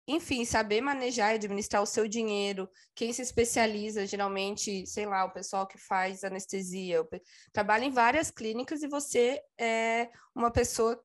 enfim, 0.06 0.44
saber 0.44 0.80
manejar 0.80 1.32
e 1.32 1.34
administrar 1.36 1.82
o 1.82 1.86
seu 1.86 2.06
dinheiro. 2.06 2.68
Quem 2.94 3.12
se 3.12 3.22
especializa, 3.22 4.06
geralmente, 4.06 4.86
sei 4.86 5.06
lá, 5.06 5.24
o 5.24 5.32
pessoal 5.32 5.66
que 5.66 5.78
faz 5.78 6.22
anestesia, 6.22 7.06
trabalha 7.52 7.84
em 7.84 7.90
várias 7.90 8.30
clínicas 8.30 8.82
e 8.82 8.88
você 8.88 9.40
é 9.58 10.08
uma 10.34 10.50
pessoa 10.50 11.02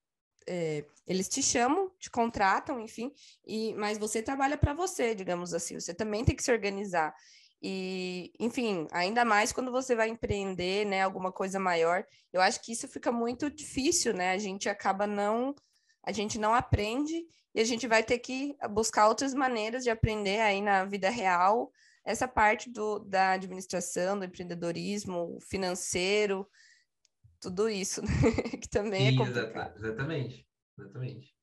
é, 0.47 0.83
eles 1.07 1.29
te 1.29 1.41
chamam, 1.41 1.91
te 1.99 2.09
contratam, 2.09 2.79
enfim, 2.79 3.11
e, 3.45 3.73
mas 3.75 3.97
você 3.97 4.21
trabalha 4.21 4.57
para 4.57 4.73
você, 4.73 5.13
digamos 5.13 5.53
assim, 5.53 5.79
você 5.79 5.93
também 5.93 6.25
tem 6.25 6.35
que 6.35 6.43
se 6.43 6.51
organizar. 6.51 7.13
E, 7.61 8.33
enfim, 8.39 8.87
ainda 8.91 9.23
mais 9.23 9.51
quando 9.51 9.71
você 9.71 9.95
vai 9.95 10.09
empreender, 10.09 10.85
né, 10.85 11.03
alguma 11.03 11.31
coisa 11.31 11.59
maior, 11.59 12.03
eu 12.33 12.41
acho 12.41 12.59
que 12.61 12.71
isso 12.71 12.87
fica 12.87 13.11
muito 13.11 13.51
difícil, 13.51 14.13
né? 14.13 14.31
A 14.31 14.37
gente 14.39 14.67
acaba 14.67 15.05
não, 15.05 15.53
a 16.03 16.11
gente 16.11 16.39
não 16.39 16.53
aprende 16.53 17.25
e 17.53 17.59
a 17.59 17.65
gente 17.65 17.87
vai 17.87 18.03
ter 18.03 18.19
que 18.19 18.55
buscar 18.69 19.07
outras 19.07 19.33
maneiras 19.33 19.83
de 19.83 19.89
aprender 19.89 20.39
aí 20.39 20.61
na 20.61 20.85
vida 20.85 21.09
real 21.09 21.71
essa 22.03 22.27
parte 22.27 22.69
do, 22.69 22.99
da 22.99 23.33
administração, 23.33 24.17
do 24.17 24.25
empreendedorismo, 24.25 25.37
financeiro, 25.41 26.47
tudo 27.39 27.69
isso, 27.69 28.01
né? 28.01 28.09
que 28.61 28.69
também 28.69 29.07
é 29.07 29.11
Sim, 29.11 29.15
é 29.15 29.17
complicado. 29.17 29.77
Exatamente, 29.77 30.47
exatamente. 30.77 31.35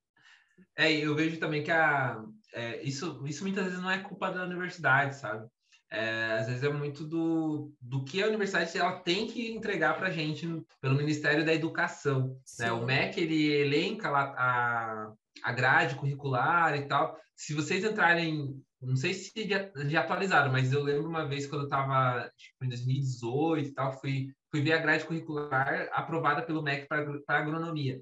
É, 0.76 0.92
eu 0.92 1.14
vejo 1.14 1.38
também 1.38 1.62
que 1.62 1.70
a, 1.70 2.20
é, 2.52 2.82
isso, 2.82 3.24
isso 3.26 3.42
muitas 3.42 3.64
vezes 3.64 3.80
não 3.80 3.90
é 3.90 4.02
culpa 4.02 4.30
da 4.30 4.44
universidade, 4.44 5.16
sabe? 5.16 5.48
É, 5.90 6.32
às 6.38 6.46
vezes 6.46 6.62
é 6.62 6.68
muito 6.68 7.04
do, 7.04 7.72
do 7.80 8.04
que 8.04 8.22
a 8.22 8.26
universidade 8.26 8.76
ela 8.76 9.00
tem 9.00 9.26
que 9.26 9.50
entregar 9.50 9.96
para 9.96 10.08
a 10.08 10.10
gente 10.10 10.46
pelo 10.80 10.96
Ministério 10.96 11.44
da 11.44 11.54
Educação. 11.54 12.36
Né? 12.58 12.70
O 12.72 12.84
MEC 12.84 13.20
ele 13.20 13.52
elenca 13.52 14.10
lá 14.10 14.34
a, 14.36 15.12
a 15.44 15.52
grade 15.52 15.94
curricular 15.94 16.76
e 16.76 16.86
tal. 16.86 17.16
Se 17.34 17.54
vocês 17.54 17.84
entrarem 17.84 18.62
não 18.80 18.94
sei 18.94 19.12
se 19.12 19.48
já, 19.48 19.70
já 19.88 20.00
atualizaram, 20.00 20.52
mas 20.52 20.72
eu 20.72 20.82
lembro 20.82 21.08
uma 21.08 21.26
vez 21.26 21.46
quando 21.46 21.62
eu 21.62 21.66
estava 21.66 22.30
tipo, 22.36 22.64
em 22.64 22.68
2018 22.68 23.68
e 23.68 23.72
tal, 23.72 23.92
fui, 24.00 24.32
fui 24.52 24.62
ver 24.62 24.74
a 24.74 24.78
grade 24.78 25.04
curricular 25.04 25.88
aprovada 25.92 26.42
pelo 26.42 26.62
MEC 26.62 26.86
para 26.86 27.04
agronomia. 27.26 28.00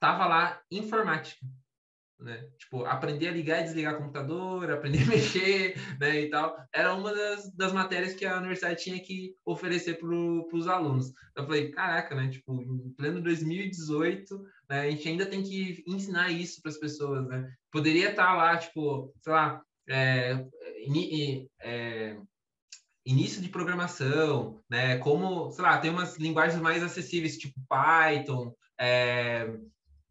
Tava 0.00 0.26
lá 0.26 0.60
informática 0.70 1.46
né? 2.20 2.48
Tipo, 2.58 2.84
aprender 2.84 3.28
a 3.28 3.32
ligar 3.32 3.60
e 3.60 3.64
desligar 3.64 3.96
computador, 3.96 4.70
aprender 4.70 5.02
a 5.04 5.06
mexer, 5.06 5.74
né, 5.98 6.20
e 6.20 6.30
tal, 6.30 6.56
era 6.72 6.94
uma 6.94 7.14
das, 7.14 7.52
das 7.54 7.72
matérias 7.72 8.14
que 8.14 8.26
a 8.26 8.38
universidade 8.38 8.82
tinha 8.82 8.98
que 9.00 9.34
oferecer 9.44 9.98
para 9.98 10.08
os 10.08 10.66
alunos. 10.66 11.12
Eu 11.36 11.44
falei, 11.44 11.70
caraca, 11.70 12.14
né, 12.14 12.28
tipo, 12.28 12.60
em 12.60 12.92
pleno 12.96 13.22
2018, 13.22 14.42
né, 14.68 14.80
a 14.80 14.90
gente 14.90 15.08
ainda 15.08 15.26
tem 15.26 15.42
que 15.42 15.82
ensinar 15.86 16.30
isso 16.30 16.60
para 16.60 16.70
as 16.70 16.78
pessoas, 16.78 17.26
né? 17.28 17.50
Poderia 17.70 18.10
estar 18.10 18.26
tá 18.26 18.34
lá, 18.34 18.56
tipo, 18.56 19.12
sei 19.22 19.32
lá, 19.32 19.62
é, 19.88 20.44
é, 21.60 22.16
início 23.06 23.40
de 23.40 23.48
programação, 23.48 24.60
né, 24.68 24.98
como, 24.98 25.50
sei 25.50 25.64
lá, 25.64 25.78
tem 25.78 25.90
umas 25.90 26.16
linguagens 26.18 26.60
mais 26.60 26.82
acessíveis, 26.82 27.38
tipo 27.38 27.54
Python, 27.68 28.52
é, 28.78 29.50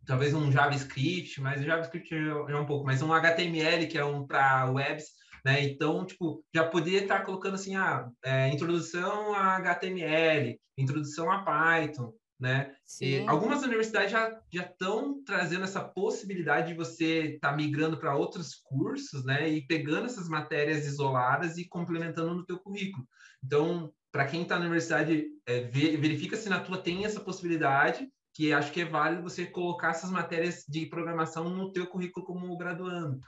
talvez 0.08 0.34
um 0.34 0.52
JavaScript, 0.52 1.40
mas 1.42 1.62
o 1.62 1.66
JavaScript 1.66 2.16
é 2.16 2.56
um 2.56 2.66
pouco, 2.66 2.86
mas 2.86 3.02
um 3.02 3.14
HTML 3.14 3.88
que 3.88 3.98
é 3.98 4.06
um 4.06 4.26
para 4.26 4.72
webs, 4.72 5.06
né? 5.46 5.62
Então, 5.64 6.06
tipo, 6.06 6.44
já 6.56 6.66
poderia 6.66 7.02
estar 7.02 7.24
colocando 7.24 7.56
assim, 7.56 7.76
a 7.76 7.98
ah, 7.98 8.10
é, 8.24 8.50
introdução 8.50 9.36
a 9.36 9.58
HTML, 9.58 10.58
introdução 10.78 11.30
a 11.30 11.44
Python, 11.44 12.14
né? 12.40 12.74
E 13.02 13.20
algumas 13.28 13.64
universidades 13.64 14.12
já 14.12 14.40
já 14.52 14.64
estão 14.64 15.22
trazendo 15.26 15.66
essa 15.66 15.84
possibilidade 15.84 16.70
de 16.70 16.74
você 16.74 17.34
estar 17.36 17.50
tá 17.50 17.56
migrando 17.56 17.98
para 17.98 18.16
outros 18.16 18.56
cursos, 18.56 19.26
né? 19.26 19.50
E 19.50 19.68
pegando 19.68 20.06
essas 20.06 20.30
matérias 20.30 20.86
isoladas 20.86 21.58
e 21.58 21.68
complementando 21.68 22.34
no 22.34 22.46
teu 22.46 22.58
currículo. 22.60 23.06
Então, 23.44 23.92
para 24.12 24.26
quem 24.26 24.44
está 24.44 24.56
na 24.56 24.66
universidade, 24.66 25.26
é, 25.46 25.62
verifica 25.62 26.38
se 26.38 26.48
na 26.48 26.62
tua 26.62 26.78
tem 26.78 27.04
essa 27.04 27.20
possibilidade 27.20 28.08
que 28.38 28.54
acho 28.54 28.72
que 28.72 28.82
é 28.82 28.86
válido 28.86 29.24
você 29.24 29.48
colocar 29.48 29.90
essas 29.90 30.12
matérias 30.12 30.64
de 30.70 30.86
programação 30.86 31.50
no 31.50 31.72
teu 31.72 31.88
currículo 31.88 32.24
como 32.24 32.56
graduando. 32.56 33.20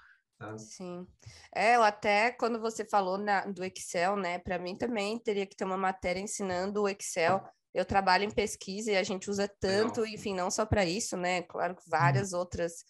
Sim. 0.56 1.08
É, 1.54 1.78
eu 1.78 1.84
até 1.84 2.32
quando 2.32 2.62
você 2.62 2.86
falou 2.86 3.18
na, 3.18 3.42
do 3.42 3.64
Excel, 3.64 4.16
né, 4.16 4.38
para 4.38 4.60
mim 4.60 4.78
também 4.78 5.18
teria 5.18 5.48
que 5.48 5.56
ter 5.56 5.66
uma 5.66 5.76
matéria 5.76 6.20
ensinando 6.20 6.84
o 6.84 6.88
Excel. 6.88 7.44
Eu 7.74 7.86
trabalho 7.86 8.24
em 8.24 8.30
pesquisa 8.30 8.92
e 8.92 8.98
a 8.98 9.02
gente 9.02 9.32
usa 9.32 9.48
tanto, 9.60 10.02
Legal. 10.02 10.16
enfim, 10.16 10.36
não 10.36 10.52
só 10.52 10.64
para 10.64 10.86
isso, 10.86 11.18
né? 11.18 11.42
Claro 11.42 11.76
que 11.76 11.90
várias 11.90 12.32
uhum. 12.32 12.40
outras 12.40 12.86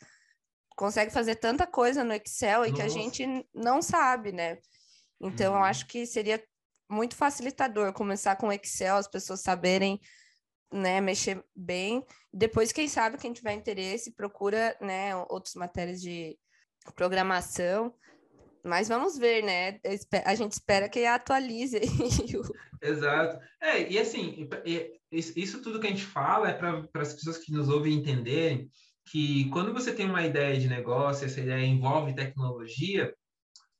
consegue 0.75 1.13
fazer 1.13 1.35
tanta 1.35 1.65
coisa 1.65 2.03
no 2.03 2.13
Excel 2.13 2.65
e 2.65 2.73
que 2.73 2.81
a 2.81 2.89
gente 2.89 3.25
não 3.53 3.81
sabe, 3.81 4.33
né? 4.33 4.57
Então, 5.21 5.53
uhum. 5.53 5.59
eu 5.59 5.63
acho 5.63 5.87
que 5.87 6.05
seria 6.05 6.43
muito 6.89 7.15
facilitador 7.15 7.93
começar 7.93 8.35
com 8.35 8.51
Excel, 8.51 8.97
as 8.97 9.07
pessoas 9.07 9.39
saberem 9.39 10.01
né, 10.71 11.01
mexer 11.01 11.43
bem. 11.55 12.05
Depois, 12.33 12.71
quem 12.71 12.87
sabe, 12.87 13.17
quem 13.17 13.33
tiver 13.33 13.53
interesse, 13.53 14.13
procura, 14.13 14.75
né, 14.79 15.15
outras 15.29 15.55
matérias 15.55 16.01
de 16.01 16.37
programação. 16.95 17.93
Mas 18.63 18.87
vamos 18.87 19.17
ver, 19.17 19.43
né? 19.43 19.79
A 20.25 20.35
gente 20.35 20.51
espera 20.51 20.89
que 20.89 21.05
atualize. 21.05 21.79
Exato. 22.81 23.39
É, 23.61 23.89
e 23.89 23.97
assim, 23.97 24.47
isso 25.11 25.61
tudo 25.61 25.79
que 25.79 25.87
a 25.87 25.89
gente 25.89 26.05
fala 26.05 26.49
é 26.49 26.53
para 26.53 27.01
as 27.01 27.13
pessoas 27.13 27.37
que 27.37 27.51
nos 27.51 27.69
ouvem 27.69 27.93
entenderem 27.93 28.69
que 29.05 29.49
quando 29.49 29.73
você 29.73 29.93
tem 29.93 30.05
uma 30.05 30.25
ideia 30.25 30.59
de 30.59 30.67
negócio, 30.67 31.25
essa 31.25 31.39
ideia 31.39 31.65
envolve 31.65 32.13
tecnologia, 32.13 33.13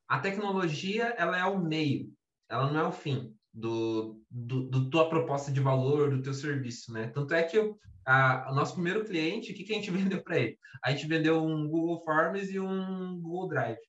a 0.07 0.19
tecnologia 0.19 1.13
ela 1.17 1.37
é 1.37 1.45
o 1.45 1.59
meio, 1.59 2.11
ela 2.49 2.71
não 2.71 2.79
é 2.79 2.87
o 2.87 2.91
fim 2.91 3.37
do, 3.59 4.21
do, 4.31 4.63
do, 4.69 4.89
tua 4.89 5.09
proposta 5.09 5.51
de 5.51 5.59
valor, 5.59 6.11
do 6.11 6.21
teu 6.21 6.33
serviço, 6.33 6.93
né? 6.93 7.07
Tanto 7.07 7.33
é 7.33 7.43
que 7.43 7.57
a, 8.05 8.49
o 8.49 8.55
nosso 8.55 8.73
primeiro 8.73 9.03
cliente, 9.03 9.51
o 9.51 9.55
que, 9.55 9.63
que 9.63 9.73
a 9.73 9.75
gente 9.75 9.91
vendeu 9.91 10.23
para 10.23 10.39
ele? 10.39 10.57
A 10.83 10.91
gente 10.91 11.07
vendeu 11.07 11.43
um 11.43 11.67
Google 11.67 12.01
Forms 12.03 12.49
e 12.49 12.59
um 12.59 13.19
Google 13.19 13.49
Drive. 13.49 13.79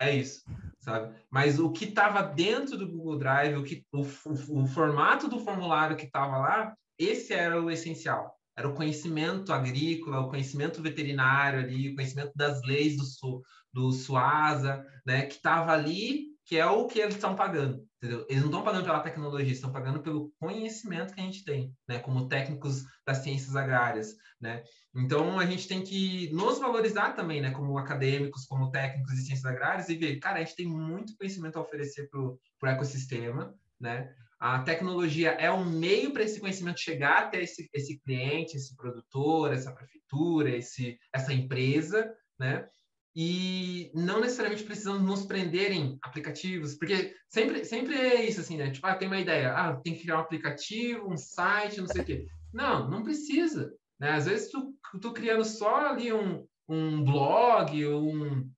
É 0.00 0.16
isso, 0.16 0.42
sabe? 0.80 1.14
Mas 1.30 1.60
o 1.60 1.70
que 1.70 1.84
estava 1.84 2.22
dentro 2.22 2.76
do 2.76 2.90
Google 2.90 3.18
Drive, 3.18 3.56
o, 3.56 3.62
que, 3.62 3.84
o, 3.92 4.00
o, 4.00 4.62
o 4.62 4.66
formato 4.66 5.28
do 5.28 5.38
formulário 5.38 5.96
que 5.96 6.06
estava 6.06 6.38
lá, 6.38 6.74
esse 6.98 7.32
era 7.32 7.62
o 7.62 7.70
essencial. 7.70 8.34
Era 8.56 8.68
o 8.68 8.74
conhecimento 8.74 9.52
agrícola, 9.52 10.20
o 10.20 10.28
conhecimento 10.28 10.82
veterinário 10.82 11.60
ali, 11.60 11.90
o 11.90 11.94
conhecimento 11.94 12.32
das 12.34 12.60
leis 12.62 12.96
do, 12.96 13.42
do 13.72 13.92
SUASA, 13.92 14.84
né? 15.06 15.26
Que 15.26 15.36
estava 15.36 15.72
ali 15.72 16.29
que 16.50 16.58
é 16.58 16.66
o 16.66 16.88
que 16.88 16.98
eles 16.98 17.14
estão 17.14 17.36
pagando, 17.36 17.86
entendeu? 17.96 18.26
Eles 18.28 18.42
não 18.42 18.50
estão 18.50 18.64
pagando 18.64 18.84
pela 18.84 18.98
tecnologia, 18.98 19.52
estão 19.52 19.70
pagando 19.70 20.02
pelo 20.02 20.32
conhecimento 20.40 21.14
que 21.14 21.20
a 21.20 21.22
gente 21.22 21.44
tem, 21.44 21.72
né? 21.88 22.00
Como 22.00 22.26
técnicos 22.26 22.82
das 23.06 23.18
ciências 23.18 23.54
agrárias, 23.54 24.16
né? 24.40 24.64
Então, 24.92 25.38
a 25.38 25.46
gente 25.46 25.68
tem 25.68 25.80
que 25.80 26.28
nos 26.32 26.58
valorizar 26.58 27.12
também, 27.12 27.40
né? 27.40 27.52
Como 27.52 27.78
acadêmicos, 27.78 28.46
como 28.46 28.72
técnicos 28.72 29.14
de 29.14 29.20
ciências 29.20 29.44
agrárias 29.44 29.88
e 29.88 29.94
ver, 29.94 30.18
cara, 30.18 30.38
a 30.38 30.40
gente 30.40 30.56
tem 30.56 30.66
muito 30.66 31.16
conhecimento 31.16 31.56
a 31.56 31.62
oferecer 31.62 32.10
para 32.10 32.20
o 32.20 32.36
ecossistema, 32.64 33.54
né? 33.78 34.12
A 34.40 34.58
tecnologia 34.58 35.30
é 35.30 35.52
um 35.52 35.64
meio 35.64 36.12
para 36.12 36.24
esse 36.24 36.40
conhecimento 36.40 36.80
chegar 36.80 37.26
até 37.26 37.44
esse, 37.44 37.70
esse 37.72 38.00
cliente, 38.00 38.56
esse 38.56 38.74
produtor, 38.74 39.52
essa 39.52 39.70
prefeitura, 39.70 40.50
esse, 40.50 40.98
essa 41.14 41.32
empresa, 41.32 42.12
né? 42.36 42.68
E 43.14 43.90
não 43.94 44.20
necessariamente 44.20 44.64
precisamos 44.64 45.02
nos 45.02 45.26
prender 45.26 45.72
em 45.72 45.98
aplicativos, 46.02 46.76
porque 46.76 47.14
sempre, 47.28 47.64
sempre 47.64 47.94
é 47.94 48.24
isso, 48.24 48.40
assim, 48.40 48.56
né? 48.56 48.70
Tipo, 48.70 48.86
ah, 48.86 48.94
tem 48.94 49.08
uma 49.08 49.20
ideia, 49.20 49.52
ah, 49.52 49.76
tem 49.82 49.94
que 49.94 50.02
criar 50.02 50.18
um 50.18 50.20
aplicativo, 50.20 51.10
um 51.10 51.16
site, 51.16 51.80
não 51.80 51.88
sei 51.88 52.02
o 52.02 52.04
quê. 52.04 52.26
Não, 52.52 52.88
não 52.88 53.02
precisa, 53.02 53.72
né? 53.98 54.12
Às 54.12 54.26
vezes 54.26 54.50
tu, 54.50 54.74
tu 55.00 55.12
criando 55.12 55.44
só 55.44 55.90
ali 55.90 56.12
um, 56.12 56.46
um 56.68 57.02
blog 57.04 57.84
ou, 57.86 58.14
um, 58.14 58.50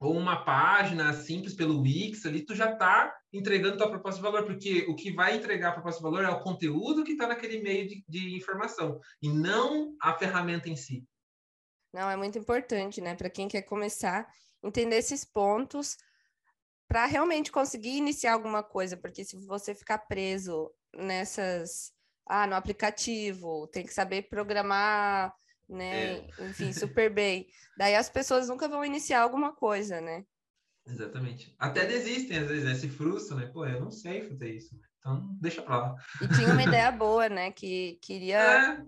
ou 0.00 0.16
uma 0.16 0.44
página 0.44 1.12
simples 1.12 1.54
pelo 1.54 1.80
Wix 1.80 2.24
ali, 2.24 2.44
tu 2.44 2.54
já 2.54 2.72
está 2.72 3.14
entregando 3.32 3.76
tua 3.76 3.90
proposta 3.90 4.18
de 4.18 4.22
valor, 4.22 4.46
porque 4.46 4.86
o 4.88 4.94
que 4.94 5.12
vai 5.12 5.36
entregar 5.36 5.70
a 5.70 5.72
proposta 5.72 5.98
de 5.98 6.02
valor 6.02 6.24
é 6.24 6.30
o 6.30 6.40
conteúdo 6.40 7.04
que 7.04 7.12
está 7.12 7.26
naquele 7.26 7.62
meio 7.62 7.86
de, 7.86 8.04
de 8.08 8.36
informação, 8.36 8.98
e 9.20 9.28
não 9.28 9.94
a 10.00 10.14
ferramenta 10.14 10.68
em 10.68 10.76
si. 10.76 11.04
Não, 11.98 12.08
é 12.08 12.14
muito 12.16 12.38
importante, 12.38 13.00
né? 13.00 13.16
Para 13.16 13.28
quem 13.28 13.48
quer 13.48 13.62
começar, 13.62 14.24
entender 14.62 14.98
esses 14.98 15.24
pontos 15.24 15.96
para 16.86 17.06
realmente 17.06 17.50
conseguir 17.50 17.96
iniciar 17.96 18.34
alguma 18.34 18.62
coisa, 18.62 18.96
porque 18.96 19.24
se 19.24 19.36
você 19.44 19.74
ficar 19.74 19.98
preso 19.98 20.72
nessas, 20.94 21.90
ah, 22.24 22.46
no 22.46 22.54
aplicativo, 22.54 23.66
tem 23.72 23.84
que 23.84 23.92
saber 23.92 24.28
programar, 24.28 25.34
né? 25.68 26.18
É. 26.18 26.26
Enfim, 26.38 26.70
super 26.72 27.12
bem. 27.12 27.48
Daí 27.76 27.96
as 27.96 28.08
pessoas 28.08 28.48
nunca 28.48 28.68
vão 28.68 28.84
iniciar 28.84 29.22
alguma 29.22 29.52
coisa, 29.52 30.00
né? 30.00 30.24
Exatamente. 30.86 31.52
Até 31.58 31.84
desistem, 31.84 32.38
às 32.38 32.48
vezes, 32.48 32.64
né? 32.64 32.76
se 32.76 32.88
frustram, 32.88 33.38
né? 33.38 33.46
Pô, 33.46 33.66
eu 33.66 33.80
não 33.80 33.90
sei 33.90 34.22
fazer 34.22 34.54
isso. 34.54 34.78
Então, 35.00 35.36
deixa 35.40 35.62
pra 35.62 35.76
lá. 35.78 35.96
E 36.22 36.28
tinha 36.28 36.48
uma 36.48 36.62
ideia 36.62 36.92
boa, 36.92 37.28
né? 37.28 37.50
Que 37.50 37.98
queria 38.00 38.38
é. 38.38 38.82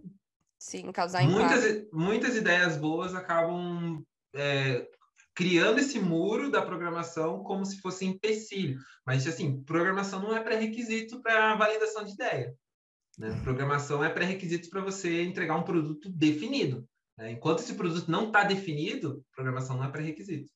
Sim, 0.61 0.93
causar 0.93 1.23
muitas, 1.23 1.65
impacto. 1.65 1.97
Muitas 1.97 2.37
ideias 2.37 2.77
boas 2.77 3.15
acabam 3.15 4.05
é, 4.35 4.87
criando 5.35 5.79
esse 5.79 5.99
muro 5.99 6.51
da 6.51 6.61
programação 6.61 7.43
como 7.43 7.65
se 7.65 7.81
fosse 7.81 8.05
empecilho. 8.05 8.79
Mas, 9.07 9.27
assim, 9.27 9.63
programação 9.63 10.21
não 10.21 10.37
é 10.37 10.41
pré-requisito 10.41 11.23
para 11.23 11.57
validação 11.57 12.05
de 12.05 12.13
ideia. 12.13 12.55
Né? 13.19 13.41
Programação 13.43 14.05
é 14.05 14.11
pré-requisito 14.11 14.69
para 14.69 14.83
você 14.83 15.23
entregar 15.23 15.57
um 15.57 15.63
produto 15.63 16.11
definido. 16.11 16.87
Né? 17.17 17.31
Enquanto 17.33 17.61
esse 17.61 17.73
produto 17.73 18.11
não 18.11 18.27
está 18.27 18.45
definido, 18.45 19.25
programação 19.35 19.79
não 19.79 19.85
é 19.85 19.91
pré-requisito. 19.91 20.53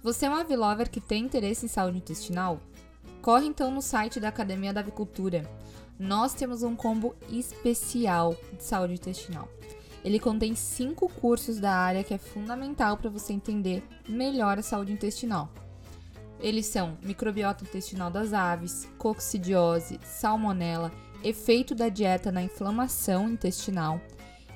Você 0.00 0.26
é 0.26 0.30
um 0.30 0.36
avilover 0.36 0.88
que 0.88 1.00
tem 1.00 1.24
interesse 1.24 1.66
em 1.66 1.68
saúde 1.68 1.98
intestinal? 1.98 2.60
Corre 3.20 3.46
então 3.46 3.72
no 3.72 3.82
site 3.82 4.20
da 4.20 4.28
Academia 4.28 4.72
da 4.72 4.78
Avicultura 4.78 5.42
nós 5.98 6.34
temos 6.34 6.62
um 6.62 6.76
combo 6.76 7.14
especial 7.30 8.36
de 8.56 8.64
saúde 8.64 8.94
intestinal. 8.94 9.48
Ele 10.04 10.20
contém 10.20 10.54
cinco 10.54 11.08
cursos 11.08 11.58
da 11.58 11.72
área 11.72 12.04
que 12.04 12.14
é 12.14 12.18
fundamental 12.18 12.96
para 12.96 13.10
você 13.10 13.32
entender 13.32 13.82
melhor 14.08 14.58
a 14.58 14.62
saúde 14.62 14.92
intestinal. 14.92 15.50
Eles 16.38 16.66
são 16.66 16.96
microbiota 17.02 17.64
intestinal 17.64 18.10
das 18.10 18.32
aves, 18.32 18.88
coccidiose, 18.98 19.98
salmonela, 20.04 20.92
efeito 21.24 21.74
da 21.74 21.88
dieta 21.88 22.30
na 22.30 22.42
inflamação 22.42 23.28
intestinal 23.28 24.00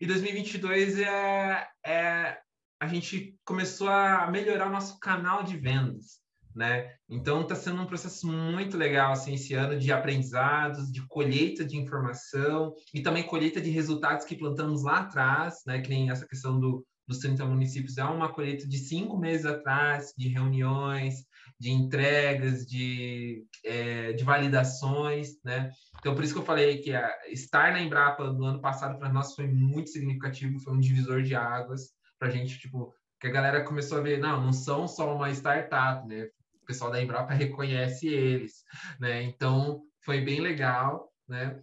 e 0.00 0.06
2022 0.06 0.98
é, 0.98 1.68
é 1.84 2.38
a 2.80 2.86
gente 2.86 3.34
começou 3.44 3.88
a 3.88 4.30
melhorar 4.30 4.66
o 4.66 4.72
nosso 4.72 4.98
canal 4.98 5.42
de 5.42 5.56
vendas, 5.56 6.20
né? 6.54 6.92
Então 7.08 7.42
está 7.42 7.54
sendo 7.54 7.82
um 7.82 7.86
processo 7.86 8.26
muito 8.26 8.76
legal 8.76 9.12
assim 9.12 9.34
esse 9.34 9.54
ano 9.54 9.78
de 9.78 9.92
aprendizados, 9.92 10.90
de 10.92 11.06
colheita 11.08 11.64
de 11.64 11.76
informação 11.76 12.72
e 12.92 13.02
também 13.02 13.24
colheita 13.24 13.60
de 13.60 13.70
resultados 13.70 14.24
que 14.24 14.36
plantamos 14.36 14.82
lá 14.84 15.00
atrás, 15.00 15.62
né? 15.66 15.80
Que 15.80 15.90
nem 15.90 16.10
essa 16.10 16.26
questão 16.26 16.58
do, 16.58 16.86
dos 17.06 17.18
30 17.18 17.44
municípios 17.44 17.98
é 17.98 18.04
uma 18.04 18.32
colheita 18.32 18.66
de 18.66 18.78
cinco 18.78 19.18
meses 19.18 19.44
atrás, 19.44 20.12
de 20.16 20.28
reuniões, 20.28 21.24
de 21.58 21.70
entregas, 21.70 22.66
de, 22.66 23.44
é, 23.64 24.12
de 24.12 24.24
validações, 24.24 25.42
né? 25.44 25.70
Então, 25.98 26.14
por 26.14 26.24
isso 26.24 26.34
que 26.34 26.40
eu 26.40 26.44
falei 26.44 26.78
que 26.78 26.94
a, 26.94 27.10
estar 27.30 27.72
na 27.72 27.80
Embrapa 27.80 28.30
do 28.30 28.44
ano 28.44 28.60
passado 28.60 28.98
para 28.98 29.12
nós 29.12 29.34
foi 29.34 29.46
muito 29.46 29.90
significativo, 29.90 30.60
foi 30.60 30.74
um 30.74 30.80
divisor 30.80 31.22
de 31.22 31.34
águas 31.34 31.90
para 32.18 32.28
a 32.28 32.30
gente, 32.30 32.58
tipo, 32.58 32.92
que 33.20 33.26
a 33.26 33.30
galera 33.30 33.64
começou 33.64 33.98
a 33.98 34.02
ver, 34.02 34.18
não, 34.18 34.42
não 34.42 34.52
são 34.52 34.86
só 34.86 35.14
uma 35.14 35.30
startup, 35.30 36.06
né? 36.06 36.28
O 36.64 36.66
pessoal 36.66 36.90
da 36.90 37.00
Embrapa 37.00 37.32
reconhece 37.34 38.08
eles, 38.08 38.64
né? 38.98 39.22
Então, 39.22 39.82
foi 40.02 40.22
bem 40.22 40.40
legal, 40.40 41.12
né? 41.28 41.62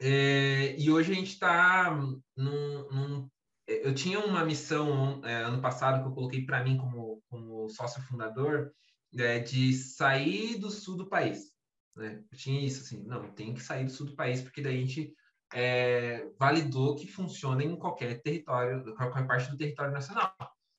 É, 0.00 0.76
e 0.78 0.90
hoje 0.90 1.12
a 1.12 1.14
gente 1.14 1.32
está 1.32 1.90
num, 2.36 2.88
num, 2.90 3.30
Eu 3.66 3.94
tinha 3.94 4.20
uma 4.20 4.44
missão 4.44 5.20
é, 5.24 5.42
ano 5.42 5.60
passado 5.60 6.02
que 6.02 6.08
eu 6.08 6.14
coloquei 6.14 6.44
para 6.46 6.62
mim 6.62 6.76
como, 6.76 7.20
como 7.28 7.68
sócio 7.68 8.02
fundador, 8.02 8.72
é, 9.18 9.40
de 9.40 9.72
sair 9.74 10.56
do 10.58 10.70
sul 10.70 10.96
do 10.96 11.08
país. 11.08 11.52
Né? 11.96 12.22
Eu 12.30 12.38
tinha 12.38 12.64
isso, 12.64 12.82
assim, 12.82 13.02
não, 13.04 13.32
tem 13.32 13.52
que 13.52 13.60
sair 13.60 13.84
do 13.84 13.90
sul 13.90 14.06
do 14.06 14.16
país, 14.16 14.40
porque 14.40 14.62
daí 14.62 14.76
a 14.76 14.80
gente 14.80 15.12
é, 15.52 16.28
validou 16.38 16.94
que 16.94 17.06
funciona 17.08 17.62
em 17.62 17.76
qualquer 17.76 18.22
território, 18.22 18.94
qualquer 18.94 19.26
parte 19.26 19.50
do 19.50 19.56
território 19.56 19.92
nacional. 19.92 20.32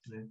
Né? 0.06 0.28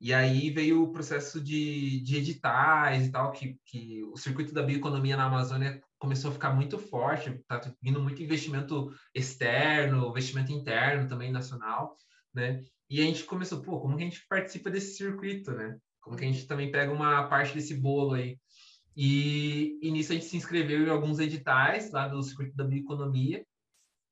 E 0.00 0.14
aí 0.14 0.50
veio 0.50 0.82
o 0.82 0.90
processo 0.90 1.38
de, 1.40 2.00
de 2.00 2.16
editais 2.16 3.06
e 3.06 3.10
tal, 3.10 3.32
que, 3.32 3.58
que 3.66 4.02
o 4.04 4.16
circuito 4.16 4.54
da 4.54 4.62
bioeconomia 4.62 5.16
na 5.16 5.26
Amazônia 5.26 5.78
começou 5.98 6.30
a 6.30 6.32
ficar 6.32 6.54
muito 6.54 6.78
forte, 6.78 7.28
está 7.28 7.60
vindo 7.82 8.00
muito 8.00 8.22
investimento 8.22 8.90
externo, 9.14 10.08
investimento 10.08 10.52
interno 10.52 11.06
também 11.06 11.30
nacional, 11.30 11.96
né? 12.32 12.64
E 12.88 13.00
a 13.00 13.04
gente 13.04 13.24
começou, 13.24 13.60
pô, 13.60 13.78
como 13.78 13.96
que 13.96 14.02
a 14.02 14.06
gente 14.06 14.26
participa 14.26 14.70
desse 14.70 14.96
circuito, 14.96 15.52
né? 15.52 15.76
Como 16.00 16.16
que 16.16 16.24
a 16.24 16.26
gente 16.26 16.46
também 16.46 16.72
pega 16.72 16.90
uma 16.90 17.28
parte 17.28 17.54
desse 17.54 17.74
bolo 17.74 18.14
aí? 18.14 18.38
E, 18.96 19.78
e 19.82 19.90
nisso 19.90 20.12
a 20.12 20.14
gente 20.14 20.26
se 20.26 20.36
inscreveu 20.36 20.80
em 20.82 20.90
alguns 20.90 21.18
editais 21.18 21.90
lá 21.92 22.08
do 22.08 22.22
Circuito 22.22 22.56
da 22.56 22.64
Bioeconomia. 22.64 23.44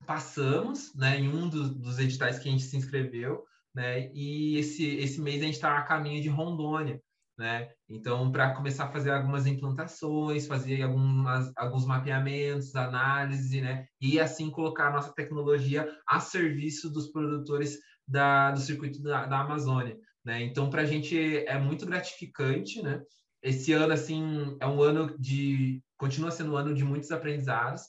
Passamos, 0.07 0.95
né, 0.95 1.19
em 1.19 1.29
um 1.29 1.49
do, 1.49 1.75
dos 1.75 1.99
editais 1.99 2.39
que 2.39 2.49
a 2.49 2.53
gente 2.53 2.65
se 2.65 2.77
inscreveu, 2.77 3.45
né? 3.79 4.11
E 4.13 4.57
esse, 4.59 4.97
esse 4.97 5.21
mês 5.21 5.41
a 5.41 5.45
gente 5.45 5.55
está 5.55 5.79
a 5.79 5.83
caminho 5.83 6.21
de 6.21 6.29
Rondônia, 6.29 7.01
né? 7.39 7.71
Então, 7.89 8.33
para 8.33 8.53
começar 8.53 8.87
a 8.87 8.91
fazer 8.91 9.13
algumas 9.13 9.47
implantações, 9.47 10.49
fazer 10.49 10.83
algumas, 10.83 11.53
alguns 11.57 11.87
mapeamentos, 11.87 12.75
análise, 12.75 13.61
né? 13.61 13.87
E 14.01 14.19
assim 14.19 14.51
colocar 14.51 14.89
a 14.89 14.93
nossa 14.93 15.15
tecnologia 15.15 15.89
a 16.09 16.19
serviço 16.19 16.91
dos 16.91 17.13
produtores 17.13 17.79
da, 18.07 18.51
do 18.51 18.59
circuito 18.59 19.01
da, 19.01 19.27
da 19.27 19.43
Amazônia. 19.43 19.97
Né? 20.25 20.43
Então, 20.43 20.69
para 20.69 20.83
a 20.83 20.85
gente 20.85 21.17
é 21.47 21.57
muito 21.57 21.87
gratificante, 21.87 22.83
né? 22.83 23.01
Esse 23.41 23.73
ano, 23.73 23.93
assim, 23.93 24.57
é 24.61 24.67
um 24.67 24.83
ano 24.83 25.17
de... 25.17 25.81
Continua 25.97 26.33
sendo 26.33 26.53
um 26.53 26.57
ano 26.57 26.75
de 26.75 26.83
muitos 26.83 27.13
aprendizados. 27.13 27.83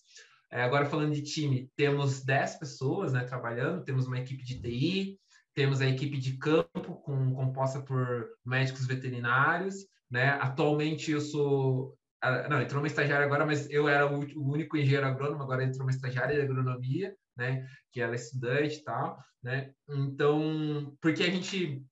É, 0.52 0.62
agora, 0.62 0.86
falando 0.86 1.16
de 1.16 1.24
time, 1.24 1.68
temos 1.76 2.24
10 2.24 2.60
pessoas 2.60 3.14
né, 3.14 3.24
trabalhando, 3.24 3.84
temos 3.84 4.06
uma 4.06 4.20
equipe 4.20 4.44
de 4.44 4.62
TI, 4.62 5.20
temos 5.60 5.82
a 5.82 5.90
equipe 5.90 6.18
de 6.18 6.38
campo, 6.38 7.02
com, 7.04 7.36
composta 7.36 7.82
por 7.82 8.30
médicos 8.46 8.88
veterinários, 8.88 9.76
né? 10.10 10.30
Atualmente, 10.40 11.12
eu 11.12 11.20
sou... 11.20 11.98
Não, 12.50 12.62
entrou 12.62 12.82
uma 12.82 12.88
estagiária 12.88 13.26
agora, 13.26 13.46
mas 13.46 13.70
eu 13.70 13.90
era 13.90 14.08
o 14.08 14.52
único 14.54 14.78
engenheiro 14.78 15.06
agrônomo, 15.06 15.44
agora 15.44 15.66
entrou 15.66 15.84
uma 15.84 15.92
estagiária 15.92 16.34
de 16.34 16.42
agronomia, 16.44 17.14
né? 17.36 17.68
Que 17.92 18.00
ela 18.00 18.14
é 18.14 18.16
estudante 18.16 18.78
e 18.78 18.84
tal, 18.86 19.22
né? 19.44 19.74
Então, 19.90 20.96
porque 21.02 21.24
a 21.24 21.30
gente 21.30 21.84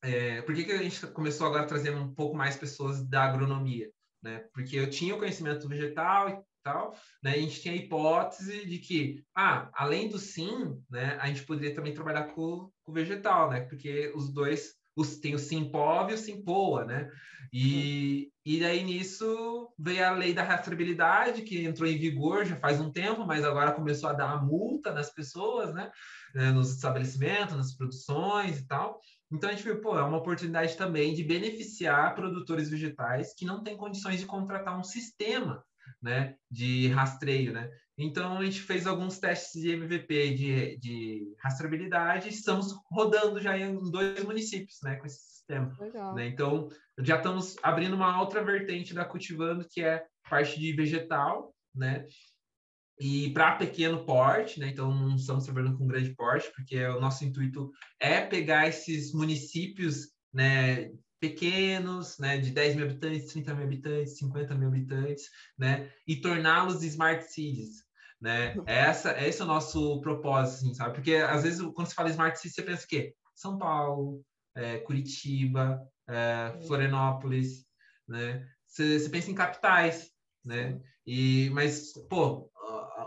é, 0.00 0.40
por 0.42 0.54
que, 0.54 0.62
que 0.62 0.70
a 0.70 0.82
gente 0.82 1.04
começou 1.08 1.48
agora 1.48 1.64
a 1.64 1.66
trazer 1.66 1.90
um 1.90 2.14
pouco 2.14 2.36
mais 2.36 2.56
pessoas 2.56 3.04
da 3.04 3.24
agronomia? 3.24 3.90
Né? 4.22 4.44
Porque 4.54 4.76
eu 4.76 4.88
tinha 4.88 5.16
o 5.16 5.18
conhecimento 5.18 5.68
vegetal 5.68 6.44
tal, 6.62 6.94
né? 7.22 7.32
a 7.32 7.38
gente 7.38 7.60
tinha 7.60 7.74
a 7.74 7.76
hipótese 7.76 8.66
de 8.66 8.78
que, 8.78 9.22
ah, 9.34 9.70
além 9.74 10.08
do 10.08 10.18
sim, 10.18 10.76
né, 10.90 11.16
a 11.20 11.26
gente 11.26 11.44
poderia 11.44 11.74
também 11.74 11.94
trabalhar 11.94 12.24
com, 12.34 12.70
o 12.86 12.92
vegetal, 12.92 13.50
né? 13.50 13.60
Porque 13.60 14.12
os 14.14 14.32
dois, 14.32 14.74
os, 14.96 15.18
tem 15.18 15.34
o 15.34 15.38
Simpov 15.38 16.10
e 16.10 16.14
o 16.14 16.18
Simpoa, 16.18 16.84
né? 16.84 17.08
E, 17.52 18.30
e 18.44 18.60
daí 18.60 18.82
nisso 18.82 19.72
veio 19.78 20.06
a 20.06 20.10
lei 20.12 20.32
da 20.32 20.42
rastreabilidade, 20.42 21.42
que 21.42 21.64
entrou 21.64 21.88
em 21.88 21.98
vigor 21.98 22.44
já 22.44 22.56
faz 22.56 22.80
um 22.80 22.90
tempo, 22.90 23.26
mas 23.26 23.44
agora 23.44 23.72
começou 23.72 24.08
a 24.08 24.14
dar 24.14 24.44
multa 24.44 24.92
nas 24.92 25.10
pessoas, 25.10 25.72
né? 25.72 25.90
né 26.34 26.50
nos 26.50 26.74
estabelecimentos, 26.74 27.56
nas 27.56 27.74
produções 27.74 28.58
e 28.58 28.66
tal. 28.66 28.98
Então 29.30 29.48
a 29.48 29.52
gente 29.52 29.64
viu, 29.64 29.80
pô, 29.80 29.98
é 29.98 30.02
uma 30.02 30.18
oportunidade 30.18 30.76
também 30.76 31.14
de 31.14 31.24
beneficiar 31.24 32.14
produtores 32.14 32.68
vegetais 32.68 33.34
que 33.34 33.46
não 33.46 33.62
têm 33.62 33.76
condições 33.76 34.20
de 34.20 34.26
contratar 34.26 34.78
um 34.78 34.84
sistema, 34.84 35.64
né, 36.00 36.34
de 36.50 36.88
rastreio, 36.88 37.52
né? 37.52 37.70
Então 37.96 38.38
a 38.38 38.44
gente 38.44 38.60
fez 38.60 38.86
alguns 38.86 39.18
testes 39.18 39.60
de 39.60 39.70
MVP 39.70 40.34
de, 40.34 40.76
de 40.78 41.36
rastreabilidade, 41.40 42.28
e 42.28 42.32
estamos 42.32 42.74
rodando 42.90 43.40
já 43.40 43.56
em 43.56 43.78
dois 43.90 44.24
municípios, 44.24 44.78
né, 44.82 44.96
com 44.96 45.06
esse 45.06 45.20
sistema. 45.20 45.76
Né? 46.14 46.28
Então 46.28 46.68
já 47.00 47.16
estamos 47.16 47.56
abrindo 47.62 47.94
uma 47.94 48.20
outra 48.20 48.42
vertente 48.42 48.94
da 48.94 49.04
cultivando 49.04 49.66
que 49.68 49.82
é 49.82 50.04
parte 50.28 50.58
de 50.58 50.72
vegetal, 50.72 51.54
né? 51.74 52.06
e 53.02 53.30
para 53.30 53.56
pequeno 53.56 54.04
porte, 54.04 54.60
né? 54.60 54.68
Então 54.68 54.94
não 54.94 55.16
estamos 55.16 55.44
trabalhando 55.44 55.76
com 55.76 55.86
grande 55.86 56.14
porte, 56.14 56.50
porque 56.54 56.84
o 56.86 57.00
nosso 57.00 57.24
intuito 57.24 57.70
é 57.98 58.20
pegar 58.20 58.68
esses 58.68 59.12
municípios, 59.12 60.12
né, 60.32 60.90
pequenos, 61.22 62.18
né, 62.18 62.36
de 62.36 62.50
10 62.50 62.74
mil 62.74 62.84
habitantes, 62.84 63.32
30 63.32 63.54
mil 63.54 63.64
habitantes, 63.64 64.18
50 64.18 64.56
mil 64.56 64.66
habitantes, 64.66 65.30
né, 65.56 65.88
e 66.04 66.16
torná-los 66.16 66.82
smart 66.82 67.22
cities, 67.32 67.84
né? 68.20 68.56
Essa, 68.66 69.16
esse 69.24 69.40
é 69.40 69.44
o 69.44 69.46
nosso 69.46 70.00
propósito, 70.00 70.56
assim, 70.56 70.74
sabe? 70.74 70.94
Porque 70.94 71.14
às 71.14 71.44
vezes 71.44 71.62
quando 71.74 71.86
se 71.86 71.94
fala 71.94 72.10
smart 72.10 72.36
cities, 72.36 72.56
você 72.56 72.62
pensa 72.62 72.84
o 72.84 72.88
quê? 72.88 73.14
São 73.36 73.56
Paulo, 73.56 74.24
é, 74.56 74.78
Curitiba, 74.78 75.80
é, 76.08 76.58
Florianópolis, 76.66 77.64
né? 78.08 78.44
Você, 78.66 78.98
você 78.98 79.08
pensa 79.08 79.30
em 79.30 79.34
capitais, 79.34 80.10
né? 80.44 80.80
E, 81.06 81.50
mas, 81.50 81.92
pô, 82.08 82.50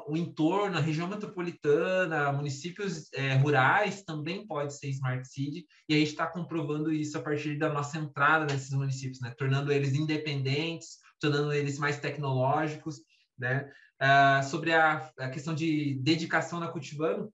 o 0.07 0.15
entorno, 0.15 0.77
a 0.77 0.81
região 0.81 1.07
metropolitana, 1.07 2.31
municípios 2.31 3.11
é, 3.13 3.35
rurais 3.35 4.03
também 4.03 4.45
pode 4.45 4.77
ser 4.77 4.89
Smart 4.89 5.27
City, 5.27 5.65
e 5.89 5.95
a 5.95 5.97
gente 5.97 6.09
está 6.09 6.27
comprovando 6.27 6.91
isso 6.91 7.17
a 7.17 7.21
partir 7.21 7.57
da 7.57 7.69
nossa 7.69 7.97
entrada 7.97 8.45
nesses 8.45 8.71
municípios, 8.71 9.19
né? 9.19 9.33
tornando 9.37 9.71
eles 9.71 9.93
independentes, 9.93 10.99
tornando 11.19 11.53
eles 11.53 11.79
mais 11.79 11.99
tecnológicos, 11.99 13.01
né? 13.37 13.69
Uh, 14.01 14.43
sobre 14.43 14.73
a, 14.73 15.09
a, 15.17 15.29
questão 15.29 15.55
de 15.55 15.95
dedicação 16.01 16.59
na 16.59 16.67
Cultivando, 16.67 17.31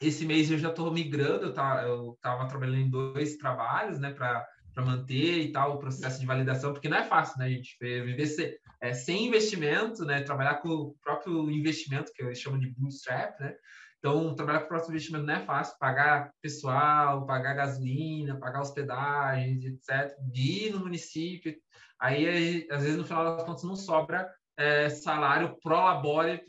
esse 0.00 0.26
mês 0.26 0.50
eu 0.50 0.58
já 0.58 0.68
estou 0.68 0.92
migrando, 0.92 1.44
eu 1.46 2.12
estava 2.14 2.48
trabalhando 2.48 2.80
em 2.80 2.90
dois 2.90 3.36
trabalhos, 3.36 4.00
né, 4.00 4.12
para 4.12 4.44
manter 4.84 5.38
e 5.38 5.52
tal 5.52 5.74
o 5.74 5.78
processo 5.78 6.18
de 6.18 6.26
validação, 6.26 6.72
porque 6.72 6.88
não 6.88 6.96
é 6.96 7.04
fácil, 7.04 7.38
né, 7.38 7.48
gente? 7.48 7.76
Viver 7.80 8.26
se, 8.26 8.58
é, 8.82 8.92
sem 8.92 9.26
investimento, 9.26 10.04
né, 10.04 10.22
trabalhar 10.22 10.56
com 10.56 10.68
o 10.68 10.94
próprio 11.02 11.48
investimento, 11.50 12.12
que 12.12 12.22
eu 12.22 12.34
chamo 12.34 12.58
de 12.58 12.68
bootstrap, 12.68 13.38
né? 13.40 13.54
Então, 13.98 14.34
trabalhar 14.34 14.58
com 14.58 14.64
o 14.64 14.68
próprio 14.68 14.90
investimento 14.90 15.24
não 15.24 15.34
é 15.34 15.40
fácil, 15.40 15.78
pagar 15.78 16.32
pessoal, 16.42 17.24
pagar 17.24 17.54
gasolina, 17.54 18.36
pagar 18.40 18.60
hospedagens, 18.60 19.64
etc., 19.64 20.12
de 20.32 20.66
ir 20.66 20.72
no 20.72 20.80
município. 20.80 21.54
Aí, 22.00 22.66
às 22.68 22.82
vezes, 22.82 22.98
no 22.98 23.04
final 23.04 23.36
das 23.36 23.46
contas, 23.46 23.62
não 23.62 23.76
sobra 23.76 24.28
é, 24.56 24.88
salário 24.88 25.56
pro 25.62 25.76
labore 25.76 26.44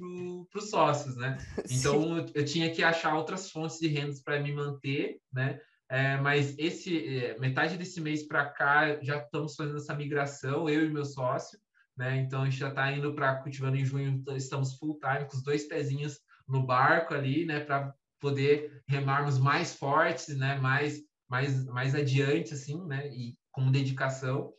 para 0.51 0.59
os 0.59 0.69
sócios, 0.71 1.15
né? 1.15 1.37
Então 1.69 2.17
eu, 2.17 2.25
eu, 2.33 2.45
tinha 2.45 2.71
que 2.71 2.83
achar 2.83 3.15
outras 3.15 3.51
fontes 3.51 3.77
de 3.77 3.87
rendas 3.87 4.19
para 4.19 4.39
me 4.39 4.51
manter, 4.51 5.19
né? 5.31 5.59
É, 5.87 6.17
mas 6.17 6.57
esse 6.57 7.17
é, 7.19 7.37
metade 7.37 7.77
desse 7.77 8.01
mês 8.01 8.27
para 8.27 8.49
cá 8.49 8.99
já 9.03 9.17
estamos 9.17 9.55
fazendo 9.55 9.77
essa 9.77 9.93
migração, 9.93 10.67
eu 10.67 10.83
e 10.83 10.89
meu 10.89 11.05
sócio, 11.05 11.59
né? 11.97 12.17
Então 12.17 12.41
a 12.41 12.45
gente 12.45 12.57
já 12.57 12.69
está 12.69 12.91
indo 12.91 13.13
para 13.13 13.35
cultivando 13.35 13.77
em 13.77 13.85
junho, 13.85 14.23
estamos 14.35 14.77
full 14.77 14.99
time 14.99 15.25
com 15.25 15.37
os 15.37 15.43
dois 15.43 15.67
pezinhos 15.67 16.19
no 16.47 16.65
barco 16.65 17.13
ali, 17.13 17.45
né? 17.45 17.59
Para 17.59 17.93
poder 18.19 18.83
remarmos 18.87 19.37
mais 19.39 19.75
fortes, 19.75 20.37
né? 20.37 20.55
Mais 20.59 21.01
mais 21.29 21.65
mais 21.65 21.95
adiante 21.95 22.53
assim, 22.53 22.85
né? 22.85 23.07
E 23.07 23.37
com 23.51 23.71
dedicação. 23.71 24.53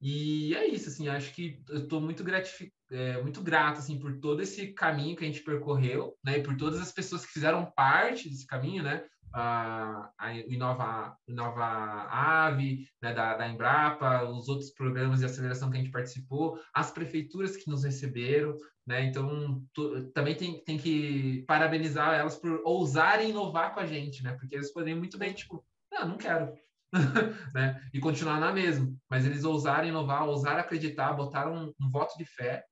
E 0.00 0.54
é 0.54 0.66
isso, 0.66 0.88
assim, 0.88 1.08
acho 1.08 1.32
que 1.32 1.62
eu 1.70 1.78
estou 1.78 2.00
muito 2.00 2.22
gratificado, 2.22 2.72
é, 2.90 3.20
muito 3.22 3.42
grato, 3.42 3.78
assim, 3.78 3.98
por 3.98 4.18
todo 4.20 4.42
esse 4.42 4.68
caminho 4.68 5.16
que 5.16 5.24
a 5.24 5.26
gente 5.26 5.42
percorreu, 5.42 6.14
né, 6.22 6.38
e 6.38 6.42
por 6.42 6.56
todas 6.56 6.80
as 6.80 6.92
pessoas 6.92 7.24
que 7.24 7.32
fizeram 7.32 7.72
parte 7.74 8.28
desse 8.28 8.46
caminho, 8.46 8.82
né, 8.82 9.04
a, 9.36 10.10
a 10.18 10.32
Inova, 10.34 11.16
Inova 11.28 11.64
Ave, 11.64 12.88
né, 13.02 13.12
da, 13.12 13.36
da 13.36 13.48
Embrapa, 13.48 14.24
os 14.24 14.48
outros 14.48 14.70
programas 14.70 15.20
de 15.20 15.26
aceleração 15.26 15.70
que 15.70 15.76
a 15.76 15.80
gente 15.80 15.92
participou, 15.92 16.58
as 16.74 16.90
prefeituras 16.90 17.56
que 17.56 17.68
nos 17.68 17.84
receberam, 17.84 18.56
né, 18.86 19.04
então 19.04 19.62
tu, 19.74 20.10
também 20.12 20.34
tem, 20.34 20.64
tem 20.64 20.78
que 20.78 21.44
parabenizar 21.46 22.14
elas 22.14 22.36
por 22.36 22.62
ousarem 22.64 23.30
inovar 23.30 23.74
com 23.74 23.80
a 23.80 23.86
gente, 23.86 24.22
né, 24.22 24.32
porque 24.38 24.54
eles 24.54 24.72
poderiam 24.72 24.98
muito 24.98 25.18
bem, 25.18 25.32
tipo, 25.32 25.64
não, 25.92 25.98
ah, 25.98 26.04
não 26.06 26.16
quero, 26.16 26.52
né? 27.54 27.80
E 27.92 28.00
continuar 28.00 28.40
na 28.40 28.52
mesma. 28.52 28.92
Mas 29.08 29.24
eles 29.24 29.44
ousaram 29.44 29.88
inovar, 29.88 30.26
ousaram 30.26 30.60
acreditar, 30.60 31.12
botaram 31.12 31.54
um, 31.54 31.74
um 31.80 31.90
voto 31.90 32.16
de 32.18 32.24
fé, 32.24 32.64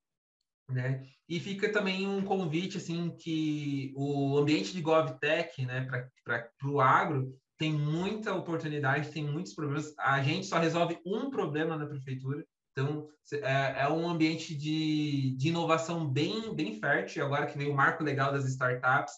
né? 0.69 1.07
E 1.29 1.41
fica 1.41 1.71
também 1.73 2.07
um 2.07 2.23
convite, 2.23 2.79
assim, 2.79 3.15
que 3.17 3.93
o 3.97 4.39
ambiente 4.39 4.73
de 4.73 4.81
GovTech, 4.81 5.65
né, 5.65 5.87
para 6.25 6.51
o 6.65 6.81
agro, 6.81 7.35
tem 7.59 7.73
muita 7.73 8.35
oportunidade, 8.35 9.11
tem 9.11 9.25
muitos 9.25 9.55
problemas. 9.55 9.95
A 9.99 10.23
gente 10.23 10.47
só 10.47 10.59
resolve 10.59 10.99
um 11.05 11.31
problema 11.31 11.77
na 11.77 11.87
prefeitura, 11.87 12.45
então, 12.77 13.09
é, 13.33 13.83
é, 13.83 13.89
um 13.89 14.09
ambiente 14.09 14.53
de, 14.53 15.37
de 15.37 15.49
inovação 15.49 16.09
bem, 16.09 16.53
bem 16.55 16.75
fértil. 16.75 17.25
Agora 17.25 17.47
que 17.47 17.57
vem 17.57 17.71
o 17.71 17.75
marco 17.75 18.03
legal 18.03 18.33
das 18.33 18.45
startups, 18.47 19.15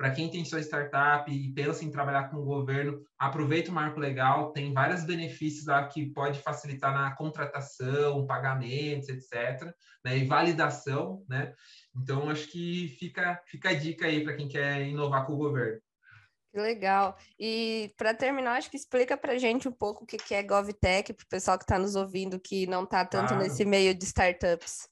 para 0.00 0.12
quem 0.12 0.30
tem 0.30 0.42
sua 0.46 0.60
startup 0.60 1.30
e 1.30 1.52
pensa 1.52 1.84
em 1.84 1.90
trabalhar 1.90 2.30
com 2.30 2.38
o 2.38 2.44
governo, 2.44 3.04
aproveita 3.18 3.70
o 3.70 3.74
marco 3.74 4.00
legal, 4.00 4.50
tem 4.50 4.72
vários 4.72 5.04
benefícios 5.04 5.66
lá 5.66 5.86
que 5.86 6.06
pode 6.06 6.40
facilitar 6.40 6.90
na 6.94 7.14
contratação, 7.14 8.26
pagamentos, 8.26 9.10
etc. 9.10 9.70
Né, 10.02 10.16
e 10.16 10.24
validação, 10.24 11.22
né? 11.28 11.52
Então, 11.94 12.30
acho 12.30 12.50
que 12.50 12.96
fica, 12.98 13.42
fica 13.44 13.68
a 13.68 13.74
dica 13.74 14.06
aí 14.06 14.24
para 14.24 14.34
quem 14.34 14.48
quer 14.48 14.88
inovar 14.88 15.26
com 15.26 15.34
o 15.34 15.36
governo. 15.36 15.78
Que 16.50 16.58
legal. 16.58 17.14
E 17.38 17.92
para 17.98 18.14
terminar, 18.14 18.56
acho 18.56 18.70
que 18.70 18.78
explica 18.78 19.18
para 19.18 19.36
gente 19.36 19.68
um 19.68 19.72
pouco 19.72 20.04
o 20.04 20.06
que 20.06 20.34
é 20.34 20.42
GovTech, 20.42 21.12
para 21.12 21.24
o 21.24 21.28
pessoal 21.28 21.58
que 21.58 21.64
está 21.64 21.78
nos 21.78 21.94
ouvindo, 21.94 22.40
que 22.40 22.66
não 22.66 22.84
está 22.84 23.04
tanto 23.04 23.34
claro. 23.34 23.42
nesse 23.42 23.66
meio 23.66 23.94
de 23.94 24.06
startups. 24.06 24.88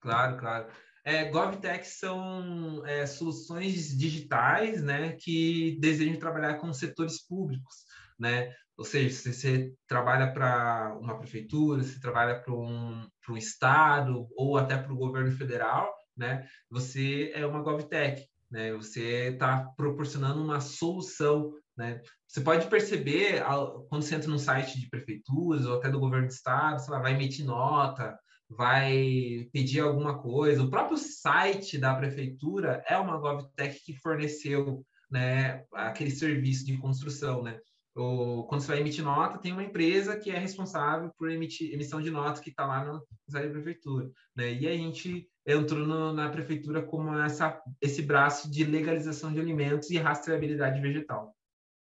Claro, 0.00 0.36
claro. 0.38 0.68
É, 1.04 1.24
GovTech 1.30 1.86
são 1.86 2.86
é, 2.86 3.06
soluções 3.06 3.96
digitais 3.96 4.82
né, 4.82 5.16
que 5.18 5.76
desejam 5.80 6.18
trabalhar 6.18 6.54
com 6.54 6.72
setores 6.72 7.26
públicos. 7.26 7.84
Né? 8.18 8.54
Ou 8.76 8.84
seja, 8.84 9.14
se 9.14 9.32
você 9.32 9.72
trabalha 9.86 10.32
para 10.32 10.96
uma 11.00 11.18
prefeitura, 11.18 11.82
se 11.82 12.00
trabalha 12.00 12.40
para 12.40 12.54
um, 12.54 13.06
um 13.28 13.36
estado 13.36 14.28
ou 14.36 14.56
até 14.56 14.76
para 14.78 14.92
o 14.92 14.96
governo 14.96 15.32
federal, 15.32 15.92
né, 16.16 16.46
você 16.70 17.32
é 17.34 17.44
uma 17.44 17.62
GovTech. 17.62 18.24
Né? 18.50 18.72
Você 18.74 19.30
está 19.30 19.64
proporcionando 19.76 20.42
uma 20.42 20.60
solução 20.60 21.52
né? 21.76 22.00
Você 22.26 22.40
pode 22.40 22.66
perceber, 22.68 23.42
quando 23.88 24.02
você 24.02 24.14
entra 24.14 24.28
num 24.28 24.38
site 24.38 24.78
de 24.78 24.88
prefeituras 24.88 25.66
ou 25.66 25.78
até 25.78 25.90
do 25.90 26.00
governo 26.00 26.26
do 26.26 26.32
estado, 26.32 26.90
lá, 26.90 26.98
vai 26.98 27.14
emitir 27.14 27.44
nota, 27.44 28.18
vai 28.56 29.48
pedir 29.52 29.80
alguma 29.80 30.18
coisa. 30.18 30.62
O 30.62 30.70
próprio 30.70 30.96
site 30.96 31.78
da 31.78 31.94
prefeitura 31.94 32.84
é 32.88 32.96
uma 32.96 33.18
GovTech 33.18 33.80
que 33.84 33.94
forneceu 33.94 34.84
né, 35.10 35.64
aquele 35.72 36.10
serviço 36.10 36.64
de 36.64 36.76
construção, 36.78 37.42
né? 37.42 37.58
Ou, 37.94 38.46
quando 38.46 38.62
você 38.62 38.68
vai 38.68 38.80
emitir 38.80 39.04
nota, 39.04 39.38
tem 39.38 39.52
uma 39.52 39.62
empresa 39.62 40.16
que 40.16 40.30
é 40.30 40.38
responsável 40.38 41.10
por 41.18 41.30
emitir 41.30 41.74
emissão 41.74 42.00
de 42.00 42.10
nota 42.10 42.40
que 42.40 42.48
está 42.48 42.66
lá 42.66 42.84
no 42.84 43.06
site 43.28 43.46
da 43.46 43.52
prefeitura, 43.52 44.10
né? 44.34 44.54
E 44.54 44.66
a 44.66 44.74
gente 44.74 45.28
entrou 45.46 45.86
no, 45.86 46.12
na 46.12 46.30
prefeitura 46.30 46.82
como 46.82 47.14
essa, 47.18 47.60
esse 47.80 48.00
braço 48.00 48.50
de 48.50 48.64
legalização 48.64 49.32
de 49.32 49.40
alimentos 49.40 49.90
e 49.90 49.98
rastreabilidade 49.98 50.80
vegetal. 50.80 51.36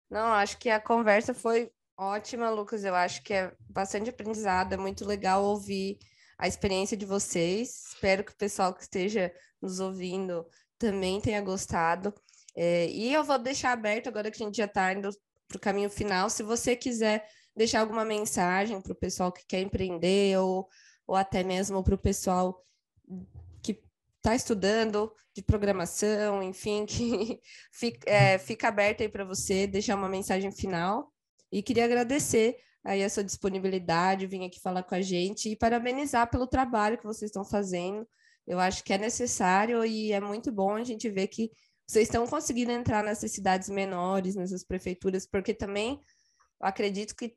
Não, 0.09 0.33
acho 0.33 0.57
que 0.57 0.69
a 0.69 0.79
conversa 0.79 1.33
foi 1.33 1.69
ótima, 1.97 2.49
Lucas. 2.49 2.83
Eu 2.83 2.95
acho 2.95 3.21
que 3.21 3.33
é 3.33 3.53
bastante 3.69 4.09
aprendizado, 4.09 4.73
é 4.73 4.77
muito 4.77 5.05
legal 5.05 5.43
ouvir 5.43 5.99
a 6.37 6.47
experiência 6.47 6.97
de 6.97 7.05
vocês. 7.05 7.87
Espero 7.93 8.23
que 8.23 8.31
o 8.31 8.37
pessoal 8.37 8.73
que 8.73 8.81
esteja 8.81 9.33
nos 9.61 9.79
ouvindo 9.79 10.45
também 10.77 11.21
tenha 11.21 11.41
gostado. 11.41 12.13
É, 12.55 12.87
e 12.89 13.13
eu 13.13 13.23
vou 13.23 13.39
deixar 13.39 13.71
aberto 13.71 14.07
agora 14.07 14.29
que 14.29 14.41
a 14.41 14.45
gente 14.45 14.57
já 14.57 14.65
está 14.65 14.93
indo 14.93 15.09
para 15.47 15.57
o 15.57 15.59
caminho 15.59 15.89
final. 15.89 16.29
Se 16.29 16.43
você 16.43 16.75
quiser 16.75 17.27
deixar 17.55 17.81
alguma 17.81 18.03
mensagem 18.03 18.81
para 18.81 18.91
o 18.91 18.95
pessoal 18.95 19.31
que 19.31 19.45
quer 19.47 19.61
empreender 19.61 20.37
ou, 20.37 20.67
ou 21.07 21.15
até 21.15 21.43
mesmo 21.43 21.83
para 21.83 21.95
o 21.95 21.97
pessoal 21.97 22.63
que 23.61 23.81
está 24.17 24.35
estudando 24.35 25.13
de 25.33 25.41
programação, 25.41 26.43
enfim, 26.43 26.85
que 26.87 27.39
fica, 27.71 28.09
é, 28.09 28.37
fica 28.37 28.67
aberto 28.67 29.01
aí 29.01 29.09
para 29.09 29.23
você 29.23 29.67
deixar 29.67 29.95
uma 29.95 30.09
mensagem 30.09 30.51
final. 30.51 31.11
E 31.51 31.61
queria 31.61 31.85
agradecer 31.85 32.57
aí 32.83 33.03
a 33.03 33.09
sua 33.09 33.23
disponibilidade, 33.23 34.27
vir 34.27 34.43
aqui 34.43 34.59
falar 34.59 34.83
com 34.83 34.95
a 34.95 35.01
gente 35.01 35.49
e 35.49 35.55
parabenizar 35.55 36.29
pelo 36.29 36.47
trabalho 36.47 36.97
que 36.97 37.05
vocês 37.05 37.29
estão 37.29 37.45
fazendo. 37.45 38.07
Eu 38.45 38.59
acho 38.59 38.83
que 38.83 38.93
é 38.93 38.97
necessário 38.97 39.85
e 39.85 40.11
é 40.11 40.19
muito 40.19 40.51
bom 40.51 40.75
a 40.75 40.83
gente 40.83 41.09
ver 41.09 41.27
que 41.27 41.49
vocês 41.87 42.07
estão 42.07 42.27
conseguindo 42.27 42.71
entrar 42.71 43.03
nessas 43.03 43.31
cidades 43.31 43.69
menores, 43.69 44.35
nessas 44.35 44.63
prefeituras, 44.63 45.25
porque 45.25 45.53
também 45.53 45.99
acredito 46.59 47.15
que 47.15 47.35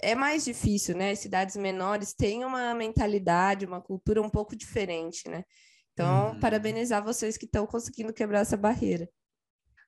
é 0.00 0.14
mais 0.14 0.44
difícil, 0.44 0.96
né? 0.96 1.14
cidades 1.14 1.56
menores 1.56 2.12
têm 2.12 2.44
uma 2.44 2.74
mentalidade, 2.74 3.64
uma 3.64 3.80
cultura 3.80 4.20
um 4.20 4.28
pouco 4.28 4.56
diferente, 4.56 5.28
né? 5.28 5.44
Então, 5.92 6.32
uhum. 6.32 6.40
parabenizar 6.40 7.04
vocês 7.04 7.36
que 7.36 7.44
estão 7.44 7.66
conseguindo 7.66 8.12
quebrar 8.12 8.40
essa 8.40 8.56
barreira. 8.56 9.08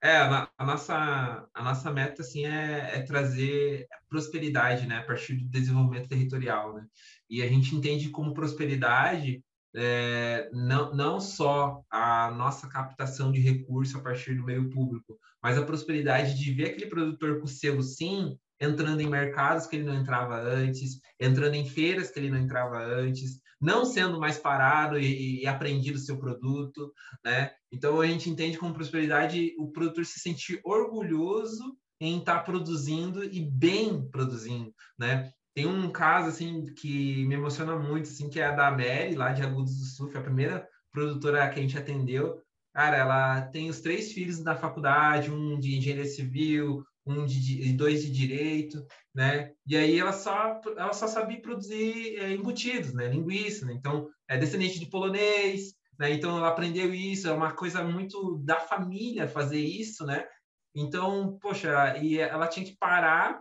É, 0.05 0.19
a, 0.19 0.47
a, 0.59 0.67
nossa, 0.67 1.49
a 1.55 1.63
nossa 1.63 1.91
meta, 1.91 2.21
assim, 2.21 2.45
é, 2.45 2.99
é, 2.99 3.01
trazer 3.05 3.87
prosperidade, 4.07 4.87
né, 4.87 4.99
a 4.99 5.03
partir 5.03 5.35
do 5.35 5.49
desenvolvimento 5.49 6.11
territorial, 6.11 6.75
né? 6.75 6.85
E 7.31 7.43
a 7.43 7.49
gente 7.49 7.75
entende 7.75 8.11
como 8.11 8.35
prosperidade 8.35 9.43
é, 9.75 10.51
não, 10.53 10.95
não 10.95 11.19
só 11.19 11.83
a 11.91 12.31
nossa 12.33 12.69
captação 12.69 13.33
de 13.33 13.41
recursos 13.41 13.97
a 13.97 14.03
partir 14.03 14.35
do 14.35 14.45
meio 14.45 14.69
público, 14.69 15.19
mas 15.43 15.57
a 15.57 15.65
prosperidade 15.65 16.39
de 16.39 16.53
ver 16.53 16.67
aquele 16.67 16.91
produtor 16.91 17.41
com 17.41 17.47
selo 17.47 17.83
sim 17.83 18.39
entrando 18.61 19.01
em 19.01 19.09
mercados 19.09 19.67
que 19.67 19.77
ele 19.77 19.87
não 19.87 19.99
entrava 19.99 20.39
antes, 20.39 21.01
entrando 21.19 21.55
em 21.55 21.67
feiras 21.67 22.11
que 22.11 22.19
ele 22.19 22.31
não 22.31 22.39
entrava 22.39 22.79
antes, 22.79 23.41
não 23.61 23.85
sendo 23.85 24.19
mais 24.19 24.39
parado 24.39 24.99
e, 24.99 25.43
e 25.43 25.47
aprendido 25.47 25.99
seu 25.99 26.19
produto, 26.19 26.93
né? 27.25 27.51
Então 27.73 28.01
a 28.01 28.07
gente 28.07 28.31
entende 28.31 28.59
como 28.59 28.75
prosperidade 28.75 29.55
o 29.59 29.71
produtor 29.71 30.05
se 30.05 30.21
sentir 30.21 30.61
orgulhoso 30.65 31.77
em 32.01 32.19
estar 32.19 32.39
tá 32.39 32.43
produzindo 32.43 33.25
e 33.25 33.41
bem 33.41 34.09
produzindo, 34.11 34.73
né? 34.99 35.31
Tem 35.55 35.67
um 35.67 35.91
caso 35.91 36.29
assim 36.29 36.65
que 36.75 37.25
me 37.27 37.37
emociona 37.37 37.79
muito, 37.79 38.09
assim, 38.09 38.29
que 38.29 38.41
é 38.41 38.47
a 38.47 38.51
da 38.51 38.71
Mary, 38.73 39.15
lá 39.15 39.33
de 39.33 39.43
Agudos 39.43 39.79
do 39.79 39.85
Sul, 39.85 40.11
foi 40.11 40.21
a 40.21 40.25
primeira 40.25 40.69
produtora 40.91 41.49
que 41.49 41.61
a 41.61 41.63
gente 41.63 41.79
atendeu. 41.79 42.41
Cara, 42.75 42.97
ela 42.97 43.41
tem 43.43 43.71
os 43.71 43.81
três 43.81 44.13
filhos 44.13 44.41
da 44.41 44.57
faculdade, 44.57 45.31
um 45.31 45.59
de 45.59 45.77
engenharia 45.77 46.07
civil, 46.07 46.85
um 47.07 47.27
de, 47.27 47.73
dois 47.75 48.03
de 48.03 48.11
direito, 48.11 48.85
né? 49.15 49.53
E 49.67 49.77
aí 49.77 49.99
ela 49.99 50.13
só 50.13 50.61
ela 50.77 50.93
só 50.93 51.07
sabia 51.07 51.41
produzir 51.41 52.17
é, 52.17 52.33
embutidos, 52.33 52.95
né? 52.95 53.09
Linguiça, 53.09 53.67
né? 53.67 53.75
Então 53.75 54.09
é 54.29 54.39
descendente 54.39 54.79
de 54.79 54.87
polonês, 54.87 55.75
né? 55.99 56.13
Então 56.13 56.37
ela 56.39 56.49
aprendeu 56.49 56.95
isso, 56.95 57.29
é 57.29 57.33
uma 57.33 57.53
coisa 57.53 57.83
muito 57.83 58.39
da 58.39 58.59
família 58.59 59.29
fazer 59.29 59.61
isso, 59.61 60.05
né? 60.07 60.25
Então, 60.75 61.39
poxa, 61.41 61.97
e 61.99 62.19
ela 62.19 62.49
tinha 62.49 62.67
que 62.67 62.77
parar 62.77 63.41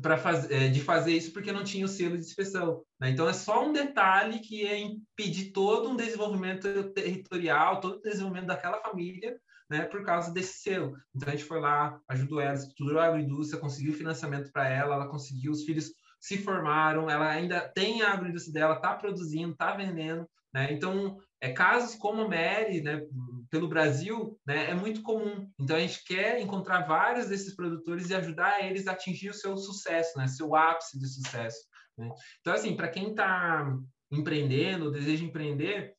para 0.00 0.16
fazer 0.16 0.54
é, 0.54 0.68
de 0.68 0.80
fazer 0.80 1.12
isso 1.12 1.32
porque 1.32 1.52
não 1.52 1.62
tinha 1.62 1.84
o 1.84 1.88
selo 1.88 2.16
de 2.16 2.24
inspeção. 2.24 2.82
Né? 2.98 3.10
Então 3.10 3.28
é 3.28 3.32
só 3.32 3.64
um 3.64 3.72
detalhe 3.72 4.40
que 4.40 4.62
ia 4.62 4.78
impedir 4.78 5.52
todo 5.52 5.88
um 5.88 5.96
desenvolvimento 5.96 6.90
territorial, 6.92 7.80
todo 7.80 7.98
o 7.98 8.02
desenvolvimento 8.02 8.46
daquela 8.46 8.80
família, 8.80 9.38
né, 9.70 9.84
por 9.84 10.02
causa 10.04 10.32
desse 10.32 10.58
selo. 10.58 10.96
Então 11.14 11.28
a 11.28 11.32
gente 11.32 11.44
foi 11.44 11.60
lá, 11.60 11.98
ajudou 12.08 12.40
ela, 12.40 12.54
estruturou 12.54 13.00
a 13.00 13.06
agroindústria, 13.06 13.60
conseguiu 13.60 13.94
financiamento 13.94 14.50
para 14.50 14.68
ela, 14.68 14.96
ela 14.96 15.08
conseguiu, 15.08 15.52
os 15.52 15.62
filhos 15.62 15.92
se 16.20 16.36
formaram, 16.36 17.08
ela 17.08 17.30
ainda 17.30 17.60
tem 17.60 18.02
a 18.02 18.12
agroindústria 18.12 18.52
dela, 18.52 18.74
está 18.74 18.94
produzindo, 18.94 19.52
está 19.52 19.74
vendendo, 19.74 20.28
né? 20.52 20.72
Então, 20.72 21.16
é, 21.40 21.52
casos 21.52 21.94
como 21.94 22.28
Mary, 22.28 22.82
né, 22.82 23.00
pelo 23.48 23.68
Brasil, 23.68 24.38
né, 24.46 24.70
é 24.70 24.74
muito 24.74 25.00
comum. 25.00 25.48
Então, 25.58 25.76
a 25.76 25.80
gente 25.80 26.04
quer 26.04 26.40
encontrar 26.40 26.86
vários 26.86 27.28
desses 27.28 27.54
produtores 27.54 28.10
e 28.10 28.14
ajudar 28.14 28.62
eles 28.62 28.86
a 28.86 28.92
atingir 28.92 29.30
o 29.30 29.34
seu 29.34 29.56
sucesso, 29.56 30.18
né, 30.18 30.26
seu 30.26 30.54
ápice 30.54 30.98
de 30.98 31.06
sucesso. 31.06 31.60
Né? 31.96 32.10
Então, 32.40 32.52
assim, 32.52 32.76
para 32.76 32.88
quem 32.88 33.10
está 33.10 33.74
empreendendo, 34.10 34.90
deseja 34.90 35.24
empreender, 35.24 35.94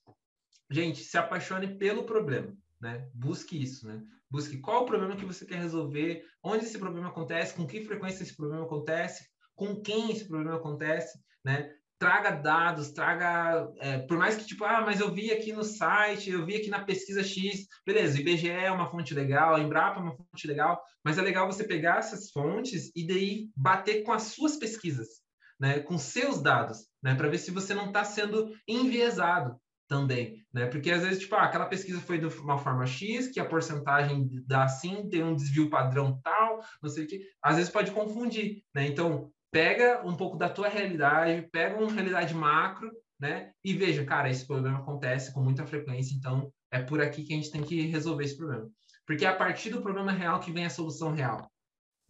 gente, 0.69 1.03
se 1.03 1.17
apaixone 1.17 1.77
pelo 1.77 2.03
problema, 2.03 2.53
né? 2.81 3.07
Busque 3.13 3.61
isso, 3.61 3.87
né? 3.87 4.01
Busque 4.29 4.57
qual 4.57 4.83
o 4.83 4.85
problema 4.85 5.15
que 5.15 5.25
você 5.25 5.45
quer 5.45 5.59
resolver, 5.59 6.23
onde 6.43 6.65
esse 6.65 6.79
problema 6.79 7.09
acontece, 7.09 7.53
com 7.53 7.67
que 7.67 7.83
frequência 7.83 8.23
esse 8.23 8.35
problema 8.35 8.65
acontece, 8.65 9.25
com 9.55 9.81
quem 9.81 10.11
esse 10.11 10.27
problema 10.27 10.55
acontece, 10.55 11.19
né? 11.43 11.71
traga 12.01 12.31
dados, 12.31 12.91
traga, 12.91 13.71
é, 13.77 13.99
por 13.99 14.17
mais 14.17 14.35
que 14.35 14.43
tipo, 14.43 14.65
ah, 14.65 14.81
mas 14.81 14.99
eu 14.99 15.13
vi 15.13 15.29
aqui 15.29 15.53
no 15.53 15.63
site, 15.63 16.31
eu 16.31 16.43
vi 16.43 16.55
aqui 16.55 16.67
na 16.67 16.83
pesquisa 16.83 17.23
X, 17.23 17.67
beleza, 17.85 18.17
o 18.17 18.21
IBGE 18.21 18.49
é 18.49 18.71
uma 18.71 18.89
fonte 18.89 19.13
legal, 19.13 19.53
a 19.53 19.59
Embrapa 19.59 19.99
é 19.99 20.03
uma 20.03 20.15
fonte 20.15 20.47
legal, 20.47 20.81
mas 21.05 21.19
é 21.19 21.21
legal 21.21 21.45
você 21.45 21.63
pegar 21.63 21.99
essas 21.99 22.31
fontes 22.31 22.91
e 22.95 23.05
daí 23.05 23.49
bater 23.55 24.01
com 24.01 24.11
as 24.11 24.23
suas 24.23 24.55
pesquisas, 24.57 25.21
né, 25.59 25.79
com 25.81 25.95
seus 25.99 26.41
dados, 26.41 26.87
né, 27.03 27.13
para 27.13 27.29
ver 27.29 27.37
se 27.37 27.51
você 27.51 27.75
não 27.75 27.89
está 27.89 28.03
sendo 28.03 28.51
enviesado 28.67 29.55
também, 29.87 30.40
né, 30.53 30.65
porque 30.65 30.91
às 30.91 31.03
vezes, 31.03 31.19
tipo, 31.19 31.35
ah, 31.35 31.43
aquela 31.43 31.65
pesquisa 31.65 31.99
foi 31.99 32.17
de 32.17 32.25
uma 32.25 32.57
forma 32.57 32.85
X, 32.85 33.27
que 33.27 33.39
a 33.39 33.45
porcentagem 33.45 34.29
dá 34.45 34.63
assim, 34.63 35.07
tem 35.09 35.23
um 35.23 35.35
desvio 35.35 35.69
padrão 35.69 36.19
tal, 36.23 36.59
não 36.81 36.89
sei 36.89 37.05
o 37.05 37.07
que, 37.07 37.21
às 37.41 37.55
vezes 37.55 37.71
pode 37.71 37.91
confundir, 37.91 38.63
né, 38.73 38.87
então 38.87 39.31
pega 39.51 40.01
um 40.05 40.15
pouco 40.15 40.37
da 40.37 40.49
tua 40.49 40.69
realidade, 40.69 41.47
pega 41.51 41.77
uma 41.77 41.91
realidade 41.91 42.33
macro, 42.33 42.89
né? 43.19 43.51
E 43.63 43.73
veja, 43.73 44.03
cara, 44.03 44.29
esse 44.29 44.47
problema 44.47 44.79
acontece 44.79 45.33
com 45.33 45.41
muita 45.41 45.65
frequência, 45.65 46.15
então 46.15 46.51
é 46.71 46.81
por 46.81 47.01
aqui 47.01 47.23
que 47.23 47.33
a 47.33 47.35
gente 47.35 47.51
tem 47.51 47.61
que 47.61 47.81
resolver 47.81 48.23
esse 48.23 48.37
problema. 48.37 48.67
Porque 49.05 49.25
é 49.25 49.27
a 49.27 49.35
partir 49.35 49.69
do 49.69 49.81
problema 49.81 50.11
real 50.11 50.39
que 50.39 50.51
vem 50.51 50.65
a 50.65 50.69
solução 50.69 51.11
real, 51.11 51.51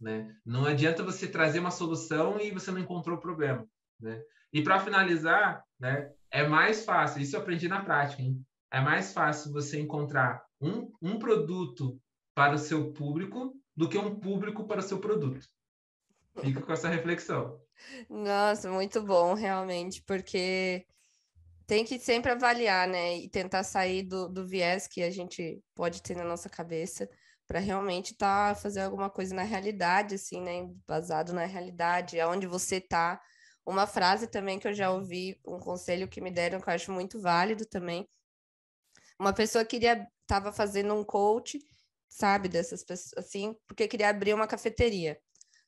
né? 0.00 0.34
Não 0.46 0.64
adianta 0.64 1.02
você 1.02 1.26
trazer 1.26 1.58
uma 1.58 1.70
solução 1.70 2.40
e 2.40 2.50
você 2.50 2.70
não 2.70 2.80
encontrou 2.80 3.18
o 3.18 3.20
problema, 3.20 3.66
né? 4.00 4.22
E 4.52 4.62
para 4.62 4.80
finalizar, 4.80 5.62
né, 5.80 6.10
é 6.32 6.46
mais 6.48 6.84
fácil, 6.84 7.20
isso 7.20 7.36
eu 7.36 7.40
aprendi 7.40 7.68
na 7.68 7.84
prática, 7.84 8.22
hein? 8.22 8.42
É 8.72 8.80
mais 8.80 9.12
fácil 9.12 9.52
você 9.52 9.78
encontrar 9.78 10.42
um, 10.60 10.90
um 11.00 11.18
produto 11.18 12.00
para 12.34 12.54
o 12.54 12.58
seu 12.58 12.92
público 12.92 13.54
do 13.76 13.88
que 13.88 13.98
um 13.98 14.18
público 14.18 14.66
para 14.66 14.80
o 14.80 14.82
seu 14.82 14.98
produto. 14.98 15.46
Fica 16.40 16.62
com 16.62 16.72
essa 16.72 16.88
reflexão. 16.88 17.60
Nossa, 18.08 18.70
muito 18.70 19.02
bom, 19.02 19.34
realmente, 19.34 20.02
porque 20.02 20.86
tem 21.66 21.84
que 21.84 21.98
sempre 21.98 22.32
avaliar, 22.32 22.88
né? 22.88 23.18
E 23.18 23.28
tentar 23.28 23.62
sair 23.64 24.02
do, 24.02 24.28
do 24.28 24.46
viés 24.46 24.86
que 24.86 25.02
a 25.02 25.10
gente 25.10 25.62
pode 25.74 26.02
ter 26.02 26.16
na 26.16 26.24
nossa 26.24 26.48
cabeça 26.48 27.08
para 27.46 27.58
realmente 27.58 28.12
estar 28.12 28.54
tá 28.54 28.84
alguma 28.84 29.10
coisa 29.10 29.34
na 29.34 29.42
realidade, 29.42 30.14
assim, 30.14 30.40
né? 30.40 30.70
Basado 30.86 31.34
na 31.34 31.44
realidade, 31.44 32.18
aonde 32.18 32.46
você 32.46 32.80
tá. 32.80 33.20
Uma 33.64 33.86
frase 33.86 34.26
também 34.26 34.58
que 34.58 34.66
eu 34.66 34.74
já 34.74 34.90
ouvi, 34.90 35.40
um 35.46 35.58
conselho 35.58 36.08
que 36.08 36.20
me 36.20 36.30
deram 36.30 36.60
que 36.60 36.68
eu 36.68 36.74
acho 36.74 36.90
muito 36.90 37.20
válido 37.20 37.64
também. 37.64 38.08
Uma 39.18 39.32
pessoa 39.32 39.64
queria, 39.64 40.06
estava 40.22 40.52
fazendo 40.52 40.94
um 40.94 41.04
coach, 41.04 41.58
sabe, 42.08 42.48
dessas 42.48 42.82
pessoas, 42.82 43.24
assim, 43.24 43.56
porque 43.66 43.86
queria 43.86 44.08
abrir 44.08 44.34
uma 44.34 44.46
cafeteria. 44.46 45.18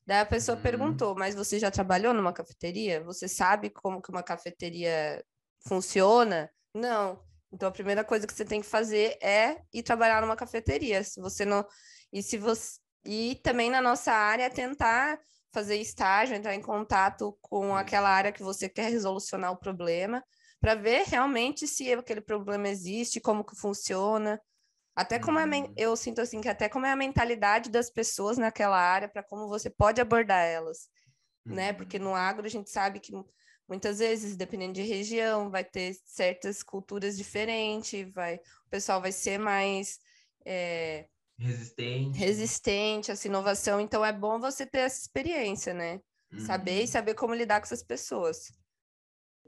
Daí 0.06 0.20
a 0.20 0.26
pessoa 0.26 0.56
uhum. 0.56 0.62
perguntou, 0.62 1.14
mas 1.16 1.34
você 1.34 1.58
já 1.58 1.70
trabalhou 1.70 2.12
numa 2.12 2.32
cafeteria? 2.32 3.02
Você 3.04 3.26
sabe 3.28 3.70
como 3.70 4.02
que 4.02 4.10
uma 4.10 4.22
cafeteria 4.22 5.24
funciona? 5.66 6.50
Não. 6.74 7.22
Então 7.52 7.68
a 7.68 7.72
primeira 7.72 8.04
coisa 8.04 8.26
que 8.26 8.34
você 8.34 8.44
tem 8.44 8.60
que 8.60 8.66
fazer 8.66 9.16
é 9.22 9.62
ir 9.72 9.82
trabalhar 9.82 10.20
numa 10.20 10.36
cafeteria. 10.36 11.02
Se 11.04 11.20
você 11.20 11.44
não 11.44 11.64
e 12.12 12.22
se 12.22 12.36
você 12.36 12.78
e 13.06 13.36
também 13.42 13.70
na 13.70 13.82
nossa 13.82 14.12
área 14.12 14.48
tentar 14.48 15.20
fazer 15.54 15.76
estágio, 15.76 16.34
entrar 16.34 16.54
em 16.54 16.60
contato 16.60 17.38
com 17.40 17.76
aquela 17.76 18.10
área 18.10 18.32
que 18.32 18.42
você 18.42 18.68
quer 18.68 18.90
resolucionar 18.90 19.52
o 19.52 19.56
problema, 19.56 20.22
para 20.60 20.74
ver 20.74 21.04
realmente 21.06 21.66
se 21.68 21.92
aquele 21.92 22.20
problema 22.20 22.68
existe, 22.68 23.20
como 23.20 23.44
que 23.44 23.56
funciona. 23.56 24.40
Até 24.96 25.18
como 25.18 25.38
é, 25.38 25.44
uhum. 25.44 25.72
eu 25.76 25.96
sinto 25.96 26.20
assim 26.20 26.40
que 26.40 26.48
até 26.48 26.68
como 26.68 26.86
é 26.86 26.90
a 26.90 26.96
mentalidade 26.96 27.70
das 27.70 27.88
pessoas 27.88 28.36
naquela 28.36 28.78
área 28.78 29.08
para 29.08 29.22
como 29.22 29.48
você 29.48 29.70
pode 29.70 30.00
abordar 30.00 30.44
elas, 30.44 30.88
uhum. 31.46 31.54
né? 31.54 31.72
Porque 31.72 31.98
no 31.98 32.14
agro 32.14 32.46
a 32.46 32.50
gente 32.50 32.70
sabe 32.70 32.98
que 32.98 33.12
muitas 33.68 33.98
vezes, 34.00 34.36
dependendo 34.36 34.74
de 34.74 34.82
região, 34.82 35.50
vai 35.50 35.64
ter 35.64 35.96
certas 36.04 36.62
culturas 36.62 37.16
diferentes, 37.16 38.12
vai, 38.12 38.36
o 38.66 38.70
pessoal 38.70 39.00
vai 39.00 39.12
ser 39.12 39.38
mais 39.38 39.98
é, 40.44 41.06
resistente, 41.38 42.18
resistente 42.18 43.10
a 43.10 43.14
essa 43.14 43.28
inovação. 43.28 43.80
Então 43.80 44.04
é 44.04 44.12
bom 44.12 44.38
você 44.38 44.64
ter 44.66 44.80
essa 44.80 45.00
experiência, 45.00 45.74
né? 45.74 46.00
Uhum. 46.32 46.40
Saber 46.40 46.82
e 46.82 46.88
saber 46.88 47.14
como 47.14 47.34
lidar 47.34 47.60
com 47.60 47.66
essas 47.66 47.82
pessoas. 47.82 48.52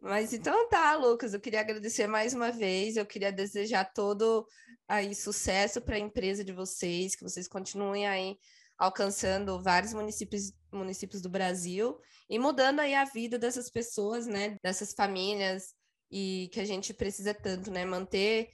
Mas 0.01 0.32
então 0.32 0.68
tá, 0.68 0.95
Lucas, 0.97 1.32
eu 1.34 1.41
queria 1.41 1.61
agradecer 1.61 2.07
mais 2.07 2.34
uma 2.34 2.53
vez, 2.53 2.97
eu 2.97 3.07
queria 3.07 3.32
desejar 3.32 3.93
todo 3.93 4.47
aí 4.87 5.14
sucesso 5.14 5.80
para 5.80 5.97
a 5.97 5.99
empresa 5.99 6.45
de 6.45 6.53
vocês, 6.53 7.16
que 7.16 7.22
vocês 7.22 7.49
continuem 7.49 8.07
aí 8.07 8.37
alcançando 8.78 9.62
vários 9.62 9.95
municípios, 9.95 10.53
municípios 10.72 11.22
do 11.22 11.30
Brasil 11.30 11.99
e 12.28 12.39
mudando 12.39 12.80
aí 12.80 12.95
a 12.95 13.05
vida 13.05 13.39
dessas 13.39 13.70
pessoas, 13.70 14.26
né, 14.26 14.57
dessas 14.62 14.93
famílias 14.93 15.74
e 16.11 16.51
que 16.53 16.61
a 16.61 16.64
gente 16.64 16.93
precisa 16.93 17.32
tanto, 17.32 17.70
né, 17.70 17.84
manter 17.84 18.51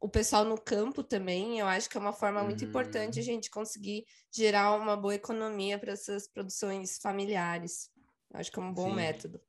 o 0.00 0.08
pessoal 0.08 0.44
no 0.44 0.58
campo 0.58 1.02
também, 1.02 1.58
eu 1.58 1.66
acho 1.66 1.88
que 1.88 1.96
é 1.96 2.00
uma 2.00 2.12
forma 2.12 2.42
muito 2.42 2.62
uhum. 2.62 2.68
importante 2.68 3.20
a 3.20 3.22
gente 3.22 3.50
conseguir 3.50 4.04
gerar 4.34 4.74
uma 4.74 4.96
boa 4.96 5.14
economia 5.14 5.78
para 5.78 5.92
essas 5.92 6.26
produções 6.26 6.98
familiares. 6.98 7.90
Eu 8.32 8.40
acho 8.40 8.50
que 8.50 8.58
é 8.58 8.62
um 8.62 8.72
bom 8.72 8.88
Sim. 8.88 8.96
método. 8.96 9.40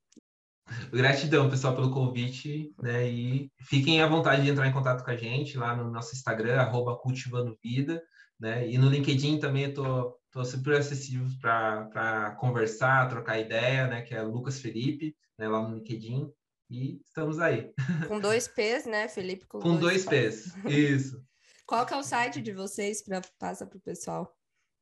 Gratidão, 0.91 1.49
pessoal, 1.49 1.75
pelo 1.75 1.91
convite, 1.91 2.73
né? 2.81 3.09
E 3.09 3.51
fiquem 3.61 4.01
à 4.01 4.07
vontade 4.07 4.43
de 4.43 4.49
entrar 4.49 4.67
em 4.67 4.73
contato 4.73 5.03
com 5.03 5.11
a 5.11 5.15
gente 5.15 5.57
lá 5.57 5.75
no 5.75 5.89
nosso 5.89 6.15
Instagram, 6.15 6.59
arroba 6.59 6.97
cultivando 6.97 7.57
vida, 7.63 8.01
né? 8.39 8.67
E 8.69 8.77
no 8.77 8.89
LinkedIn 8.89 9.39
também 9.39 9.65
eu 9.65 9.73
tô, 9.73 10.17
tô 10.31 10.43
super 10.43 10.77
acessível 10.77 11.27
para 11.39 12.35
conversar, 12.39 13.09
trocar 13.09 13.39
ideia, 13.39 13.87
né? 13.87 14.01
Que 14.01 14.13
é 14.13 14.21
Lucas 14.21 14.59
Felipe, 14.59 15.15
né? 15.37 15.47
Lá 15.47 15.67
no 15.67 15.75
LinkedIn. 15.75 16.29
E 16.71 16.99
estamos 17.05 17.37
aí. 17.37 17.69
Com 18.07 18.17
dois 18.17 18.47
P's, 18.47 18.85
né, 18.85 19.09
Felipe? 19.09 19.45
Com, 19.45 19.59
com 19.59 19.75
dois, 19.75 20.05
dois 20.05 20.05
P's, 20.05 20.55
isso. 20.65 21.21
Qual 21.67 21.85
que 21.85 21.93
é 21.93 21.97
o 21.97 22.03
site 22.03 22.41
de 22.41 22.53
vocês 22.53 23.01
para 23.01 23.19
passar 23.37 23.65
para 23.65 23.77
o 23.77 23.81
pessoal? 23.81 24.33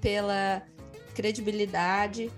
pela 0.00 0.66
credibilidade. 1.14 2.28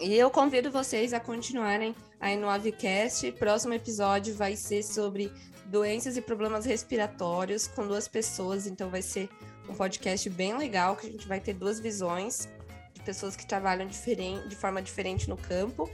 E 0.00 0.12
eu 0.12 0.28
convido 0.30 0.72
vocês 0.72 1.12
a 1.12 1.20
continuarem 1.20 1.94
aí 2.20 2.36
no 2.36 2.48
Avicast. 2.48 3.32
Próximo 3.32 3.72
episódio 3.72 4.34
vai 4.34 4.54
ser 4.54 4.82
sobre 4.82 5.32
doenças 5.64 6.16
e 6.16 6.20
problemas 6.20 6.66
respiratórios 6.66 7.66
com 7.66 7.86
duas 7.86 8.06
pessoas. 8.06 8.66
Então, 8.66 8.90
vai 8.90 9.02
ser 9.02 9.28
um 9.68 9.74
podcast 9.74 10.28
bem 10.28 10.56
legal 10.56 10.96
que 10.96 11.06
a 11.06 11.10
gente 11.10 11.26
vai 11.26 11.40
ter 11.40 11.54
duas 11.54 11.80
visões 11.80 12.48
de 12.92 13.02
pessoas 13.02 13.34
que 13.34 13.46
trabalham 13.46 13.86
de 13.88 14.56
forma 14.56 14.82
diferente 14.82 15.28
no 15.28 15.36
campo. 15.36 15.90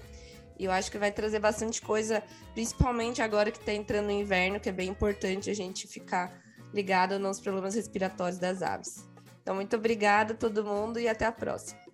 E 0.59 0.65
eu 0.65 0.73
acho 0.73 0.91
que 0.91 0.99
vai 0.99 1.13
trazer 1.13 1.39
bastante 1.39 1.81
coisa, 1.83 2.23
principalmente 2.55 3.21
agora 3.21 3.51
que 3.51 3.59
está 3.59 3.73
entrando 3.73 4.09
o 4.09 4.11
inverno, 4.11 4.59
que 4.59 4.69
é 4.69 4.73
bem 4.73 4.89
importante 4.89 5.51
a 5.51 5.55
gente 5.55 5.87
ficar 5.87 6.43
ligado 6.73 7.19
nos 7.19 7.39
problemas 7.39 7.75
respiratórios 7.75 8.39
das 8.39 8.63
aves. 8.63 9.07
Então, 9.43 9.55
muito 9.55 9.77
obrigada 9.77 10.33
a 10.33 10.37
todo 10.37 10.65
mundo 10.65 10.99
e 10.99 11.07
até 11.07 11.25
a 11.27 11.33
próxima. 11.33 11.86